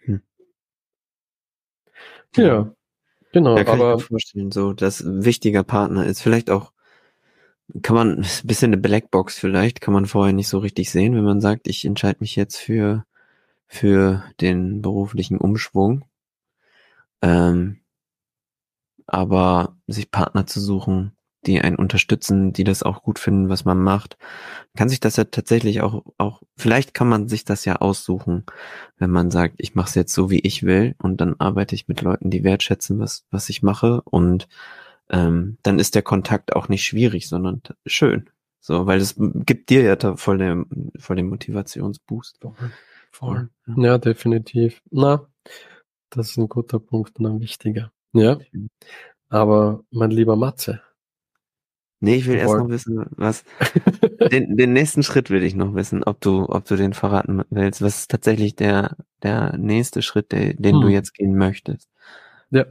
Hm. 0.05 0.23
Ja. 2.37 2.73
Genau, 3.33 3.55
da 3.55 3.65
kann 3.65 3.81
aber 3.81 3.95
ich 3.95 4.01
mir 4.01 4.07
vorstellen, 4.07 4.51
so, 4.51 4.73
dass 4.73 5.05
wichtiger 5.05 5.63
Partner 5.63 6.05
ist. 6.05 6.21
Vielleicht 6.21 6.51
auch, 6.51 6.73
kann 7.83 7.95
man, 7.95 8.19
ein 8.19 8.27
bisschen 8.45 8.73
eine 8.73 8.81
Blackbox 8.81 9.39
vielleicht, 9.39 9.81
kann 9.81 9.95
man 9.95 10.07
vorher 10.07 10.33
nicht 10.33 10.49
so 10.49 10.59
richtig 10.59 10.91
sehen, 10.91 11.15
wenn 11.15 11.25
man 11.25 11.41
sagt, 11.41 11.69
ich 11.69 11.85
entscheide 11.85 12.19
mich 12.21 12.35
jetzt 12.37 12.57
für, 12.57 13.05
für 13.67 14.25
den 14.41 14.83
beruflichen 14.83 15.39
Umschwung. 15.39 16.05
Ähm, 17.23 17.81
aber 19.07 19.77
sich 19.87 20.11
Partner 20.11 20.47
zu 20.47 20.61
suchen, 20.61 21.17
die 21.47 21.61
einen 21.61 21.77
unterstützen, 21.77 22.53
die 22.53 22.65
das 22.65 22.83
auch 22.83 23.03
gut 23.03 23.19
finden, 23.19 23.49
was 23.49 23.65
man 23.65 23.79
macht, 23.83 24.19
kann 24.77 24.89
sich 24.89 25.01
das 25.01 25.17
ja 25.17 25.25
tatsächlich 25.25 25.81
auch, 25.81 26.05
auch, 26.19 26.43
vielleicht 26.57 26.95
kann 26.95 27.09
man 27.09 27.29
sich 27.29 27.45
das 27.45 27.65
ja 27.65 27.77
aussuchen, 27.77 28.45
wenn 28.99 29.11
man 29.11 29.31
sagt, 29.31 29.57
ich 29.59 29.75
mache 29.75 29.89
es 29.89 29.95
jetzt 29.95 30.13
so, 30.13 30.31
wie 30.31 30.41
ich 30.41 30.63
will 30.63 30.95
und 30.99 31.21
dann 31.21 31.37
arbeite 31.39 31.75
ich 31.75 31.89
mit 31.89 32.03
Leuten, 32.03 32.31
die 32.31 32.45
wertschätzen, 32.45 32.99
was, 32.99 33.25
was 33.31 33.49
ich 33.49 33.63
mache 33.63 34.03
und 34.03 34.49
ähm, 35.09 35.59
dann 35.63 35.79
ist 35.79 35.95
der 35.95 36.03
Kontakt 36.03 36.55
auch 36.55 36.69
nicht 36.69 36.85
schwierig, 36.85 37.29
sondern 37.29 37.63
schön. 37.87 38.29
So, 38.61 38.87
weil 38.87 39.01
es 39.01 39.17
gibt 39.19 39.71
dir 39.71 39.83
ja 39.83 39.97
da 39.97 40.17
voll, 40.17 40.39
der, 40.39 40.65
voll 40.99 41.17
den 41.17 41.29
Motivationsboost. 41.29 42.39
Voll. 43.11 43.49
Ja, 43.77 43.99
definitiv. 43.99 44.83
Na, 44.91 45.27
das 46.11 46.31
ist 46.31 46.37
ein 46.37 46.49
guter 46.49 46.79
Punkt 46.79 47.19
und 47.19 47.27
ein 47.27 47.41
wichtiger. 47.41 47.91
Ja. 48.13 48.39
Aber 49.29 49.85
mein 49.91 50.11
lieber 50.11 50.37
Matze, 50.37 50.83
Nee, 52.03 52.17
ich 52.17 52.27
will 52.27 52.37
erst 52.37 52.55
noch 52.55 52.69
wissen, 52.71 53.05
was. 53.11 53.45
den, 54.33 54.57
den 54.57 54.73
nächsten 54.73 55.03
Schritt 55.03 55.29
will 55.29 55.43
ich 55.43 55.55
noch 55.55 55.75
wissen, 55.75 56.03
ob 56.03 56.21
du, 56.23 56.49
ob 56.49 56.65
du 56.65 56.77
den 56.77 56.95
verraten 56.95 57.43
willst. 57.51 57.83
Was 57.83 58.01
ist 58.01 58.11
tatsächlich 58.11 58.57
der, 58.57 58.97
der 59.23 59.57
nächste 59.59 60.01
Schritt, 60.01 60.33
der, 60.33 60.55
den 60.55 60.77
hm. 60.77 60.81
du 60.81 60.89
jetzt 60.89 61.13
gehen 61.13 61.37
möchtest? 61.37 61.91
Ja. 62.51 62.65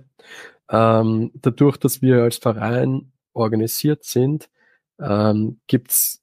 Ähm, 0.72 1.32
dadurch, 1.36 1.78
dass 1.78 2.02
wir 2.02 2.24
als 2.24 2.38
Verein 2.38 3.12
organisiert 3.34 4.04
sind, 4.04 4.50
ähm, 5.00 5.60
gibt's 5.68 6.22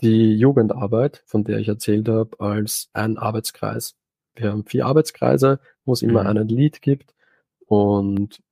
die 0.00 0.34
Jugendarbeit, 0.34 1.22
von 1.26 1.44
der 1.44 1.58
ich 1.58 1.68
erzählt 1.68 2.08
habe, 2.08 2.40
als 2.40 2.88
ein 2.94 3.18
Arbeitskreis. 3.18 3.94
Wir 4.34 4.50
haben 4.50 4.64
vier 4.64 4.86
Arbeitskreise, 4.86 5.60
wo 5.84 5.92
es 5.92 6.02
immer 6.02 6.22
mhm. 6.22 6.28
einen 6.28 6.48
Lead 6.48 6.80
gibt. 6.80 7.14
Und 7.66 8.42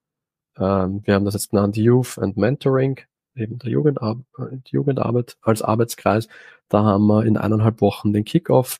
ähm, 0.58 1.00
wir 1.04 1.14
haben 1.14 1.24
das 1.24 1.34
jetzt 1.34 1.50
genannt 1.50 1.76
Youth 1.76 2.18
and 2.18 2.36
Mentoring 2.36 3.00
eben 3.40 3.58
der 3.58 3.70
Jugendarbeit, 3.70 4.24
die 4.38 4.76
Jugendarbeit 4.76 5.36
als 5.42 5.62
Arbeitskreis. 5.62 6.28
Da 6.68 6.84
haben 6.84 7.06
wir 7.06 7.24
in 7.24 7.36
eineinhalb 7.36 7.80
Wochen 7.80 8.12
den 8.12 8.24
Kickoff 8.24 8.78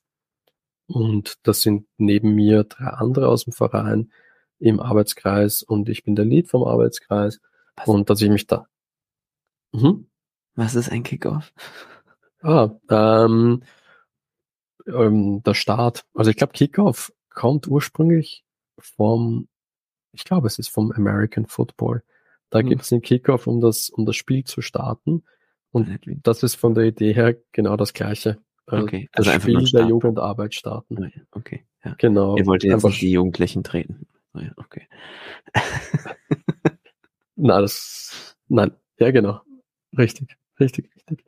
und 0.87 1.39
das 1.45 1.63
sind 1.63 1.87
neben 1.99 2.35
mir 2.35 2.65
drei 2.65 2.87
andere 2.87 3.29
aus 3.29 3.45
dem 3.45 3.53
Verein 3.53 4.13
im 4.59 4.81
Arbeitskreis 4.81 5.63
und 5.63 5.89
ich 5.89 6.05
bin 6.05 6.17
der 6.17 6.25
Lead 6.25 6.49
vom 6.49 6.65
Arbeitskreis 6.65 7.41
Was? 7.77 7.89
und 7.89 8.11
dass 8.11 8.21
ich 8.23 8.31
mich 8.31 8.47
da. 8.47 8.67
Mhm. 9.73 10.07
Was 10.55 10.75
ist 10.75 10.91
ein 10.91 11.03
Kickoff? 11.03 11.53
Ah, 12.43 12.71
ähm, 12.91 13.63
ähm, 14.87 15.43
der 15.43 15.55
Start. 15.55 16.05
Also 16.15 16.31
ich 16.31 16.37
glaube, 16.37 16.53
Kickoff 16.53 17.13
kommt 17.29 17.69
ursprünglich 17.69 18.45
vom, 18.79 19.49
ich 20.13 20.25
glaube, 20.25 20.47
es 20.47 20.59
ist 20.59 20.69
vom 20.69 20.93
American 20.93 21.47
Football. 21.47 22.03
Da 22.51 22.63
mhm. 22.63 22.69
gibt 22.69 22.83
es 22.83 22.93
einen 22.93 23.03
Kickoff, 23.03 23.47
um 23.47 23.61
das, 23.61 23.91
um 23.91 24.07
das 24.07 24.17
Spiel 24.17 24.45
zu 24.45 24.61
starten. 24.61 25.23
Und 25.73 26.01
das 26.23 26.43
ist 26.43 26.57
von 26.57 26.75
der 26.75 26.85
Idee 26.85 27.13
her 27.13 27.37
genau 27.53 27.77
das 27.77 27.93
Gleiche. 27.93 28.39
Okay. 28.67 29.09
Das 29.13 29.27
also 29.27 29.41
Spiel 29.41 29.65
der 29.73 29.87
Jugendarbeit 29.87 30.55
starten. 30.55 31.03
Ah, 31.03 31.11
okay. 31.33 31.65
Ja. 31.85 31.95
Genau. 31.99 32.37
Ihr 32.37 32.47
wollt 32.47 32.63
jetzt 32.63 32.75
einfach 32.75 32.91
nicht 32.91 33.03
die 33.03 33.13
Jugendlichen 33.13 33.65
treten. 33.65 34.07
Ah, 34.33 34.43
okay. 34.57 34.87
Na, 37.37 37.61
das, 37.61 38.37
nein. 38.49 38.73
Ja, 38.99 39.11
genau. 39.11 39.41
Richtig. 39.97 40.37
richtig, 40.61 40.91
richtig. 40.95 41.25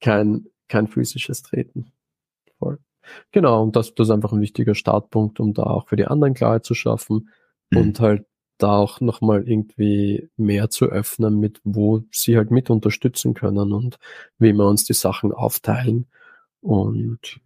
Kein, 0.00 0.46
kein 0.68 0.88
physisches 0.88 1.42
Treten. 1.42 1.92
Voll. 2.58 2.78
Genau, 3.32 3.62
und 3.62 3.76
das, 3.76 3.94
das 3.94 4.08
ist 4.08 4.10
einfach 4.10 4.32
ein 4.32 4.40
wichtiger 4.40 4.74
Startpunkt, 4.74 5.40
um 5.40 5.54
da 5.54 5.64
auch 5.64 5.88
für 5.88 5.96
die 5.96 6.06
anderen 6.06 6.34
Klarheit 6.34 6.64
zu 6.64 6.74
schaffen 6.74 7.30
mhm. 7.70 7.78
und 7.78 8.00
halt 8.00 8.26
da 8.58 8.76
auch 8.76 9.00
nochmal 9.00 9.48
irgendwie 9.48 10.30
mehr 10.36 10.70
zu 10.70 10.86
öffnen, 10.86 11.40
mit 11.40 11.60
wo 11.64 12.04
sie 12.10 12.36
halt 12.36 12.50
mit 12.50 12.70
unterstützen 12.70 13.34
können 13.34 13.72
und 13.72 13.98
wie 14.38 14.52
wir 14.52 14.66
uns 14.66 14.84
die 14.84 14.92
Sachen 14.92 15.32
aufteilen. 15.32 16.06
Und 16.60 17.40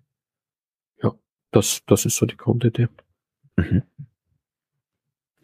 ja, 1.02 1.14
das, 1.50 1.82
das 1.86 2.04
ist 2.04 2.16
so 2.16 2.26
die 2.26 2.36
Grundidee. 2.36 2.88
Mhm. 3.56 3.82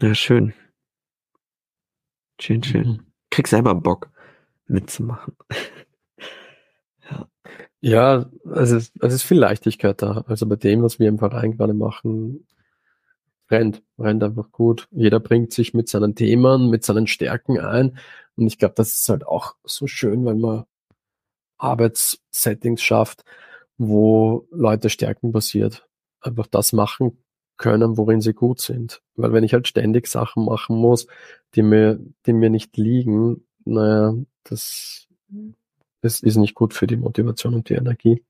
Ja, 0.02 0.14
schön. 0.14 0.52
Schön, 2.40 2.62
schön. 2.62 2.88
Mhm. 2.88 3.06
Krieg 3.30 3.48
selber 3.48 3.74
Bock 3.74 4.10
mitzumachen. 4.66 5.36
ja. 7.10 7.28
Ja, 7.80 8.30
es 8.54 8.70
ist, 8.70 8.92
es 9.00 9.12
ist 9.12 9.22
viel 9.24 9.38
Leichtigkeit 9.38 10.00
da. 10.02 10.24
Also 10.26 10.46
bei 10.46 10.56
dem, 10.56 10.82
was 10.82 10.98
wir 10.98 11.08
im 11.08 11.18
Verein 11.18 11.56
gerade 11.56 11.74
machen, 11.74 12.46
rennt, 13.51 13.82
rennt 13.99 14.22
einfach 14.22 14.51
gut. 14.53 14.88
Jeder 14.90 15.20
bringt 15.20 15.53
sich 15.53 15.74
mit 15.74 15.88
seinen 15.88 16.14
Themen, 16.14 16.70
mit 16.70 16.84
seinen 16.84 17.07
Stärken 17.07 17.59
ein. 17.61 17.99
Und 18.36 18.47
ich 18.47 18.59
glaube, 18.59 18.74
das 18.76 18.95
ist 18.95 19.09
halt 19.09 19.26
auch 19.26 19.55
so 19.64 19.86
schön, 19.86 20.24
wenn 20.24 20.40
man 20.40 20.64
Arbeitssettings 21.59 22.82
schafft, 22.82 23.24
wo 23.78 24.47
Leute 24.51 24.90
stärkenbasiert 24.90 25.86
einfach 26.20 26.47
das 26.47 26.72
machen 26.72 27.18
können, 27.57 27.97
worin 27.97 28.20
sie 28.20 28.32
gut 28.32 28.61
sind. 28.61 29.03
Weil 29.14 29.32
wenn 29.32 29.45
ich 29.45 29.53
halt 29.53 29.68
ständig 29.68 30.07
Sachen 30.09 30.45
machen 30.45 30.76
muss, 30.76 31.07
die 31.55 31.62
mir, 31.62 32.01
die 32.26 32.32
mir 32.32 32.51
nicht 32.51 32.76
liegen, 32.76 33.47
naja, 33.64 34.14
das, 34.42 35.07
das 36.01 36.20
ist 36.20 36.36
nicht 36.36 36.55
gut 36.55 36.74
für 36.74 36.86
die 36.86 36.97
Motivation 36.97 37.55
und 37.55 37.68
die 37.68 37.74
Energie. 37.74 38.24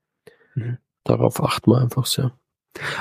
Mhm. 0.55 0.79
Darauf 1.05 1.43
achten 1.43 1.71
wir 1.71 1.81
einfach 1.81 2.07
sehr. 2.07 2.37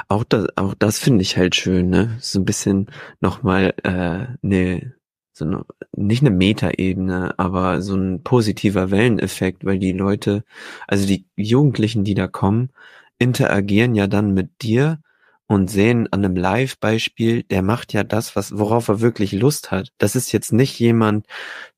Auch 0.08 0.24
das, 0.24 0.48
auch 0.56 0.74
das 0.76 1.00
finde 1.00 1.22
ich 1.24 1.38
halt 1.38 1.56
schön, 1.56 1.90
ne? 1.90 2.18
So 2.20 2.40
ein 2.40 2.46
bisschen 2.46 2.92
nochmal 3.20 3.74
äh, 3.84 4.28
ne, 4.42 4.94
so 5.34 5.46
eine, 5.46 5.66
nicht 5.96 6.22
eine 6.22 6.30
Metaebene, 6.30 7.38
aber 7.40 7.82
so 7.82 7.96
ein 7.96 8.24
positiver 8.24 8.92
Welleneffekt, 8.92 9.66
weil 9.66 9.80
die 9.80 9.92
Leute, 9.92 10.44
also 10.88 11.08
die 11.08 11.26
Jugendlichen, 11.36 12.04
die 12.04 12.14
da 12.14 12.28
kommen, 12.28 12.70
interagieren 13.18 13.96
ja 13.96 14.08
dann 14.08 14.34
mit 14.34 14.62
dir 14.62 15.00
und 15.48 15.70
sehen 15.70 16.08
an 16.12 16.24
einem 16.24 16.36
Live-Beispiel, 16.36 17.44
der 17.44 17.62
macht 17.64 17.94
ja 17.94 18.04
das, 18.04 18.36
was, 18.36 18.58
worauf 18.58 18.88
er 18.88 19.02
wirklich 19.02 19.32
Lust 19.34 19.72
hat. 19.72 19.92
Das 19.98 20.16
ist 20.16 20.32
jetzt 20.32 20.54
nicht 20.54 20.80
jemand, 20.80 21.28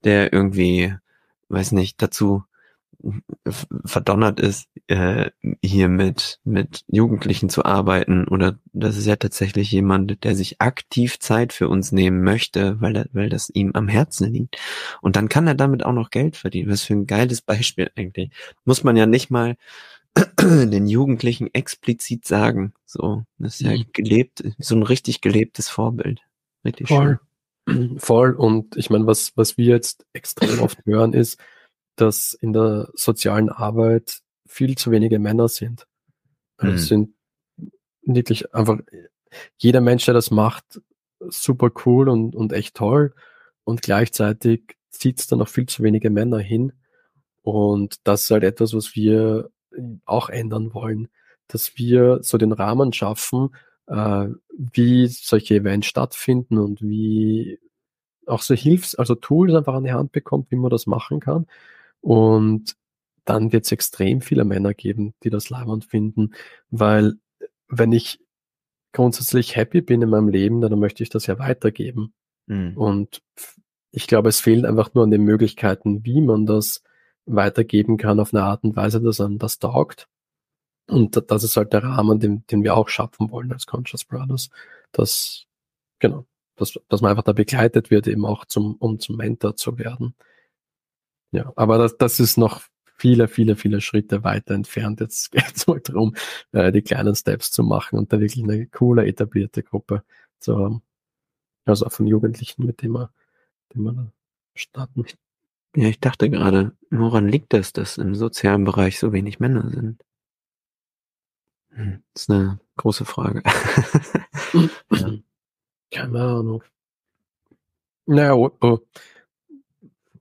der 0.03 0.33
irgendwie, 0.33 0.93
weiß 1.49 1.71
nicht, 1.71 2.01
dazu 2.01 2.43
verdonnert 3.85 4.39
ist, 4.39 4.67
äh, 4.87 5.31
hier 5.61 5.87
mit, 5.87 6.39
mit 6.43 6.83
Jugendlichen 6.87 7.49
zu 7.49 7.65
arbeiten 7.65 8.27
oder 8.27 8.59
das 8.73 8.97
ist 8.97 9.05
ja 9.05 9.15
tatsächlich 9.15 9.71
jemand, 9.71 10.23
der 10.23 10.35
sich 10.35 10.61
aktiv 10.61 11.19
Zeit 11.19 11.53
für 11.53 11.69
uns 11.69 11.91
nehmen 11.91 12.23
möchte, 12.23 12.79
weil, 12.81 12.95
er, 12.95 13.05
weil 13.13 13.29
das 13.29 13.49
ihm 13.49 13.71
am 13.73 13.87
Herzen 13.87 14.31
liegt. 14.33 14.57
Und 15.01 15.15
dann 15.15 15.29
kann 15.29 15.47
er 15.47 15.55
damit 15.55 15.85
auch 15.85 15.93
noch 15.93 16.09
Geld 16.09 16.35
verdienen. 16.37 16.69
Was 16.69 16.83
für 16.83 16.93
ein 16.93 17.07
geiles 17.07 17.41
Beispiel 17.41 17.91
eigentlich. 17.95 18.31
Muss 18.65 18.83
man 18.83 18.97
ja 18.97 19.05
nicht 19.05 19.29
mal 19.29 19.55
den 20.41 20.87
Jugendlichen 20.87 21.53
explizit 21.53 22.25
sagen. 22.25 22.73
So, 22.85 23.23
das 23.37 23.55
ist 23.55 23.61
ja 23.61 23.75
mhm. 23.75 23.85
gelebt, 23.93 24.43
so 24.59 24.75
ein 24.75 24.83
richtig 24.83 25.21
gelebtes 25.21 25.69
Vorbild. 25.69 26.21
Richtig 26.63 26.87
Voll. 26.87 27.19
schön. 27.67 27.99
Voll. 27.99 28.31
Und 28.33 28.75
ich 28.77 28.89
meine, 28.89 29.07
was, 29.07 29.33
was 29.35 29.57
wir 29.57 29.65
jetzt 29.65 30.05
extrem 30.13 30.59
oft 30.59 30.79
hören, 30.85 31.13
ist, 31.13 31.39
dass 31.95 32.33
in 32.33 32.53
der 32.53 32.89
sozialen 32.93 33.49
Arbeit 33.49 34.19
viel 34.47 34.75
zu 34.77 34.91
wenige 34.91 35.19
Männer 35.19 35.47
sind. 35.47 35.87
Also 36.57 36.71
mhm. 36.71 36.77
Es 36.77 36.87
sind 36.87 37.13
wirklich 38.03 38.53
einfach 38.53 38.79
jeder 39.57 39.81
Mensch, 39.81 40.05
der 40.05 40.13
das 40.13 40.31
macht, 40.31 40.81
super 41.19 41.71
cool 41.85 42.09
und, 42.09 42.35
und 42.35 42.53
echt 42.53 42.75
toll. 42.75 43.13
Und 43.63 43.81
gleichzeitig 43.81 44.77
zieht 44.91 45.19
es 45.19 45.27
dann 45.27 45.39
noch 45.39 45.47
viel 45.47 45.65
zu 45.65 45.83
wenige 45.83 46.09
Männer 46.09 46.39
hin. 46.39 46.73
Und 47.41 47.97
das 48.07 48.23
ist 48.23 48.31
halt 48.31 48.43
etwas, 48.43 48.73
was 48.73 48.95
wir 48.95 49.49
auch 50.05 50.29
ändern 50.29 50.73
wollen, 50.73 51.09
dass 51.47 51.77
wir 51.77 52.19
so 52.21 52.37
den 52.37 52.51
Rahmen 52.51 52.93
schaffen, 52.93 53.55
äh, 53.87 54.27
wie 54.49 55.07
solche 55.07 55.55
Events 55.55 55.87
stattfinden 55.87 56.57
und 56.57 56.81
wie 56.81 57.59
auch 58.25 58.41
so 58.41 58.55
Hilfs-, 58.55 58.95
also 58.95 59.15
Tools 59.15 59.53
einfach 59.53 59.75
an 59.75 59.83
die 59.83 59.93
Hand 59.93 60.11
bekommt, 60.11 60.49
wie 60.51 60.55
man 60.55 60.71
das 60.71 60.87
machen 60.87 61.19
kann. 61.19 61.45
Und 62.05 62.75
dann 63.23 63.51
wird 63.51 63.65
es 63.65 63.71
extrem 63.71 64.21
viele 64.21 64.45
Männer 64.45 64.75
geben, 64.75 65.15
die 65.23 65.31
das 65.31 65.49
leibend 65.49 65.85
finden, 65.85 66.35
weil 66.69 67.15
wenn 67.67 67.91
ich 67.91 68.19
grundsätzlich 68.91 69.55
happy 69.55 69.81
bin 69.81 70.03
in 70.03 70.11
meinem 70.11 70.29
Leben, 70.29 70.61
dann 70.61 70.77
möchte 70.79 71.01
ich 71.01 71.09
das 71.09 71.25
ja 71.25 71.39
weitergeben. 71.39 72.13
Mhm. 72.45 72.77
Und 72.77 73.23
ich 73.89 74.05
glaube, 74.05 74.29
es 74.29 74.39
fehlt 74.39 74.65
einfach 74.65 74.93
nur 74.93 75.03
an 75.03 75.09
den 75.09 75.23
Möglichkeiten, 75.23 76.05
wie 76.05 76.21
man 76.21 76.45
das 76.45 76.83
weitergeben 77.25 77.97
kann 77.97 78.19
auf 78.19 78.35
eine 78.35 78.43
Art 78.43 78.63
und 78.63 78.75
Weise, 78.75 79.01
dass 79.01 79.19
einem 79.19 79.39
das 79.39 79.57
taugt. 79.57 80.07
Und 80.87 81.19
das 81.31 81.43
ist 81.43 81.57
halt 81.57 81.73
der 81.73 81.81
Rahmen, 81.81 82.19
den, 82.19 82.45
den 82.51 82.63
wir 82.63 82.75
auch 82.75 82.89
schaffen 82.89 83.31
wollen 83.31 83.51
als 83.51 83.65
Conscious 83.65 84.05
Brothers. 84.05 84.51
Dass, 84.91 85.47
genau, 85.97 86.27
dass, 86.55 86.77
dass 86.87 87.01
man 87.01 87.09
einfach 87.09 87.23
da 87.23 87.33
begleitet 87.33 87.89
wird, 87.89 88.05
eben 88.05 88.27
auch 88.27 88.45
zum, 88.45 88.75
um 88.75 88.99
zum 88.99 89.17
Mentor 89.17 89.55
zu 89.55 89.79
werden. 89.79 90.13
Ja, 91.35 91.51
aber 91.57 91.77
das, 91.77 91.97
das 91.97 92.21
ist 92.21 92.37
noch 92.37 92.61
viele, 92.97 93.27
viele, 93.27 93.57
viele 93.57 93.81
Schritte 93.81 94.23
weiter 94.23 94.53
entfernt. 94.53 95.01
Jetzt 95.01 95.31
geht 95.33 95.51
es 95.53 95.67
mal 95.67 95.81
darum, 95.81 96.15
äh, 96.53 96.71
die 96.71 96.81
kleinen 96.81 97.13
Steps 97.13 97.51
zu 97.51 97.61
machen 97.61 97.99
und 97.99 98.13
da 98.13 98.21
wirklich 98.21 98.41
eine 98.41 98.67
coole, 98.67 99.05
etablierte 99.05 99.61
Gruppe 99.61 100.03
zu 100.39 100.57
haben. 100.57 100.81
Also 101.65 101.87
auch 101.87 101.91
von 101.91 102.07
Jugendlichen, 102.07 102.65
mit 102.65 102.81
denen 102.81 102.93
wir, 102.93 103.11
dem 103.73 103.83
wir 103.83 104.13
starten. 104.53 105.05
Ja, 105.75 105.89
ich 105.89 105.99
dachte 105.99 106.29
gerade, 106.29 106.71
woran 106.89 107.27
liegt 107.27 107.51
das, 107.51 107.73
dass 107.73 107.97
im 107.97 108.15
sozialen 108.15 108.63
Bereich 108.63 108.97
so 108.97 109.11
wenig 109.11 109.41
Männer 109.41 109.69
sind? 109.69 110.01
Hm, 111.71 112.01
das 112.13 112.23
ist 112.23 112.29
eine 112.29 112.61
große 112.77 113.03
Frage. 113.03 113.43
ja. 114.91 115.11
Keine 115.91 116.21
Ahnung. 116.21 116.63
Naja, 118.05 118.35
oh, 118.35 118.55
oh 118.61 118.79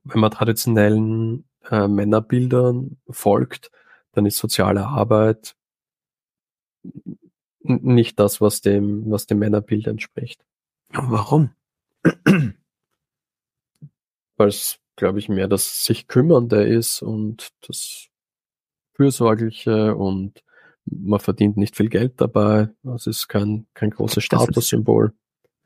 wenn 0.05 0.21
man 0.21 0.31
traditionellen 0.31 1.45
äh, 1.69 1.87
Männerbildern 1.87 2.97
folgt, 3.09 3.71
dann 4.13 4.25
ist 4.25 4.37
soziale 4.37 4.85
Arbeit 4.85 5.55
nicht 7.63 8.19
das, 8.19 8.39
was 8.41 8.61
dem, 8.61 9.09
was 9.09 9.25
dem 9.25 9.39
Männerbild 9.39 9.87
entspricht. 9.87 10.45
Warum? 10.89 11.49
Weil 14.37 14.47
es, 14.47 14.79
glaube 14.95 15.19
ich, 15.19 15.29
mehr 15.29 15.47
das 15.47 15.83
sich 15.83 16.07
kümmernde 16.07 16.63
ist 16.63 17.01
und 17.01 17.49
das 17.67 18.07
Fürsorgliche 18.93 19.95
und 19.95 20.43
man 20.85 21.19
verdient 21.19 21.57
nicht 21.57 21.75
viel 21.75 21.89
Geld 21.89 22.21
dabei. 22.21 22.69
Das 22.83 23.07
ist 23.07 23.27
kein, 23.27 23.65
kein 23.73 23.89
großes 23.89 24.23
Statussymbol. 24.23 25.13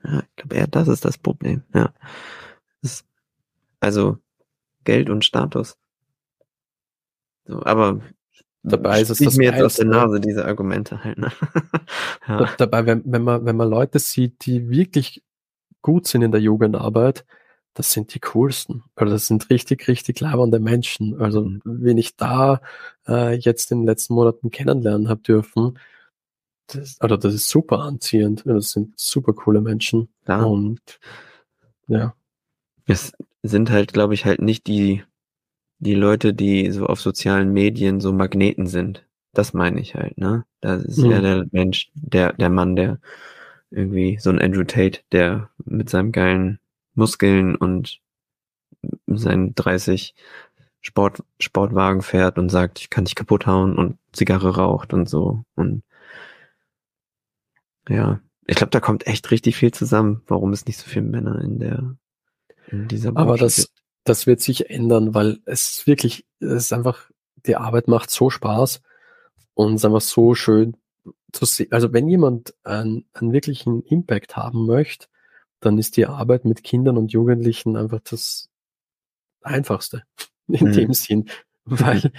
Ja, 0.04 0.22
ich 0.22 0.36
glaube 0.38 0.56
eher, 0.56 0.68
das 0.68 0.88
ist 0.88 1.04
das 1.04 1.18
Problem. 1.18 1.64
Ja. 1.74 1.94
Das, 2.82 3.04
also 3.82 4.18
Geld 4.90 5.12
und 5.12 5.24
Status. 5.24 5.78
So, 7.46 7.62
aber 7.64 8.02
dabei 8.64 9.02
ist 9.02 9.12
es 9.12 9.20
das 9.20 9.38
mir 9.38 9.52
jetzt 9.52 9.62
aus 9.62 9.76
der 9.76 9.86
Nase, 9.86 10.20
diese 10.20 10.46
Argumente 10.46 11.04
halt. 11.04 11.20
Ne? 11.20 11.32
ja. 12.28 12.50
Dabei, 12.58 12.88
wenn, 12.88 13.04
wenn, 13.06 13.24
man, 13.24 13.46
wenn 13.46 13.56
man 13.56 13.70
Leute 13.70 14.00
sieht, 14.00 14.48
die 14.48 14.72
wirklich 14.72 15.24
gut 15.84 16.08
sind 16.08 16.24
in 16.24 16.32
der 16.32 16.42
Jugendarbeit, 16.42 17.24
das 17.76 17.92
sind 17.92 18.16
die 18.16 18.20
coolsten. 18.20 18.84
Also 18.96 19.14
das 19.14 19.28
sind 19.28 19.52
richtig, 19.52 19.88
richtig 19.88 20.20
labernde 20.22 20.60
Menschen. 20.60 21.22
Also 21.22 21.44
mhm. 21.46 21.62
wen 21.64 22.00
ich 22.00 22.16
da 22.16 22.60
äh, 23.08 23.36
jetzt 23.36 23.72
in 23.72 23.82
den 23.82 23.86
letzten 23.86 24.16
Monaten 24.16 24.50
kennenlernen 24.50 25.08
habe 25.08 25.22
dürfen, 25.22 25.78
das, 26.66 27.00
also 27.00 27.16
das 27.16 27.36
ist 27.36 27.48
super 27.48 27.80
anziehend. 27.80 28.42
Das 28.46 28.72
sind 28.72 29.00
super 29.00 29.34
coole 29.34 29.62
Menschen. 29.62 30.10
Ja. 30.28 30.42
Und 30.42 31.00
ja. 31.88 32.16
Es 32.88 33.14
sind 33.44 33.70
halt, 33.72 33.94
glaube 33.94 34.14
ich, 34.14 34.26
halt 34.26 34.42
nicht 34.42 34.68
die, 34.68 35.04
die 35.80 35.96
Leute, 35.96 36.34
die 36.34 36.72
so 36.72 36.86
auf 36.86 37.00
sozialen 37.00 37.54
Medien 37.54 38.00
so 38.00 38.12
Magneten 38.12 38.68
sind. 38.68 39.06
Das 39.34 39.54
meine 39.54 39.80
ich 39.80 39.96
halt, 39.96 40.18
ne? 40.18 40.46
Da 40.62 40.76
ist 40.76 40.98
mhm. 40.98 41.12
ja 41.12 41.22
der 41.22 41.46
Mensch, 41.52 41.90
der, 41.94 42.34
der 42.34 42.50
Mann, 42.50 42.76
der 42.76 43.00
irgendwie 43.72 44.18
so 44.20 44.30
ein 44.30 44.42
Andrew 44.42 44.64
Tate, 44.64 45.02
der 45.12 45.50
mit 45.64 45.90
seinem 45.90 46.12
geilen 46.12 46.60
Muskeln 46.96 47.56
und 47.56 48.02
seinen 49.08 49.56
30 49.56 50.16
Sport, 50.82 51.24
Sportwagen 51.40 52.02
fährt 52.02 52.38
und 52.38 52.50
sagt, 52.50 52.80
ich 52.80 52.90
kann 52.90 53.06
dich 53.06 53.16
kaputt 53.16 53.46
hauen 53.46 53.78
und 53.78 53.98
Zigarre 54.14 54.56
raucht 54.56 54.94
und 54.94 55.10
so. 55.10 55.44
Und 55.56 55.84
ja, 57.88 58.20
ich 58.48 58.56
glaube, 58.56 58.72
da 58.72 58.80
kommt 58.80 59.06
echt 59.08 59.30
richtig 59.32 59.56
viel 59.58 59.72
zusammen, 59.72 60.22
warum 60.28 60.54
es 60.54 60.66
nicht 60.66 60.78
so 60.78 60.90
viele 60.90 61.06
Männer 61.06 61.42
in 61.42 61.60
der 61.60 61.96
aber 63.16 63.38
das, 63.38 63.72
das 64.04 64.28
wird 64.28 64.42
sich 64.42 64.70
ändern, 64.70 65.14
weil 65.14 65.40
es 65.46 65.86
wirklich, 65.88 66.26
es 66.40 66.66
ist 66.66 66.74
einfach, 66.74 67.10
die 67.46 67.56
Arbeit 67.56 67.88
macht 67.88 68.10
so 68.10 68.30
Spaß 68.30 68.82
und 69.54 69.74
es 69.74 69.82
ist 69.82 69.86
einfach 69.86 70.02
so 70.02 70.36
schön 70.36 70.78
zu 71.32 71.46
sehen. 71.46 71.72
Also 71.72 71.94
wenn 71.94 72.08
jemand 72.08 72.54
einen, 72.64 73.06
einen 73.14 73.34
wirklichen 73.34 73.84
Impact 73.84 74.36
haben 74.36 74.66
möchte, 74.66 75.08
dann 75.60 75.78
ist 75.78 75.98
die 75.98 76.06
Arbeit 76.06 76.46
mit 76.46 76.64
Kindern 76.64 76.98
und 76.98 77.12
Jugendlichen 77.12 77.76
einfach 77.76 78.00
das 78.04 78.50
Einfachste 79.42 80.04
in 80.48 80.68
mhm. 80.68 80.74
dem 80.74 80.94
Sinn, 80.94 81.30
weil 81.66 82.12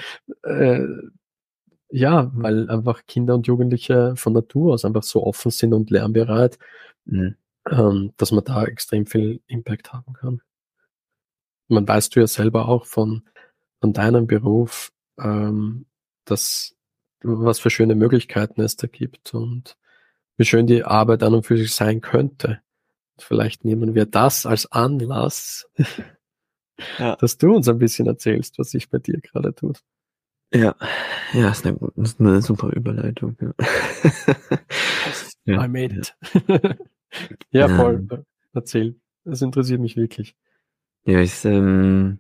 äh, 0.43 0.87
ja, 1.93 2.31
weil 2.35 2.71
einfach 2.71 3.05
Kinder 3.07 3.35
und 3.35 3.49
Jugendliche 3.49 4.15
von 4.17 4.33
Natur 4.33 4.75
aus 4.75 4.85
einfach 4.85 5.03
so 5.03 5.25
offen 5.25 5.51
sind 5.51 5.73
und 5.75 5.91
lernbereit, 5.91 6.59
mhm. 7.05 7.37
Ähm, 7.69 8.13
dass 8.17 8.33
man 8.33 8.45
da 8.45 8.65
extrem 8.65 9.07
viel 9.07 9.41
Impact 9.47 9.93
haben 9.93 10.13
kann. 10.13 10.43
Man 11.69 11.87
weißt 11.87 12.15
du 12.15 12.21
ja 12.21 12.27
selber 12.27 12.69
auch 12.69 12.87
von, 12.87 13.23
von 13.81 13.93
deinem 13.93 14.27
Beruf, 14.27 14.93
ähm, 15.19 15.87
dass 16.25 16.75
was 17.23 17.61
für 17.61 17.71
schöne 17.71 17.95
Möglichkeiten 17.95 18.61
es 18.63 18.77
da 18.77 18.87
gibt 18.87 19.35
und 19.35 19.77
wie 20.37 20.45
schön 20.45 20.67
die 20.67 20.85
Arbeit 20.85 21.23
an 21.23 21.35
und 21.35 21.47
für 21.47 21.59
sich 21.59 21.75
sein 21.75 22.01
könnte. 22.01 22.61
Vielleicht 23.19 23.65
nehmen 23.65 23.95
wir 23.95 24.07
das 24.07 24.47
als 24.47 24.73
Anlass, 24.73 25.69
ja. 26.99 27.17
dass 27.21 27.37
du 27.37 27.55
uns 27.55 27.69
ein 27.69 27.79
bisschen 27.79 28.07
erzählst, 28.07 28.59
was 28.59 28.71
sich 28.71 28.89
bei 28.89 28.99
dir 28.99 29.21
gerade 29.21 29.55
tut. 29.55 29.83
Ja, 30.53 30.75
ja, 31.33 31.51
ist 31.51 31.67
eine, 31.67 31.79
ist 31.97 32.19
eine 32.19 32.43
super 32.43 32.71
Überleitung. 32.71 33.37
Ja. 35.47 35.65
I 35.65 35.69
made 35.69 35.95
it. 35.95 36.15
ja, 37.51 37.69
voll. 37.69 38.07
Ähm, 38.11 38.25
Erzähl. 38.53 38.97
Das 39.25 39.43
interessiert 39.43 39.81
mich 39.81 39.97
wirklich. 39.97 40.35
Ja, 41.05 41.21
ich 41.21 41.45
ähm, 41.45 42.19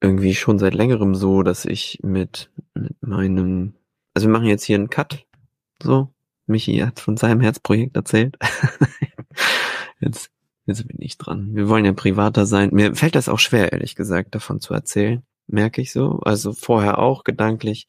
irgendwie 0.00 0.34
schon 0.34 0.58
seit 0.58 0.74
längerem 0.74 1.14
so, 1.14 1.42
dass 1.42 1.64
ich 1.64 1.98
mit, 2.02 2.50
mit 2.74 3.00
meinem, 3.02 3.74
also 4.14 4.28
wir 4.28 4.32
machen 4.32 4.46
jetzt 4.46 4.64
hier 4.64 4.76
einen 4.76 4.90
Cut, 4.90 5.26
so. 5.82 6.08
Michi 6.46 6.78
hat 6.78 6.98
von 6.98 7.16
seinem 7.16 7.40
Herzprojekt 7.40 7.96
erzählt. 7.96 8.36
jetzt, 10.00 10.30
jetzt 10.66 10.86
bin 10.88 10.96
ich 11.00 11.18
dran. 11.18 11.54
Wir 11.54 11.68
wollen 11.68 11.84
ja 11.84 11.92
privater 11.92 12.46
sein. 12.46 12.70
Mir 12.72 12.94
fällt 12.94 13.14
das 13.14 13.28
auch 13.28 13.38
schwer, 13.38 13.72
ehrlich 13.72 13.94
gesagt, 13.94 14.34
davon 14.34 14.60
zu 14.60 14.74
erzählen 14.74 15.22
merke 15.46 15.80
ich 15.80 15.92
so. 15.92 16.20
Also 16.24 16.52
vorher 16.52 16.98
auch 16.98 17.24
gedanklich, 17.24 17.88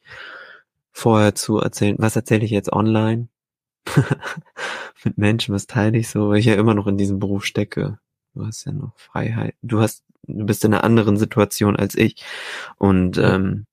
vorher 0.92 1.36
zu 1.36 1.60
erzählen, 1.60 1.96
was 2.00 2.16
erzähle 2.16 2.46
ich 2.46 2.52
jetzt 2.52 2.72
online 2.72 3.30
mit 5.04 5.18
Menschen, 5.18 5.54
was 5.54 5.68
teile 5.68 5.98
ich 5.98 6.10
so, 6.10 6.30
weil 6.30 6.40
ich 6.40 6.46
ja 6.46 6.56
immer 6.56 6.74
noch 6.74 6.88
in 6.88 6.98
diesem 6.98 7.20
Beruf 7.20 7.46
stecke. 7.46 8.00
Du 8.34 8.46
hast 8.46 8.66
ja 8.66 8.72
noch 8.72 8.98
Freiheit. 8.98 9.56
Du 9.62 9.80
hast, 9.80 10.04
du 10.24 10.46
bist 10.46 10.64
in 10.66 10.74
einer 10.74 10.84
anderen 10.84 11.18
Situation 11.18 11.76
als 11.76 11.96
ich. 11.96 12.24
Und 12.78 13.18
ähm, 13.18 13.66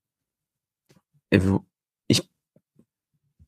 ich 2.08 2.28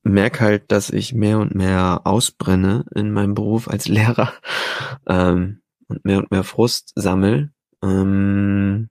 merke 0.03 0.39
halt, 0.39 0.71
dass 0.71 0.89
ich 0.89 1.13
mehr 1.13 1.39
und 1.39 1.55
mehr 1.55 2.01
ausbrenne 2.05 2.85
in 2.95 3.11
meinem 3.11 3.35
Beruf 3.35 3.67
als 3.67 3.87
Lehrer 3.87 4.33
ähm, 5.07 5.61
und 5.87 6.05
mehr 6.05 6.17
und 6.19 6.31
mehr 6.31 6.43
Frust 6.43 6.93
sammel. 6.95 7.51
Ähm, 7.83 8.89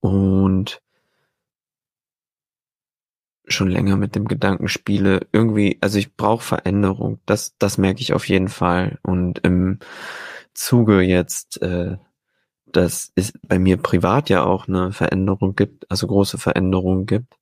und 0.00 0.80
schon 3.46 3.68
länger 3.68 3.96
mit 3.96 4.14
dem 4.16 4.26
Gedanken 4.26 4.68
spiele, 4.68 5.26
irgendwie, 5.32 5.78
also 5.80 5.98
ich 5.98 6.16
brauche 6.16 6.44
Veränderung, 6.44 7.20
das, 7.26 7.56
das 7.58 7.78
merke 7.78 8.00
ich 8.00 8.12
auf 8.12 8.28
jeden 8.28 8.48
Fall. 8.48 8.98
Und 9.02 9.40
im 9.40 9.78
Zuge 10.54 11.02
jetzt, 11.02 11.62
äh, 11.62 11.96
dass 12.66 13.12
es 13.14 13.32
bei 13.46 13.58
mir 13.58 13.76
privat 13.78 14.28
ja 14.30 14.44
auch 14.44 14.68
eine 14.68 14.92
Veränderung 14.92 15.54
gibt, 15.56 15.90
also 15.90 16.06
große 16.06 16.38
Veränderungen 16.38 17.06
gibt, 17.06 17.34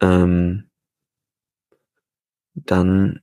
ähm, 0.00 0.70
dann 2.54 3.20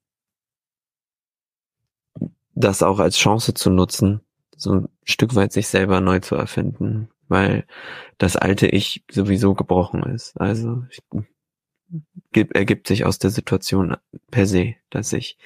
das 2.55 2.83
auch 2.83 2.99
als 2.99 3.17
Chance 3.17 3.53
zu 3.53 3.69
nutzen, 3.69 4.21
so 4.55 4.73
ein 4.73 4.89
Stück 5.03 5.35
weit 5.35 5.53
sich 5.53 5.67
selber 5.67 6.01
neu 6.01 6.19
zu 6.19 6.35
erfinden, 6.35 7.09
weil 7.27 7.65
das 8.17 8.35
alte 8.35 8.67
Ich 8.67 9.05
sowieso 9.11 9.53
gebrochen 9.53 10.03
ist. 10.03 10.39
Also 10.39 10.83
ich, 10.89 11.01
ergibt 12.33 12.87
sich 12.87 13.05
aus 13.05 13.19
der 13.19 13.29
Situation 13.29 13.95
per 14.31 14.45
se, 14.45 14.75
dass 14.89 15.13
ich 15.13 15.37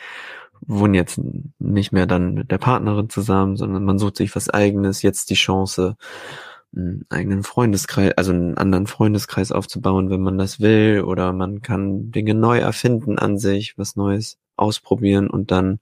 wohne 0.62 0.98
jetzt 0.98 1.20
nicht 1.60 1.92
mehr 1.92 2.06
dann 2.06 2.34
mit 2.36 2.52
der 2.52 2.58
Partnerin 2.58 3.10
zusammen, 3.10 3.58
sondern 3.58 3.84
man 3.84 3.98
sucht 3.98 4.18
sich 4.18 4.36
was 4.36 4.50
eigenes, 4.50 5.02
jetzt 5.02 5.30
die 5.30 5.36
Chance, 5.36 5.98
einen 6.76 7.06
eigenen 7.10 7.44
Freundeskreis, 7.44 8.14
also 8.18 8.32
einen 8.32 8.58
anderen 8.58 8.88
Freundeskreis 8.88 9.52
aufzubauen, 9.52 10.10
wenn 10.10 10.22
man 10.22 10.38
das 10.38 10.60
will, 10.60 11.02
oder 11.02 11.34
man 11.34 11.62
kann 11.62 12.12
Dinge 12.12 12.34
neu 12.34 12.60
erfinden 12.60 13.18
an 13.18 13.38
sich, 13.38 13.78
was 13.78 13.96
Neues 13.96 14.38
ausprobieren 14.56 15.30
und 15.30 15.52
dann 15.52 15.80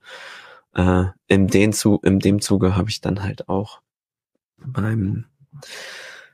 äh, 0.74 1.05
in, 1.28 1.47
den 1.47 1.74
zu, 1.74 1.99
in 2.03 2.20
dem 2.20 2.41
Zuge 2.41 2.76
habe 2.76 2.89
ich 2.89 3.01
dann 3.01 3.22
halt 3.22 3.49
auch 3.49 3.82
beim 4.57 5.26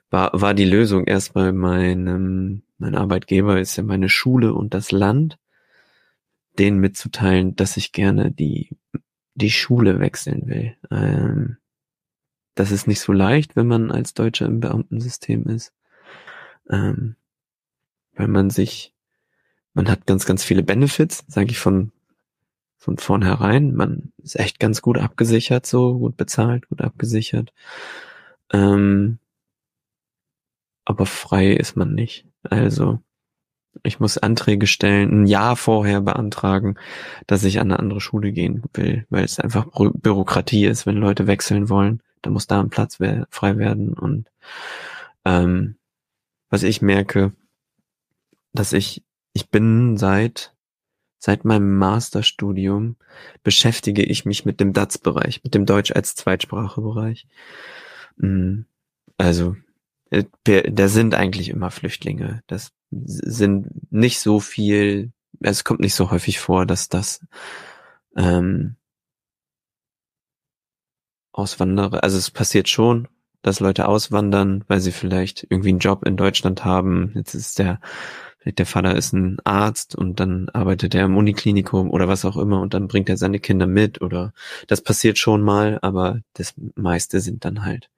war, 0.10 0.32
war 0.34 0.54
die 0.54 0.66
Lösung 0.66 1.06
erstmal 1.06 1.52
meinem, 1.52 2.62
mein 2.78 2.96
Arbeitgeber 2.96 3.60
ist 3.60 3.76
ja 3.76 3.84
meine 3.84 4.10
Schule 4.10 4.54
und 4.54 4.74
das 4.74 4.92
Land, 4.92 5.38
denen 6.60 6.80
mitzuteilen, 6.80 7.56
dass 7.56 7.78
ich 7.78 7.92
gerne 7.92 8.32
die, 8.32 8.78
die 9.34 9.52
Schule 9.52 10.00
wechseln 10.00 10.48
will. 10.48 10.78
Ähm, 10.92 11.58
das 12.56 12.72
ist 12.72 12.88
nicht 12.88 13.02
so 13.02 13.12
leicht, 13.12 13.56
wenn 13.56 13.68
man 13.68 13.92
als 13.92 14.14
Deutscher 14.14 14.46
im 14.46 14.62
Beamtensystem 14.62 15.46
ist. 15.48 15.74
Ähm, 16.70 17.16
weil 18.14 18.30
man 18.30 18.50
sich, 18.50 18.94
man 19.74 19.90
hat 19.90 20.08
ganz, 20.08 20.26
ganz 20.26 20.44
viele 20.44 20.64
Benefits, 20.64 21.26
sage 21.28 21.52
ich 21.52 21.60
von, 21.60 21.92
von 22.78 22.98
vornherein. 22.98 23.74
Man 23.76 24.14
ist 24.18 24.40
echt 24.40 24.60
ganz 24.60 24.82
gut 24.82 24.98
abgesichert, 24.98 25.66
so 25.66 26.00
gut 26.00 26.16
bezahlt, 26.16 26.70
gut 26.70 26.82
abgesichert. 26.82 27.54
Ähm, 28.52 29.20
aber 30.86 31.06
frei 31.06 31.52
ist 31.52 31.76
man 31.76 31.94
nicht. 31.94 32.26
Also 32.50 33.00
ich 33.84 34.00
muss 34.00 34.18
Anträge 34.18 34.68
stellen, 34.68 35.24
ein 35.24 35.28
Jahr 35.28 35.56
vorher 35.56 36.02
beantragen, 36.02 36.76
dass 37.28 37.44
ich 37.44 37.60
an 37.60 37.72
eine 37.72 37.80
andere 37.80 38.02
Schule 38.02 38.32
gehen 38.32 38.64
will, 38.74 39.06
weil 39.10 39.24
es 39.24 39.40
einfach 39.40 39.68
Bürokratie 39.76 40.66
ist, 40.66 40.86
wenn 40.86 40.98
Leute 40.98 41.28
wechseln 41.28 41.70
wollen. 41.70 42.02
Da 42.22 42.30
muss 42.30 42.48
da 42.48 42.60
ein 42.60 42.70
Platz 42.70 42.98
frei 43.30 43.58
werden. 43.58 43.94
Und 43.94 44.32
ähm, 45.26 45.76
was 46.50 46.64
ich 46.64 46.82
merke, 46.82 47.34
dass 48.54 48.74
ich, 48.74 49.04
ich 49.34 49.50
bin 49.50 49.98
seit 49.98 50.56
seit 51.26 51.44
meinem 51.44 51.78
Masterstudium 51.78 52.98
beschäftige 53.44 54.04
ich 54.04 54.26
mich 54.26 54.46
mit 54.46 54.60
dem 54.60 54.74
DATS-Bereich, 54.74 55.44
mit 55.44 55.56
dem 55.56 55.66
Deutsch 55.66 55.92
als 55.92 56.14
Zweitsprachebereich. 56.14 57.26
Mm, 58.18 58.62
also 59.18 59.56
da 60.44 60.88
sind 60.88 61.16
eigentlich 61.16 61.50
immer 61.50 61.72
Flüchtlinge. 61.72 62.44
Das 62.48 62.72
sind 62.92 63.92
nicht 63.92 64.20
so 64.20 64.40
viel, 64.40 65.12
es 65.42 65.64
kommt 65.64 65.80
nicht 65.80 65.96
so 65.96 66.12
häufig 66.12 66.40
vor, 66.40 66.66
dass 66.66 66.90
das 66.90 67.26
ähm, 68.16 68.76
Auswanderer, 71.34 72.04
also 72.04 72.18
es 72.18 72.32
passiert 72.32 72.70
schon, 72.70 73.08
dass 73.42 73.60
Leute 73.60 73.88
auswandern, 73.88 74.64
weil 74.68 74.80
sie 74.80 74.92
vielleicht 74.92 75.46
irgendwie 75.50 75.70
einen 75.70 75.80
Job 75.80 76.06
in 76.06 76.18
Deutschland 76.18 76.64
haben. 76.64 77.12
Jetzt 77.16 77.36
ist 77.36 77.60
der, 77.60 77.80
der 78.46 78.66
Vater 78.66 78.96
ist 78.96 79.14
ein 79.14 79.38
Arzt 79.44 79.96
und 79.96 80.20
dann 80.20 80.50
arbeitet 80.50 80.96
er 80.96 81.06
im 81.06 81.18
Uniklinikum 81.18 81.90
oder 81.90 82.08
was 82.08 82.26
auch 82.26 82.38
immer 82.38 82.62
und 82.62 82.74
dann 82.74 82.88
bringt 82.88 83.10
er 83.10 83.18
seine 83.18 83.40
Kinder 83.40 83.68
mit 83.68 84.02
oder 84.02 84.34
das 84.68 84.82
passiert 84.82 85.18
schon 85.18 85.42
mal, 85.42 85.78
aber 85.82 86.22
das 86.34 86.54
meiste 86.76 87.20
sind 87.20 87.44
dann 87.44 87.66
halt 87.66 87.90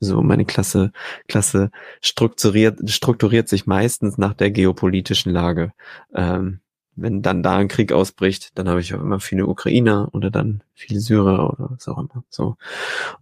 so 0.00 0.22
meine 0.22 0.44
Klasse, 0.44 0.92
Klasse 1.28 1.70
strukturiert, 2.00 2.90
strukturiert 2.90 3.48
sich 3.48 3.66
meistens 3.66 4.18
nach 4.18 4.34
der 4.34 4.50
geopolitischen 4.50 5.32
Lage. 5.32 5.72
Ähm, 6.14 6.60
wenn 6.96 7.22
dann 7.22 7.42
da 7.42 7.56
ein 7.56 7.68
Krieg 7.68 7.92
ausbricht, 7.92 8.58
dann 8.58 8.68
habe 8.68 8.80
ich 8.80 8.94
auch 8.94 9.00
immer 9.00 9.20
viele 9.20 9.46
Ukrainer 9.46 10.08
oder 10.12 10.30
dann 10.30 10.62
viele 10.74 11.00
Syrer 11.00 11.50
oder 11.50 11.70
was 11.70 11.88
auch 11.88 11.98
immer. 11.98 12.24
So. 12.28 12.56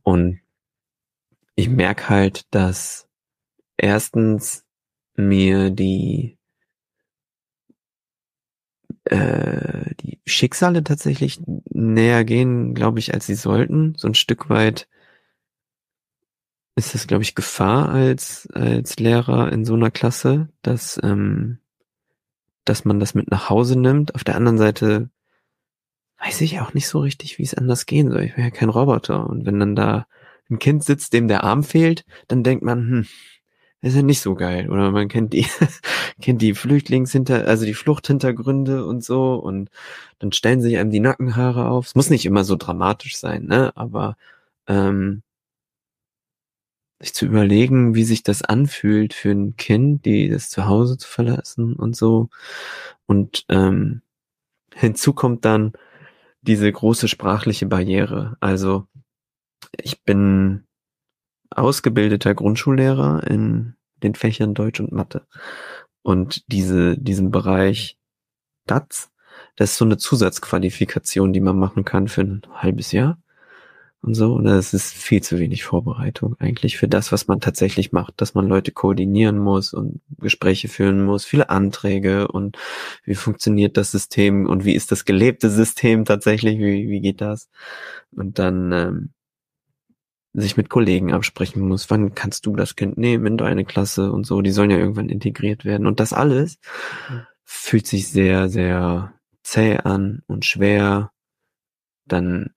Und 0.02 0.40
ich 1.54 1.68
merke 1.68 2.08
halt, 2.08 2.46
dass 2.50 3.08
erstens 3.76 4.64
mir 5.16 5.70
die 5.70 6.38
äh, 9.04 9.94
die 10.00 10.20
Schicksale 10.26 10.84
tatsächlich 10.84 11.40
näher 11.70 12.24
gehen, 12.24 12.74
glaube 12.74 12.98
ich, 12.98 13.14
als 13.14 13.26
sie 13.26 13.34
sollten. 13.34 13.94
So 13.96 14.08
ein 14.08 14.14
Stück 14.14 14.50
weit 14.50 14.88
ist 16.78 16.94
es, 16.94 17.08
glaube 17.08 17.24
ich, 17.24 17.34
Gefahr 17.34 17.88
als, 17.88 18.48
als 18.52 18.98
Lehrer 18.98 19.50
in 19.52 19.64
so 19.64 19.74
einer 19.74 19.90
Klasse, 19.90 20.48
dass, 20.62 20.98
ähm, 21.02 21.58
dass 22.64 22.84
man 22.84 23.00
das 23.00 23.14
mit 23.14 23.30
nach 23.30 23.50
Hause 23.50 23.78
nimmt. 23.78 24.14
Auf 24.14 24.22
der 24.22 24.36
anderen 24.36 24.58
Seite 24.58 25.10
weiß 26.20 26.40
ich 26.40 26.60
auch 26.60 26.74
nicht 26.74 26.86
so 26.86 27.00
richtig, 27.00 27.38
wie 27.38 27.42
es 27.42 27.54
anders 27.54 27.84
gehen 27.86 28.10
soll. 28.10 28.22
Ich 28.22 28.34
bin 28.36 28.44
ja 28.44 28.50
kein 28.50 28.68
Roboter. 28.68 29.28
Und 29.28 29.44
wenn 29.44 29.58
dann 29.58 29.74
da 29.74 30.06
ein 30.50 30.60
Kind 30.60 30.84
sitzt, 30.84 31.12
dem 31.12 31.26
der 31.26 31.42
Arm 31.42 31.64
fehlt, 31.64 32.04
dann 32.28 32.44
denkt 32.44 32.64
man, 32.64 32.78
hm, 32.78 33.06
ist 33.80 33.96
ja 33.96 34.02
nicht 34.02 34.20
so 34.20 34.36
geil. 34.36 34.70
Oder 34.70 34.92
man 34.92 35.08
kennt 35.08 35.32
die, 35.32 35.46
kennt 36.22 36.42
die 36.42 36.54
Flüchtlingshinter, 36.54 37.46
also 37.46 37.66
die 37.66 37.74
Fluchthintergründe 37.74 38.86
und 38.86 39.04
so 39.04 39.34
und 39.34 39.70
dann 40.20 40.30
stellen 40.32 40.60
sich 40.60 40.78
einem 40.78 40.90
die 40.90 41.00
Nackenhaare 41.00 41.68
auf. 41.68 41.86
Es 41.86 41.94
muss 41.96 42.10
nicht 42.10 42.26
immer 42.26 42.44
so 42.44 42.54
dramatisch 42.56 43.16
sein, 43.18 43.46
ne? 43.46 43.72
Aber 43.76 44.16
ähm, 44.68 45.22
sich 47.00 47.14
zu 47.14 47.26
überlegen, 47.26 47.94
wie 47.94 48.04
sich 48.04 48.22
das 48.22 48.42
anfühlt 48.42 49.14
für 49.14 49.30
ein 49.30 49.56
Kind, 49.56 50.04
die 50.04 50.28
das 50.28 50.50
Zuhause 50.50 50.98
zu 50.98 51.08
verlassen 51.08 51.74
und 51.74 51.96
so. 51.96 52.28
Und 53.06 53.44
ähm, 53.48 54.02
hinzu 54.74 55.12
kommt 55.12 55.44
dann 55.44 55.72
diese 56.42 56.70
große 56.70 57.08
sprachliche 57.08 57.66
Barriere. 57.66 58.36
Also 58.40 58.86
ich 59.72 60.02
bin 60.02 60.66
ausgebildeter 61.50 62.34
Grundschullehrer 62.34 63.26
in 63.26 63.74
den 64.02 64.14
Fächern 64.14 64.54
Deutsch 64.54 64.80
und 64.80 64.92
Mathe. 64.92 65.26
Und 66.02 66.50
diese, 66.52 66.96
diesen 66.98 67.30
Bereich 67.30 67.98
DATS, 68.66 69.10
das 69.56 69.72
ist 69.72 69.78
so 69.78 69.84
eine 69.84 69.98
Zusatzqualifikation, 69.98 71.32
die 71.32 71.40
man 71.40 71.58
machen 71.58 71.84
kann 71.84 72.08
für 72.08 72.22
ein 72.22 72.42
halbes 72.52 72.92
Jahr 72.92 73.20
und 74.02 74.14
so. 74.14 74.34
Und 74.34 74.44
das 74.44 74.74
ist 74.74 74.94
viel 74.94 75.22
zu 75.22 75.38
wenig 75.38 75.64
Vorbereitung 75.64 76.36
eigentlich 76.38 76.76
für 76.78 76.88
das, 76.88 77.12
was 77.12 77.26
man 77.28 77.40
tatsächlich 77.40 77.92
macht, 77.92 78.20
dass 78.20 78.34
man 78.34 78.46
Leute 78.46 78.72
koordinieren 78.72 79.38
muss 79.38 79.74
und 79.74 80.00
Gespräche 80.18 80.68
führen 80.68 81.04
muss, 81.04 81.24
viele 81.24 81.50
Anträge 81.50 82.28
und 82.28 82.56
wie 83.04 83.14
funktioniert 83.14 83.76
das 83.76 83.90
System 83.90 84.46
und 84.46 84.64
wie 84.64 84.74
ist 84.74 84.92
das 84.92 85.04
gelebte 85.04 85.50
System 85.50 86.04
tatsächlich, 86.04 86.58
wie, 86.58 86.88
wie 86.88 87.00
geht 87.00 87.20
das? 87.20 87.48
Und 88.12 88.38
dann 88.38 88.72
ähm, 88.72 89.10
sich 90.34 90.56
mit 90.56 90.68
Kollegen 90.68 91.12
absprechen 91.12 91.66
muss, 91.66 91.90
wann 91.90 92.14
kannst 92.14 92.46
du 92.46 92.54
das 92.54 92.76
Kind 92.76 92.98
nehmen 92.98 93.26
in 93.26 93.36
deine 93.36 93.64
Klasse 93.64 94.12
und 94.12 94.26
so, 94.26 94.42
die 94.42 94.50
sollen 94.52 94.70
ja 94.70 94.78
irgendwann 94.78 95.08
integriert 95.08 95.64
werden. 95.64 95.86
Und 95.86 96.00
das 96.00 96.12
alles 96.12 96.58
fühlt 97.44 97.86
sich 97.86 98.08
sehr, 98.08 98.48
sehr 98.48 99.14
zäh 99.42 99.78
an 99.78 100.22
und 100.26 100.44
schwer. 100.44 101.12
Dann 102.06 102.50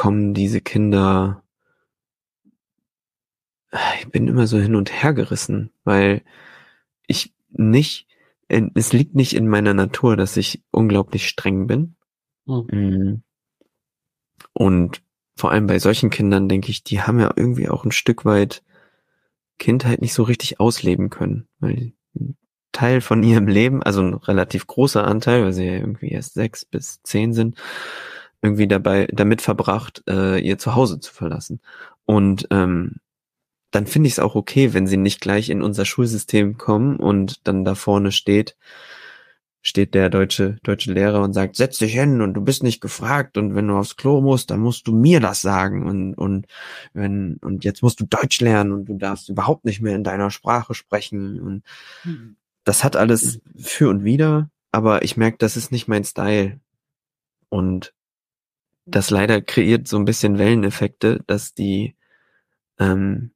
kommen 0.00 0.32
diese 0.32 0.62
Kinder, 0.62 1.44
ich 3.98 4.08
bin 4.08 4.28
immer 4.28 4.46
so 4.46 4.58
hin 4.58 4.74
und 4.74 4.90
her 4.90 5.12
gerissen, 5.12 5.72
weil 5.84 6.22
ich 7.06 7.34
nicht, 7.50 8.08
es 8.48 8.94
liegt 8.94 9.14
nicht 9.14 9.36
in 9.36 9.46
meiner 9.46 9.74
Natur, 9.74 10.16
dass 10.16 10.38
ich 10.38 10.64
unglaublich 10.70 11.28
streng 11.28 11.66
bin. 11.66 11.96
Mhm. 12.46 13.22
Und 14.54 15.02
vor 15.36 15.50
allem 15.50 15.66
bei 15.66 15.78
solchen 15.78 16.08
Kindern 16.08 16.48
denke 16.48 16.70
ich, 16.70 16.82
die 16.82 17.02
haben 17.02 17.20
ja 17.20 17.34
irgendwie 17.36 17.68
auch 17.68 17.84
ein 17.84 17.92
Stück 17.92 18.24
weit 18.24 18.62
Kindheit 19.58 20.00
nicht 20.00 20.14
so 20.14 20.22
richtig 20.22 20.60
ausleben 20.60 21.10
können, 21.10 21.46
weil 21.58 21.92
ein 22.18 22.38
Teil 22.72 23.02
von 23.02 23.22
ihrem 23.22 23.48
Leben, 23.48 23.82
also 23.82 24.00
ein 24.00 24.14
relativ 24.14 24.66
großer 24.66 25.06
Anteil, 25.06 25.44
weil 25.44 25.52
sie 25.52 25.66
ja 25.66 25.74
irgendwie 25.74 26.08
erst 26.08 26.32
sechs 26.32 26.64
bis 26.64 27.02
zehn 27.02 27.34
sind, 27.34 27.58
irgendwie 28.42 28.68
dabei 28.68 29.06
damit 29.12 29.42
verbracht, 29.42 30.02
äh, 30.08 30.38
ihr 30.38 30.58
Zuhause 30.58 31.00
zu 31.00 31.12
verlassen. 31.12 31.60
Und 32.06 32.48
ähm, 32.50 32.96
dann 33.70 33.86
finde 33.86 34.08
ich 34.08 34.14
es 34.14 34.18
auch 34.18 34.34
okay, 34.34 34.72
wenn 34.72 34.86
sie 34.86 34.96
nicht 34.96 35.20
gleich 35.20 35.48
in 35.50 35.62
unser 35.62 35.84
Schulsystem 35.84 36.58
kommen 36.58 36.96
und 36.96 37.46
dann 37.46 37.64
da 37.64 37.74
vorne 37.74 38.12
steht, 38.12 38.56
steht 39.62 39.94
der 39.94 40.08
deutsche, 40.08 40.56
deutsche 40.62 40.92
Lehrer 40.92 41.22
und 41.22 41.34
sagt, 41.34 41.56
setz 41.56 41.78
dich 41.78 41.92
hin 41.92 42.22
und 42.22 42.34
du 42.34 42.40
bist 42.40 42.62
nicht 42.62 42.80
gefragt 42.80 43.36
und 43.36 43.54
wenn 43.54 43.68
du 43.68 43.76
aufs 43.76 43.96
Klo 43.96 44.20
musst, 44.20 44.50
dann 44.50 44.60
musst 44.60 44.88
du 44.88 44.92
mir 44.92 45.20
das 45.20 45.42
sagen 45.42 45.86
und, 45.86 46.14
und 46.14 46.46
wenn, 46.94 47.36
und 47.42 47.64
jetzt 47.64 47.82
musst 47.82 48.00
du 48.00 48.06
Deutsch 48.06 48.40
lernen 48.40 48.72
und 48.72 48.86
du 48.86 48.94
darfst 48.94 49.28
überhaupt 49.28 49.66
nicht 49.66 49.82
mehr 49.82 49.94
in 49.94 50.04
deiner 50.04 50.30
Sprache 50.30 50.74
sprechen 50.74 51.40
und 51.40 51.62
mhm. 52.04 52.36
das 52.64 52.84
hat 52.84 52.96
alles 52.96 53.40
für 53.56 53.90
und 53.90 54.02
wider, 54.02 54.50
aber 54.72 55.04
ich 55.04 55.18
merke, 55.18 55.36
das 55.38 55.58
ist 55.58 55.72
nicht 55.72 55.88
mein 55.88 56.04
Style 56.04 56.58
und 57.50 57.92
das 58.90 59.10
leider 59.10 59.40
kreiert 59.40 59.88
so 59.88 59.96
ein 59.96 60.04
bisschen 60.04 60.38
Welleneffekte, 60.38 61.22
dass 61.26 61.54
die 61.54 61.96
ähm, 62.78 63.32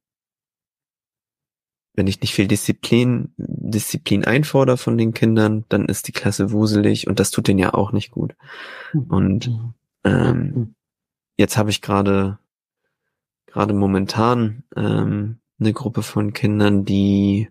wenn 1.95 2.07
ich 2.07 2.19
nicht 2.21 2.33
viel 2.33 2.47
Disziplin, 2.47 3.33
Disziplin 3.37 4.25
einfordere 4.25 4.77
von 4.77 4.97
den 4.97 5.13
Kindern, 5.13 5.65
dann 5.69 5.85
ist 5.85 6.07
die 6.07 6.11
Klasse 6.11 6.51
wuselig 6.51 7.07
und 7.07 7.19
das 7.19 7.31
tut 7.31 7.47
denen 7.47 7.59
ja 7.59 7.73
auch 7.73 7.91
nicht 7.93 8.11
gut. 8.11 8.35
Hm. 8.91 9.03
Und 9.03 9.45
hm. 9.45 9.73
ähm, 10.03 10.75
jetzt 11.37 11.57
habe 11.57 11.69
ich 11.69 11.81
gerade 11.81 12.37
gerade 13.47 13.73
momentan 13.73 14.63
ähm, 14.75 15.39
eine 15.59 15.71
Gruppe 15.71 16.03
von 16.03 16.33
Kindern, 16.33 16.83
die 16.83 17.47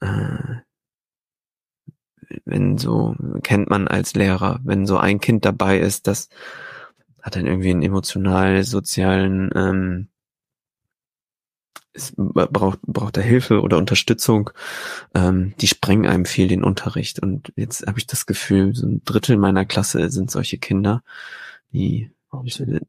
äh, 0.00 0.56
wenn 2.44 2.78
so 2.78 3.16
kennt 3.42 3.70
man 3.70 3.88
als 3.88 4.14
Lehrer, 4.14 4.60
wenn 4.64 4.86
so 4.86 4.98
ein 4.98 5.20
Kind 5.20 5.44
dabei 5.44 5.78
ist, 5.78 6.06
das 6.06 6.28
hat 7.22 7.36
dann 7.36 7.46
irgendwie 7.46 7.70
einen 7.70 7.82
emotional 7.82 8.64
sozialen 8.64 9.50
ähm, 9.54 10.08
es 11.94 12.12
braucht, 12.16 12.82
braucht 12.82 13.16
er 13.16 13.22
Hilfe 13.22 13.60
oder 13.62 13.78
Unterstützung, 13.78 14.50
ähm, 15.14 15.54
die 15.60 15.68
sprengen 15.68 16.06
einem 16.06 16.24
viel 16.24 16.48
den 16.48 16.64
Unterricht. 16.64 17.20
Und 17.20 17.52
jetzt 17.56 17.86
habe 17.86 17.98
ich 17.98 18.06
das 18.06 18.26
Gefühl, 18.26 18.74
so 18.74 18.86
ein 18.86 19.02
Drittel 19.04 19.36
meiner 19.36 19.64
Klasse 19.64 20.10
sind 20.10 20.30
solche 20.30 20.58
Kinder, 20.58 21.02
die 21.72 22.10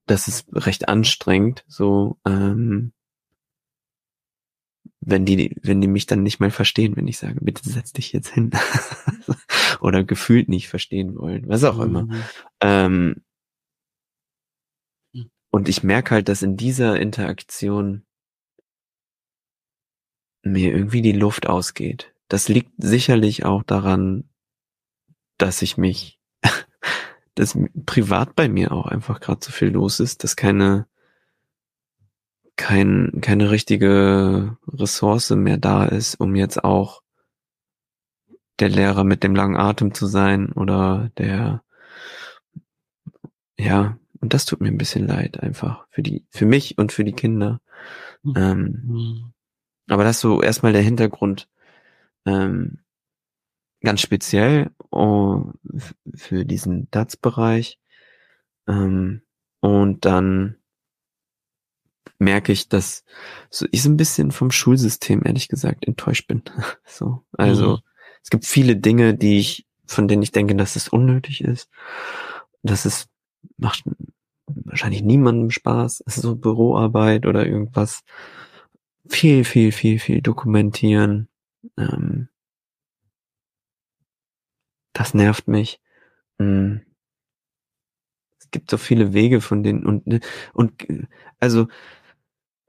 das 0.07 0.27
ist 0.27 0.47
recht 0.53 0.89
anstrengend, 0.89 1.63
so 1.67 2.17
ähm, 2.25 2.93
wenn 5.05 5.25
die, 5.25 5.55
wenn 5.61 5.81
die 5.81 5.87
mich 5.87 6.07
dann 6.07 6.23
nicht 6.23 6.39
mal 6.39 6.51
verstehen, 6.51 6.95
wenn 6.95 7.07
ich 7.07 7.17
sage, 7.17 7.39
bitte 7.41 7.67
setz 7.67 7.93
dich 7.93 8.11
jetzt 8.11 8.29
hin. 8.29 8.51
oder 9.79 10.03
gefühlt 10.03 10.49
nicht 10.49 10.67
verstehen 10.67 11.15
wollen, 11.15 11.47
was 11.47 11.63
auch 11.63 11.79
immer. 11.79 12.03
Mhm. 12.03 12.23
Ähm, 12.61 13.15
hm. 15.13 15.29
und 15.51 15.69
ich 15.69 15.83
merke 15.83 16.15
halt, 16.15 16.29
dass 16.29 16.41
in 16.41 16.57
dieser 16.57 16.99
Interaktion 16.99 18.03
mir 20.41 20.73
irgendwie 20.73 21.01
die 21.01 21.11
Luft 21.11 21.47
ausgeht. 21.47 22.13
Das 22.27 22.47
liegt 22.49 22.71
sicherlich 22.77 23.45
auch 23.45 23.63
daran, 23.63 24.29
dass 25.37 25.61
ich 25.61 25.77
mich, 25.77 26.19
dass 27.35 27.57
privat 27.85 28.35
bei 28.35 28.47
mir 28.47 28.71
auch 28.71 28.85
einfach 28.85 29.19
gerade 29.19 29.43
so 29.43 29.51
viel 29.51 29.69
los 29.69 29.99
ist, 29.99 30.23
dass 30.23 30.35
keine, 30.35 30.87
kein, 32.55 33.19
keine 33.21 33.51
richtige 33.51 34.57
Ressource 34.67 35.31
mehr 35.31 35.57
da 35.57 35.85
ist, 35.85 36.15
um 36.15 36.35
jetzt 36.35 36.63
auch 36.63 37.01
der 38.59 38.69
Lehrer 38.69 39.03
mit 39.03 39.23
dem 39.23 39.35
langen 39.35 39.57
Atem 39.57 39.93
zu 39.93 40.05
sein 40.07 40.51
oder 40.53 41.11
der, 41.17 41.63
ja, 43.57 43.97
und 44.21 44.33
das 44.33 44.45
tut 44.45 44.61
mir 44.61 44.69
ein 44.69 44.77
bisschen 44.77 45.07
leid 45.07 45.41
einfach 45.41 45.85
für 45.89 46.01
die, 46.01 46.25
für 46.29 46.45
mich 46.45 46.77
und 46.77 46.91
für 46.91 47.03
die 47.03 47.13
Kinder. 47.13 47.61
Mhm. 48.23 48.33
Ähm, 48.35 48.83
hm. 48.87 49.33
Aber 49.87 50.03
das 50.03 50.17
ist 50.17 50.21
so 50.21 50.41
erstmal 50.41 50.73
der 50.73 50.81
Hintergrund 50.81 51.47
ähm, 52.25 52.79
ganz 53.81 54.01
speziell 54.01 54.71
oh, 54.89 55.51
für 56.15 56.45
diesen 56.45 56.89
DATS-Bereich. 56.91 57.79
Ähm, 58.67 59.21
und 59.59 60.05
dann 60.05 60.55
merke 62.19 62.51
ich, 62.51 62.69
dass 62.69 63.03
so 63.49 63.65
ich 63.71 63.83
so 63.83 63.89
ein 63.89 63.97
bisschen 63.97 64.31
vom 64.31 64.51
Schulsystem 64.51 65.21
ehrlich 65.25 65.47
gesagt 65.47 65.85
enttäuscht 65.85 66.27
bin. 66.27 66.43
so, 66.85 67.23
also 67.33 67.77
mhm. 67.77 67.81
es 68.23 68.29
gibt 68.29 68.45
viele 68.45 68.75
Dinge, 68.75 69.13
die 69.13 69.39
ich 69.39 69.65
von 69.87 70.07
denen 70.07 70.23
ich 70.23 70.31
denke, 70.31 70.55
dass 70.55 70.75
es 70.75 70.87
unnötig 70.87 71.41
ist. 71.41 71.69
Das 72.63 72.85
ist 72.85 73.09
macht 73.57 73.83
wahrscheinlich 74.47 75.03
niemandem 75.03 75.51
Spaß. 75.51 76.03
Es 76.05 76.17
ist 76.17 76.23
so 76.23 76.35
Büroarbeit 76.35 77.25
oder 77.25 77.45
irgendwas 77.45 78.03
viel, 79.07 79.43
viel, 79.43 79.71
viel, 79.71 79.99
viel 79.99 80.21
dokumentieren. 80.21 81.29
Ähm, 81.77 82.29
das 84.93 85.13
nervt 85.13 85.47
mich. 85.47 85.79
Mm. 86.37 86.77
Es 88.45 88.51
gibt 88.51 88.69
so 88.69 88.77
viele 88.77 89.13
Wege 89.13 89.41
von 89.41 89.63
denen 89.63 89.85
und 89.85 90.07
ne, 90.07 90.19
und 90.53 90.85
also 91.39 91.67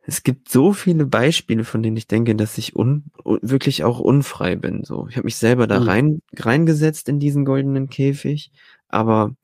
es 0.07 0.23
gibt 0.23 0.49
so 0.49 0.73
viele 0.73 1.05
Beispiele, 1.05 1.65
von 1.65 1.83
denen 1.83 1.97
ich 1.97 2.07
denke, 2.07 2.37
dass 2.37 2.59
ich 2.59 2.77
un, 2.77 3.05
wirklich 3.25 3.83
auch 3.85 3.99
unfrei 3.99 4.55
bin. 4.55 4.85
So, 4.85 5.09
ich 5.09 5.17
habe 5.17 5.25
mich 5.27 5.37
selber 5.37 5.67
da 5.67 5.81
mhm. 5.81 5.89
rein 5.89 6.23
reingesetzt 6.37 7.09
in 7.09 7.19
diesen 7.19 7.45
goldenen 7.45 7.89
Käfig, 7.89 8.53
aber 8.89 9.35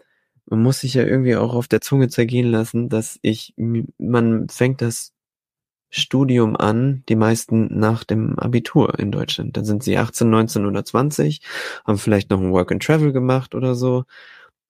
man 0.47 0.63
muss 0.63 0.81
sich 0.81 0.95
ja 0.95 1.05
irgendwie 1.05 1.37
auch 1.37 1.55
auf 1.55 1.69
der 1.69 1.81
Zunge 1.81 2.09
zergehen 2.09 2.51
lassen, 2.51 2.89
dass 2.89 3.19
ich 3.23 3.55
man 3.99 4.49
fängt 4.49 4.83
das 4.83 5.13
Studium 5.91 6.57
an, 6.57 7.05
die 7.09 7.17
meisten 7.17 7.79
nach 7.79 8.03
dem 8.05 8.39
Abitur 8.39 8.99
in 8.99 9.13
Deutschland. 9.13 9.57
Dann 9.57 9.67
sind 9.67 9.83
sie 9.83 9.99
18, 9.99 10.31
19 10.31 10.65
oder 10.65 10.85
20, 10.85 11.43
haben 11.85 11.99
vielleicht 11.99 12.31
noch 12.31 12.41
ein 12.41 12.53
Work 12.53 12.73
and 12.73 12.83
Travel 12.83 13.13
gemacht 13.13 13.55
oder 13.55 13.75
so. 13.75 14.05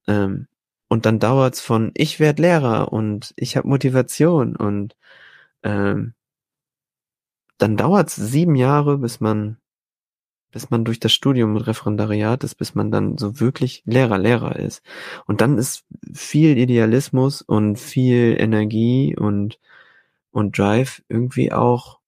Ähm, 0.09 0.49
und 0.93 1.07
dann 1.07 1.19
dauert's 1.19 1.63
von 1.63 1.91
ich 1.95 2.21
werde 2.21 2.43
Lehrer 2.43 2.93
und 2.93 3.33
ich 3.37 3.57
habe 3.57 3.67
Motivation 3.67 4.55
und 4.55 4.95
ähm, 5.63 6.13
dann 7.57 7.79
dauert's 7.79 8.15
sieben 8.17 8.57
Jahre, 8.57 8.99
bis 8.99 9.19
man 9.19 9.57
bis 10.51 10.69
man 10.69 10.85
durch 10.85 11.01
das 11.01 11.15
Studium 11.15 11.55
mit 11.55 11.67
Referendariat 11.67 12.45
ist, 12.45 12.57
bis 12.57 12.75
man 12.75 12.91
dann 12.91 13.17
so 13.17 13.41
wirklich 13.41 13.83
Lehrer, 13.87 14.19
Lehrer 14.19 14.57
ist. 14.57 14.83
Und 15.25 15.41
dann 15.41 15.57
ist 15.57 15.87
viel 16.13 16.59
Idealismus 16.59 17.41
und 17.41 17.79
viel 17.79 18.37
Energie 18.39 19.17
und, 19.17 19.59
und 20.31 20.59
Drive 20.59 21.03
irgendwie 21.09 21.53
auch, 21.53 22.01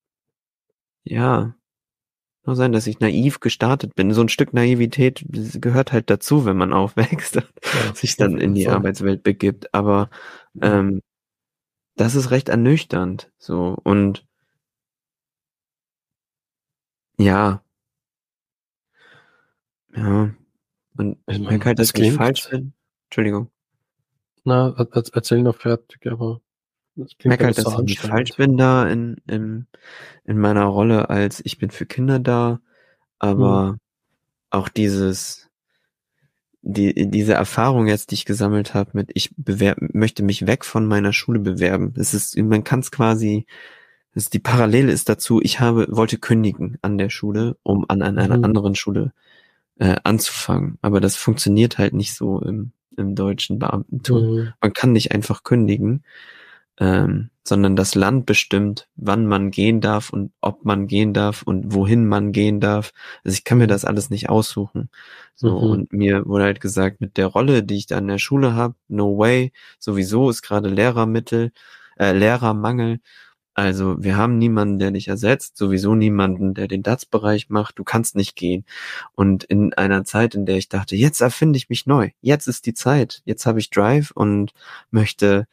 ja, 1.04 1.54
nur 2.46 2.56
sein, 2.56 2.72
dass 2.72 2.86
ich 2.86 3.00
naiv 3.00 3.40
gestartet 3.40 3.94
bin. 3.94 4.12
So 4.12 4.20
ein 4.22 4.28
Stück 4.28 4.52
Naivität 4.52 5.24
gehört 5.60 5.92
halt 5.92 6.10
dazu, 6.10 6.44
wenn 6.44 6.56
man 6.56 6.72
aufwächst 6.72 7.36
und 7.36 7.46
ja, 7.62 7.94
sich 7.94 8.16
dann 8.16 8.38
in 8.38 8.54
die 8.54 8.68
Arbeitswelt 8.68 9.22
begibt. 9.22 9.72
Aber 9.74 10.10
ähm, 10.60 11.00
das 11.96 12.14
ist 12.14 12.30
recht 12.30 12.48
ernüchternd. 12.48 13.30
So 13.38 13.76
und 13.82 14.26
ja, 17.18 17.62
ja. 19.96 20.34
Und 20.96 21.18
ich 21.26 21.38
merke 21.40 21.66
halt, 21.66 21.78
dass 21.78 21.92
ich 21.94 22.12
falsch 22.12 22.48
bin. 22.50 22.72
Entschuldigung. 23.06 23.50
Na, 24.44 24.74
erzähl 25.12 25.42
noch 25.42 25.56
fertig, 25.56 26.06
aber 26.10 26.40
ich 26.96 27.16
merke 27.24 27.46
halt, 27.46 27.58
dass 27.58 27.74
ich 27.86 27.98
falsch 27.98 28.36
bin 28.36 28.56
da 28.56 28.86
in, 28.88 29.16
in, 29.28 29.66
in 30.24 30.38
meiner 30.38 30.64
Rolle 30.64 31.10
als 31.10 31.40
ich 31.44 31.58
bin 31.58 31.70
für 31.70 31.86
Kinder 31.86 32.18
da, 32.18 32.60
aber 33.18 33.68
hm. 33.68 33.78
auch 34.50 34.68
dieses, 34.68 35.48
die, 36.62 37.10
diese 37.10 37.34
Erfahrung 37.34 37.86
jetzt, 37.86 38.10
die 38.10 38.14
ich 38.14 38.24
gesammelt 38.24 38.74
habe 38.74 38.90
mit, 38.94 39.10
ich 39.14 39.30
bewerb, 39.36 39.78
möchte 39.80 40.22
mich 40.22 40.46
weg 40.46 40.64
von 40.64 40.86
meiner 40.86 41.12
Schule 41.12 41.40
bewerben. 41.40 41.94
Es 41.96 42.14
ist, 42.14 42.36
man 42.38 42.64
kann 42.64 42.80
es 42.80 42.90
quasi, 42.90 43.46
es 44.14 44.30
die 44.30 44.38
Parallele 44.38 44.92
ist 44.92 45.08
dazu, 45.08 45.40
ich 45.42 45.60
habe, 45.60 45.86
wollte 45.90 46.18
kündigen 46.18 46.78
an 46.80 46.96
der 46.96 47.10
Schule, 47.10 47.56
um 47.64 47.84
an, 47.88 48.02
an 48.02 48.18
einer 48.18 48.38
mhm. 48.38 48.44
anderen 48.44 48.74
Schule 48.76 49.12
äh, 49.78 49.96
anzufangen. 50.04 50.78
Aber 50.80 51.00
das 51.00 51.16
funktioniert 51.16 51.78
halt 51.78 51.92
nicht 51.92 52.14
so 52.14 52.40
im, 52.40 52.70
im 52.96 53.16
deutschen 53.16 53.58
Beamtentum. 53.58 54.36
Mhm. 54.36 54.52
Man 54.60 54.72
kann 54.72 54.92
nicht 54.92 55.12
einfach 55.12 55.42
kündigen 55.42 56.04
ähm, 56.80 57.30
sondern 57.46 57.76
das 57.76 57.94
Land 57.94 58.26
bestimmt, 58.26 58.88
wann 58.96 59.26
man 59.26 59.50
gehen 59.50 59.80
darf 59.80 60.10
und 60.10 60.32
ob 60.40 60.64
man 60.64 60.86
gehen 60.86 61.12
darf 61.12 61.42
und 61.42 61.74
wohin 61.74 62.06
man 62.06 62.32
gehen 62.32 62.58
darf. 62.58 62.92
Also 63.22 63.34
ich 63.34 63.44
kann 63.44 63.58
mir 63.58 63.66
das 63.66 63.84
alles 63.84 64.10
nicht 64.10 64.30
aussuchen. 64.30 64.88
So 65.34 65.50
mhm. 65.50 65.70
und 65.70 65.92
mir 65.92 66.24
wurde 66.26 66.44
halt 66.44 66.60
gesagt, 66.60 67.00
mit 67.00 67.16
der 67.16 67.26
Rolle, 67.26 67.62
die 67.62 67.76
ich 67.76 67.86
da 67.86 67.98
an 67.98 68.08
der 68.08 68.18
Schule 68.18 68.54
habe, 68.54 68.74
no 68.88 69.18
way. 69.18 69.52
Sowieso 69.78 70.30
ist 70.30 70.42
gerade 70.42 70.68
Lehrermittel, 70.68 71.52
äh, 71.98 72.12
Lehrermangel. 72.12 73.00
Also 73.52 74.02
wir 74.02 74.16
haben 74.16 74.38
niemanden, 74.38 74.78
der 74.80 74.90
dich 74.90 75.06
ersetzt, 75.08 75.56
sowieso 75.56 75.94
niemanden, 75.94 76.54
der 76.54 76.66
den 76.66 76.82
DATS-Bereich 76.82 77.50
macht. 77.50 77.78
Du 77.78 77.84
kannst 77.84 78.16
nicht 78.16 78.34
gehen. 78.34 78.64
Und 79.14 79.44
in 79.44 79.72
einer 79.74 80.04
Zeit, 80.04 80.34
in 80.34 80.44
der 80.46 80.56
ich 80.56 80.68
dachte, 80.68 80.96
jetzt 80.96 81.20
erfinde 81.20 81.56
ich 81.56 81.68
mich 81.68 81.86
neu. 81.86 82.10
Jetzt 82.20 82.48
ist 82.48 82.66
die 82.66 82.74
Zeit. 82.74 83.22
Jetzt 83.24 83.46
habe 83.46 83.60
ich 83.60 83.70
Drive 83.70 84.10
und 84.10 84.52
möchte 84.90 85.46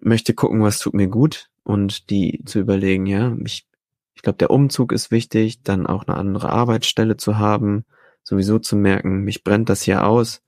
möchte 0.00 0.34
gucken, 0.34 0.62
was 0.62 0.78
tut 0.78 0.94
mir 0.94 1.08
gut 1.08 1.50
und 1.64 2.10
die 2.10 2.42
zu 2.44 2.60
überlegen, 2.60 3.06
ja, 3.06 3.36
ich, 3.44 3.66
ich 4.14 4.22
glaube, 4.22 4.38
der 4.38 4.50
Umzug 4.50 4.92
ist 4.92 5.10
wichtig, 5.10 5.62
dann 5.62 5.86
auch 5.86 6.06
eine 6.06 6.16
andere 6.16 6.50
Arbeitsstelle 6.50 7.16
zu 7.16 7.38
haben, 7.38 7.84
sowieso 8.22 8.58
zu 8.58 8.76
merken, 8.76 9.24
mich 9.24 9.44
brennt 9.44 9.68
das 9.68 9.82
hier 9.82 10.06
aus, 10.06 10.42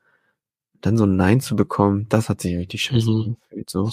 dann 0.81 0.97
so 0.97 1.05
ein 1.05 1.17
Nein 1.17 1.41
zu 1.41 1.57
bekommen, 1.57 2.07
das 2.09 2.29
hat 2.29 2.41
sich 2.41 2.57
richtig 2.57 2.83
scheiße 2.85 3.11
mhm. 3.11 3.37
gefühlt. 3.41 3.71
So. 3.71 3.91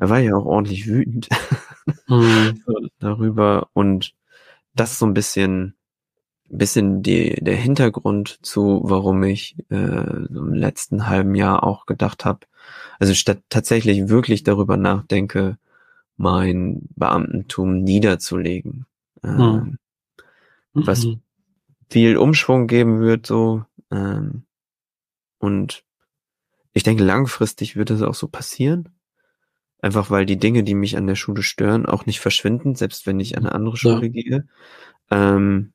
Er 0.00 0.08
war 0.08 0.18
ja 0.18 0.34
auch 0.34 0.44
ordentlich 0.44 0.86
wütend 0.86 1.28
mhm. 2.08 2.62
darüber 2.98 3.68
und 3.72 4.14
das 4.74 4.98
so 4.98 5.06
ein 5.06 5.14
bisschen 5.14 5.75
bisschen 6.48 7.02
die, 7.02 7.34
der 7.42 7.56
Hintergrund 7.56 8.38
zu, 8.42 8.80
warum 8.84 9.22
ich 9.22 9.56
äh, 9.70 9.74
im 9.76 10.54
letzten 10.54 11.08
halben 11.08 11.34
Jahr 11.34 11.64
auch 11.64 11.86
gedacht 11.86 12.24
habe, 12.24 12.40
also 12.98 13.14
statt 13.14 13.40
tatsächlich 13.48 14.08
wirklich 14.08 14.42
darüber 14.42 14.76
nachdenke, 14.76 15.58
mein 16.16 16.82
Beamtentum 16.96 17.82
niederzulegen, 17.82 18.86
ähm, 19.22 19.78
mhm. 20.72 20.86
was 20.86 21.06
viel 21.90 22.16
Umschwung 22.16 22.66
geben 22.66 23.00
wird, 23.00 23.26
so 23.26 23.64
ähm, 23.90 24.44
und 25.38 25.84
ich 26.72 26.82
denke, 26.82 27.04
langfristig 27.04 27.76
wird 27.76 27.90
es 27.90 28.02
auch 28.02 28.14
so 28.14 28.28
passieren. 28.28 28.90
Einfach 29.80 30.10
weil 30.10 30.26
die 30.26 30.38
Dinge, 30.38 30.62
die 30.62 30.74
mich 30.74 30.96
an 30.96 31.06
der 31.06 31.14
Schule 31.14 31.42
stören, 31.42 31.86
auch 31.86 32.06
nicht 32.06 32.20
verschwinden, 32.20 32.74
selbst 32.74 33.06
wenn 33.06 33.20
ich 33.20 33.36
an 33.36 33.46
eine 33.46 33.54
andere 33.54 33.76
Schule 33.76 34.06
ja. 34.06 34.08
gehe. 34.08 34.48
Ähm, 35.10 35.72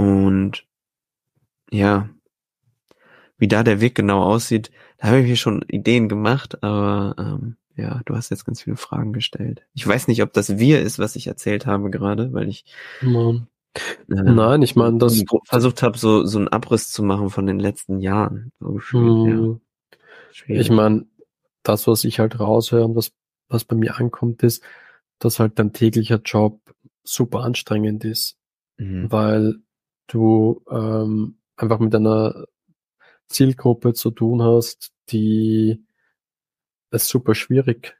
Und 0.00 0.64
ja, 1.70 2.08
wie 3.38 3.48
da 3.48 3.62
der 3.62 3.80
Weg 3.80 3.94
genau 3.94 4.22
aussieht, 4.22 4.70
da 4.98 5.08
habe 5.08 5.20
ich 5.20 5.26
mir 5.26 5.36
schon 5.36 5.62
Ideen 5.68 6.08
gemacht, 6.08 6.62
aber 6.62 7.14
ähm, 7.18 7.56
ja, 7.76 8.02
du 8.04 8.14
hast 8.14 8.30
jetzt 8.30 8.44
ganz 8.44 8.62
viele 8.62 8.76
Fragen 8.76 9.12
gestellt. 9.12 9.62
Ich 9.74 9.86
weiß 9.86 10.08
nicht, 10.08 10.22
ob 10.22 10.32
das 10.32 10.58
wir 10.58 10.82
ist, 10.82 10.98
was 10.98 11.16
ich 11.16 11.26
erzählt 11.26 11.66
habe 11.66 11.90
gerade, 11.90 12.32
weil 12.32 12.48
ich 12.48 12.64
Nein, 14.08 14.26
äh, 14.26 14.32
Nein 14.32 14.62
ich 14.62 14.76
meine, 14.76 14.98
das 14.98 15.22
versucht 15.44 15.82
habe, 15.82 15.96
so 15.96 16.24
so 16.26 16.38
einen 16.38 16.48
Abriss 16.48 16.90
zu 16.90 17.02
machen 17.02 17.30
von 17.30 17.46
den 17.46 17.58
letzten 17.58 18.00
Jahren. 18.00 18.52
So 18.60 18.72
gefühlt, 18.72 19.30
hm, 19.30 19.60
ja. 20.46 20.60
Ich 20.60 20.70
meine, 20.70 21.06
das, 21.62 21.86
was 21.86 22.04
ich 22.04 22.18
halt 22.18 22.40
raushöre 22.40 22.84
und 22.84 22.96
was, 22.96 23.12
was 23.48 23.64
bei 23.64 23.76
mir 23.76 23.96
ankommt, 23.96 24.42
ist, 24.42 24.62
dass 25.18 25.38
halt 25.38 25.58
dein 25.58 25.72
täglicher 25.72 26.20
Job 26.24 26.60
super 27.04 27.40
anstrengend 27.40 28.04
ist, 28.04 28.36
mhm. 28.76 29.10
weil 29.10 29.60
du 30.12 30.62
ähm, 30.70 31.36
einfach 31.56 31.78
mit 31.78 31.94
einer 31.94 32.46
Zielgruppe 33.28 33.94
zu 33.94 34.10
tun 34.10 34.42
hast, 34.42 34.92
die 35.10 35.84
es 36.90 37.08
super 37.08 37.34
schwierig 37.34 37.96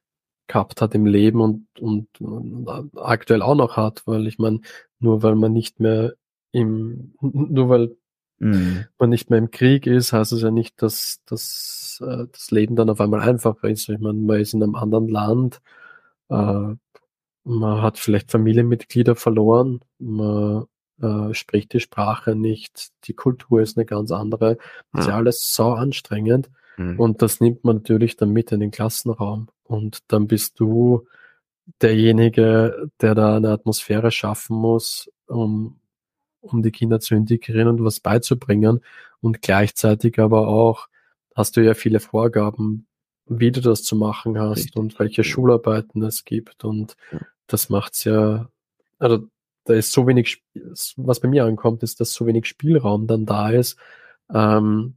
gehabt 0.46 0.82
hat 0.82 0.94
im 0.94 1.06
Leben 1.06 1.40
und, 1.40 1.66
und, 1.80 2.20
und 2.20 2.68
aktuell 2.96 3.42
auch 3.42 3.54
noch 3.54 3.76
hat, 3.76 4.02
weil 4.06 4.26
ich 4.26 4.38
meine, 4.38 4.61
nur 4.98 5.22
weil 5.22 5.36
man 5.36 5.52
nicht 5.52 5.78
mehr 5.78 6.14
im, 6.50 7.14
nur 7.20 7.68
weil 7.68 7.96
mhm. 8.38 8.86
man 8.98 9.11
nicht 9.11 9.30
mehr 9.30 9.38
im 9.38 9.52
Krieg 9.52 9.86
ist, 9.86 10.12
heißt 10.12 10.32
es 10.32 10.42
ja 10.42 10.50
nicht, 10.50 10.82
dass, 10.82 11.20
dass 11.26 12.02
äh, 12.04 12.26
das 12.32 12.50
Leben 12.50 12.74
dann 12.74 12.90
auf 12.90 13.00
einmal 13.00 13.20
einfacher 13.20 13.68
ist. 13.68 13.88
Ich 13.88 14.00
meine, 14.00 14.18
man 14.18 14.40
ist 14.40 14.52
in 14.52 14.62
einem 14.62 14.74
anderen 14.74 15.08
Land, 15.08 15.61
äh, 16.30 16.74
man 17.44 17.82
hat 17.82 17.98
vielleicht 17.98 18.32
Familienmitglieder 18.32 19.14
verloren, 19.14 19.80
man 19.98 20.66
äh, 21.01 21.34
spricht 21.34 21.72
die 21.72 21.80
Sprache 21.80 22.34
nicht, 22.34 22.90
die 23.05 23.14
Kultur 23.14 23.61
ist 23.62 23.76
eine 23.76 23.86
ganz 23.86 24.11
andere. 24.12 24.57
Das 24.57 24.66
ja. 24.92 25.01
ist 25.01 25.07
ja 25.09 25.16
alles 25.16 25.55
so 25.55 25.72
anstrengend. 25.72 26.51
Mhm. 26.76 26.98
Und 26.98 27.22
das 27.22 27.40
nimmt 27.40 27.64
man 27.64 27.76
natürlich 27.76 28.16
dann 28.16 28.30
mit 28.30 28.53
in 28.53 28.61
den 28.61 28.70
Klassenraum. 28.70 29.48
Und 29.64 30.01
dann 30.09 30.26
bist 30.26 30.59
du 30.61 31.07
derjenige, 31.80 32.90
der 33.01 33.14
da 33.14 33.36
eine 33.36 33.51
Atmosphäre 33.51 34.11
schaffen 34.11 34.57
muss, 34.57 35.11
um, 35.26 35.78
um 36.40 36.62
die 36.62 36.72
Kinder 36.72 37.01
zu 37.01 37.14
integrieren 37.14 37.68
und 37.68 37.84
was 37.84 38.01
beizubringen. 38.01 38.80
Und 39.20 39.42
gleichzeitig 39.42 40.18
aber 40.18 40.48
auch 40.48 40.88
hast 41.34 41.57
du 41.57 41.64
ja 41.64 41.74
viele 41.74 42.01
Vorgaben, 42.01 42.86
wie 43.26 43.53
du 43.53 43.61
das 43.61 43.82
zu 43.84 43.94
machen 43.94 44.38
hast 44.38 44.59
Richtig. 44.59 44.76
und 44.76 44.98
welche 44.98 45.22
Schularbeiten 45.22 46.03
es 46.03 46.24
gibt. 46.24 46.64
Und 46.64 46.96
ja. 47.12 47.20
das 47.46 47.68
macht's 47.68 48.05
ja, 48.05 48.48
also 48.98 49.28
da 49.64 49.74
ist 49.74 49.92
so 49.92 50.06
wenig, 50.06 50.42
was 50.96 51.20
bei 51.20 51.28
mir 51.28 51.44
ankommt, 51.44 51.82
ist, 51.82 52.00
dass 52.00 52.12
so 52.12 52.26
wenig 52.26 52.46
Spielraum 52.46 53.06
dann 53.06 53.26
da 53.26 53.50
ist, 53.50 53.76
ähm, 54.32 54.96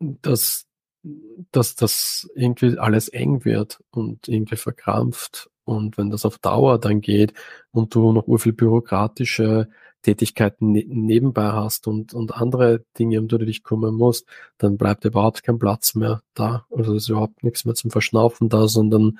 dass, 0.00 0.66
dass 1.52 1.74
das 1.76 2.28
irgendwie 2.34 2.78
alles 2.78 3.08
eng 3.08 3.44
wird 3.44 3.82
und 3.90 4.28
irgendwie 4.28 4.56
verkrampft. 4.56 5.50
Und 5.64 5.98
wenn 5.98 6.10
das 6.10 6.24
auf 6.24 6.38
Dauer 6.38 6.78
dann 6.78 7.00
geht 7.00 7.34
und 7.72 7.94
du 7.94 8.12
noch 8.12 8.26
urviel 8.26 8.52
bürokratische 8.54 9.68
Tätigkeiten 10.02 10.72
ne 10.72 10.84
nebenbei 10.88 11.50
hast 11.52 11.86
und, 11.88 12.14
und 12.14 12.34
andere 12.34 12.84
Dinge, 12.98 13.20
um 13.20 13.28
die 13.28 13.38
du 13.38 13.44
dich 13.44 13.64
kümmern 13.64 13.94
musst, 13.94 14.26
dann 14.58 14.78
bleibt 14.78 15.04
überhaupt 15.04 15.42
kein 15.42 15.58
Platz 15.58 15.94
mehr 15.94 16.22
da. 16.34 16.66
Also 16.70 16.94
ist 16.94 17.08
überhaupt 17.08 17.42
nichts 17.44 17.64
mehr 17.64 17.74
zum 17.74 17.90
Verschnaufen 17.90 18.48
da, 18.48 18.68
sondern 18.68 19.18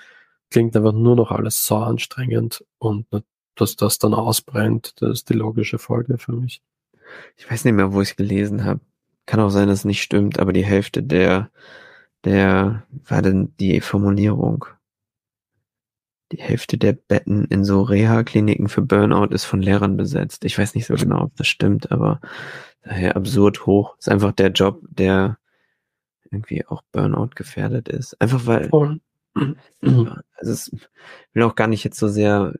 klingt 0.51 0.77
einfach 0.77 0.93
nur 0.93 1.17
noch 1.17 1.31
alles 1.31 1.65
so 1.65 1.77
anstrengend 1.77 2.65
und 2.79 3.07
dass 3.61 3.77
das 3.77 3.99
dann 3.99 4.15
ausbrennt, 4.15 4.95
das 5.01 5.11
ist 5.11 5.31
die 5.31 5.35
logische 5.35 5.79
Folge 5.79 6.19
für 6.19 6.33
mich. 6.33 6.63
Ich 7.37 7.51
weiß 7.51 7.65
nicht 7.65 7.75
mehr, 7.75 7.93
wo 7.93 8.01
ich 8.01 8.11
es 8.11 8.17
gelesen 8.17 8.65
habe. 8.65 8.81
Kann 9.27 9.41
auch 9.41 9.51
sein, 9.51 9.69
dass 9.69 9.81
es 9.81 9.85
nicht 9.85 10.03
stimmt, 10.03 10.39
aber 10.39 10.53
die 10.53 10.65
Hälfte 10.65 11.03
der, 11.03 11.51
der, 12.25 12.85
war 13.07 13.23
denn 13.23 13.55
die 13.61 13.81
Formulierung? 13.81 14.65
Die 16.33 16.41
Hälfte 16.41 16.77
der 16.77 16.93
Betten 16.93 17.47
in 17.47 17.65
so 17.65 17.83
Reha-Kliniken 17.83 18.69
für 18.69 18.83
Burnout 18.83 19.35
ist 19.35 19.45
von 19.45 19.63
Lehrern 19.63 19.97
besetzt. 19.97 20.45
Ich 20.45 20.59
weiß 20.59 20.75
nicht 20.75 20.87
so 20.87 20.95
genau, 20.95 21.23
ob 21.23 21.37
das 21.37 21.47
stimmt, 21.47 21.91
aber 21.91 22.21
daher 22.83 23.17
absurd 23.17 23.67
hoch. 23.67 23.97
Ist 23.99 24.11
einfach 24.11 24.33
der 24.33 24.51
Job, 24.51 24.81
der 24.83 25.39
irgendwie 26.31 26.67
auch 26.67 26.83
Burnout 26.93 27.31
gefährdet 27.35 27.89
ist. 27.89 28.21
Einfach 28.21 28.47
weil, 28.47 28.71
also 30.35 30.53
es 30.53 30.71
will 31.33 31.43
auch 31.43 31.55
gar 31.55 31.67
nicht 31.67 31.85
jetzt 31.85 31.99
so 31.99 32.09
sehr 32.09 32.55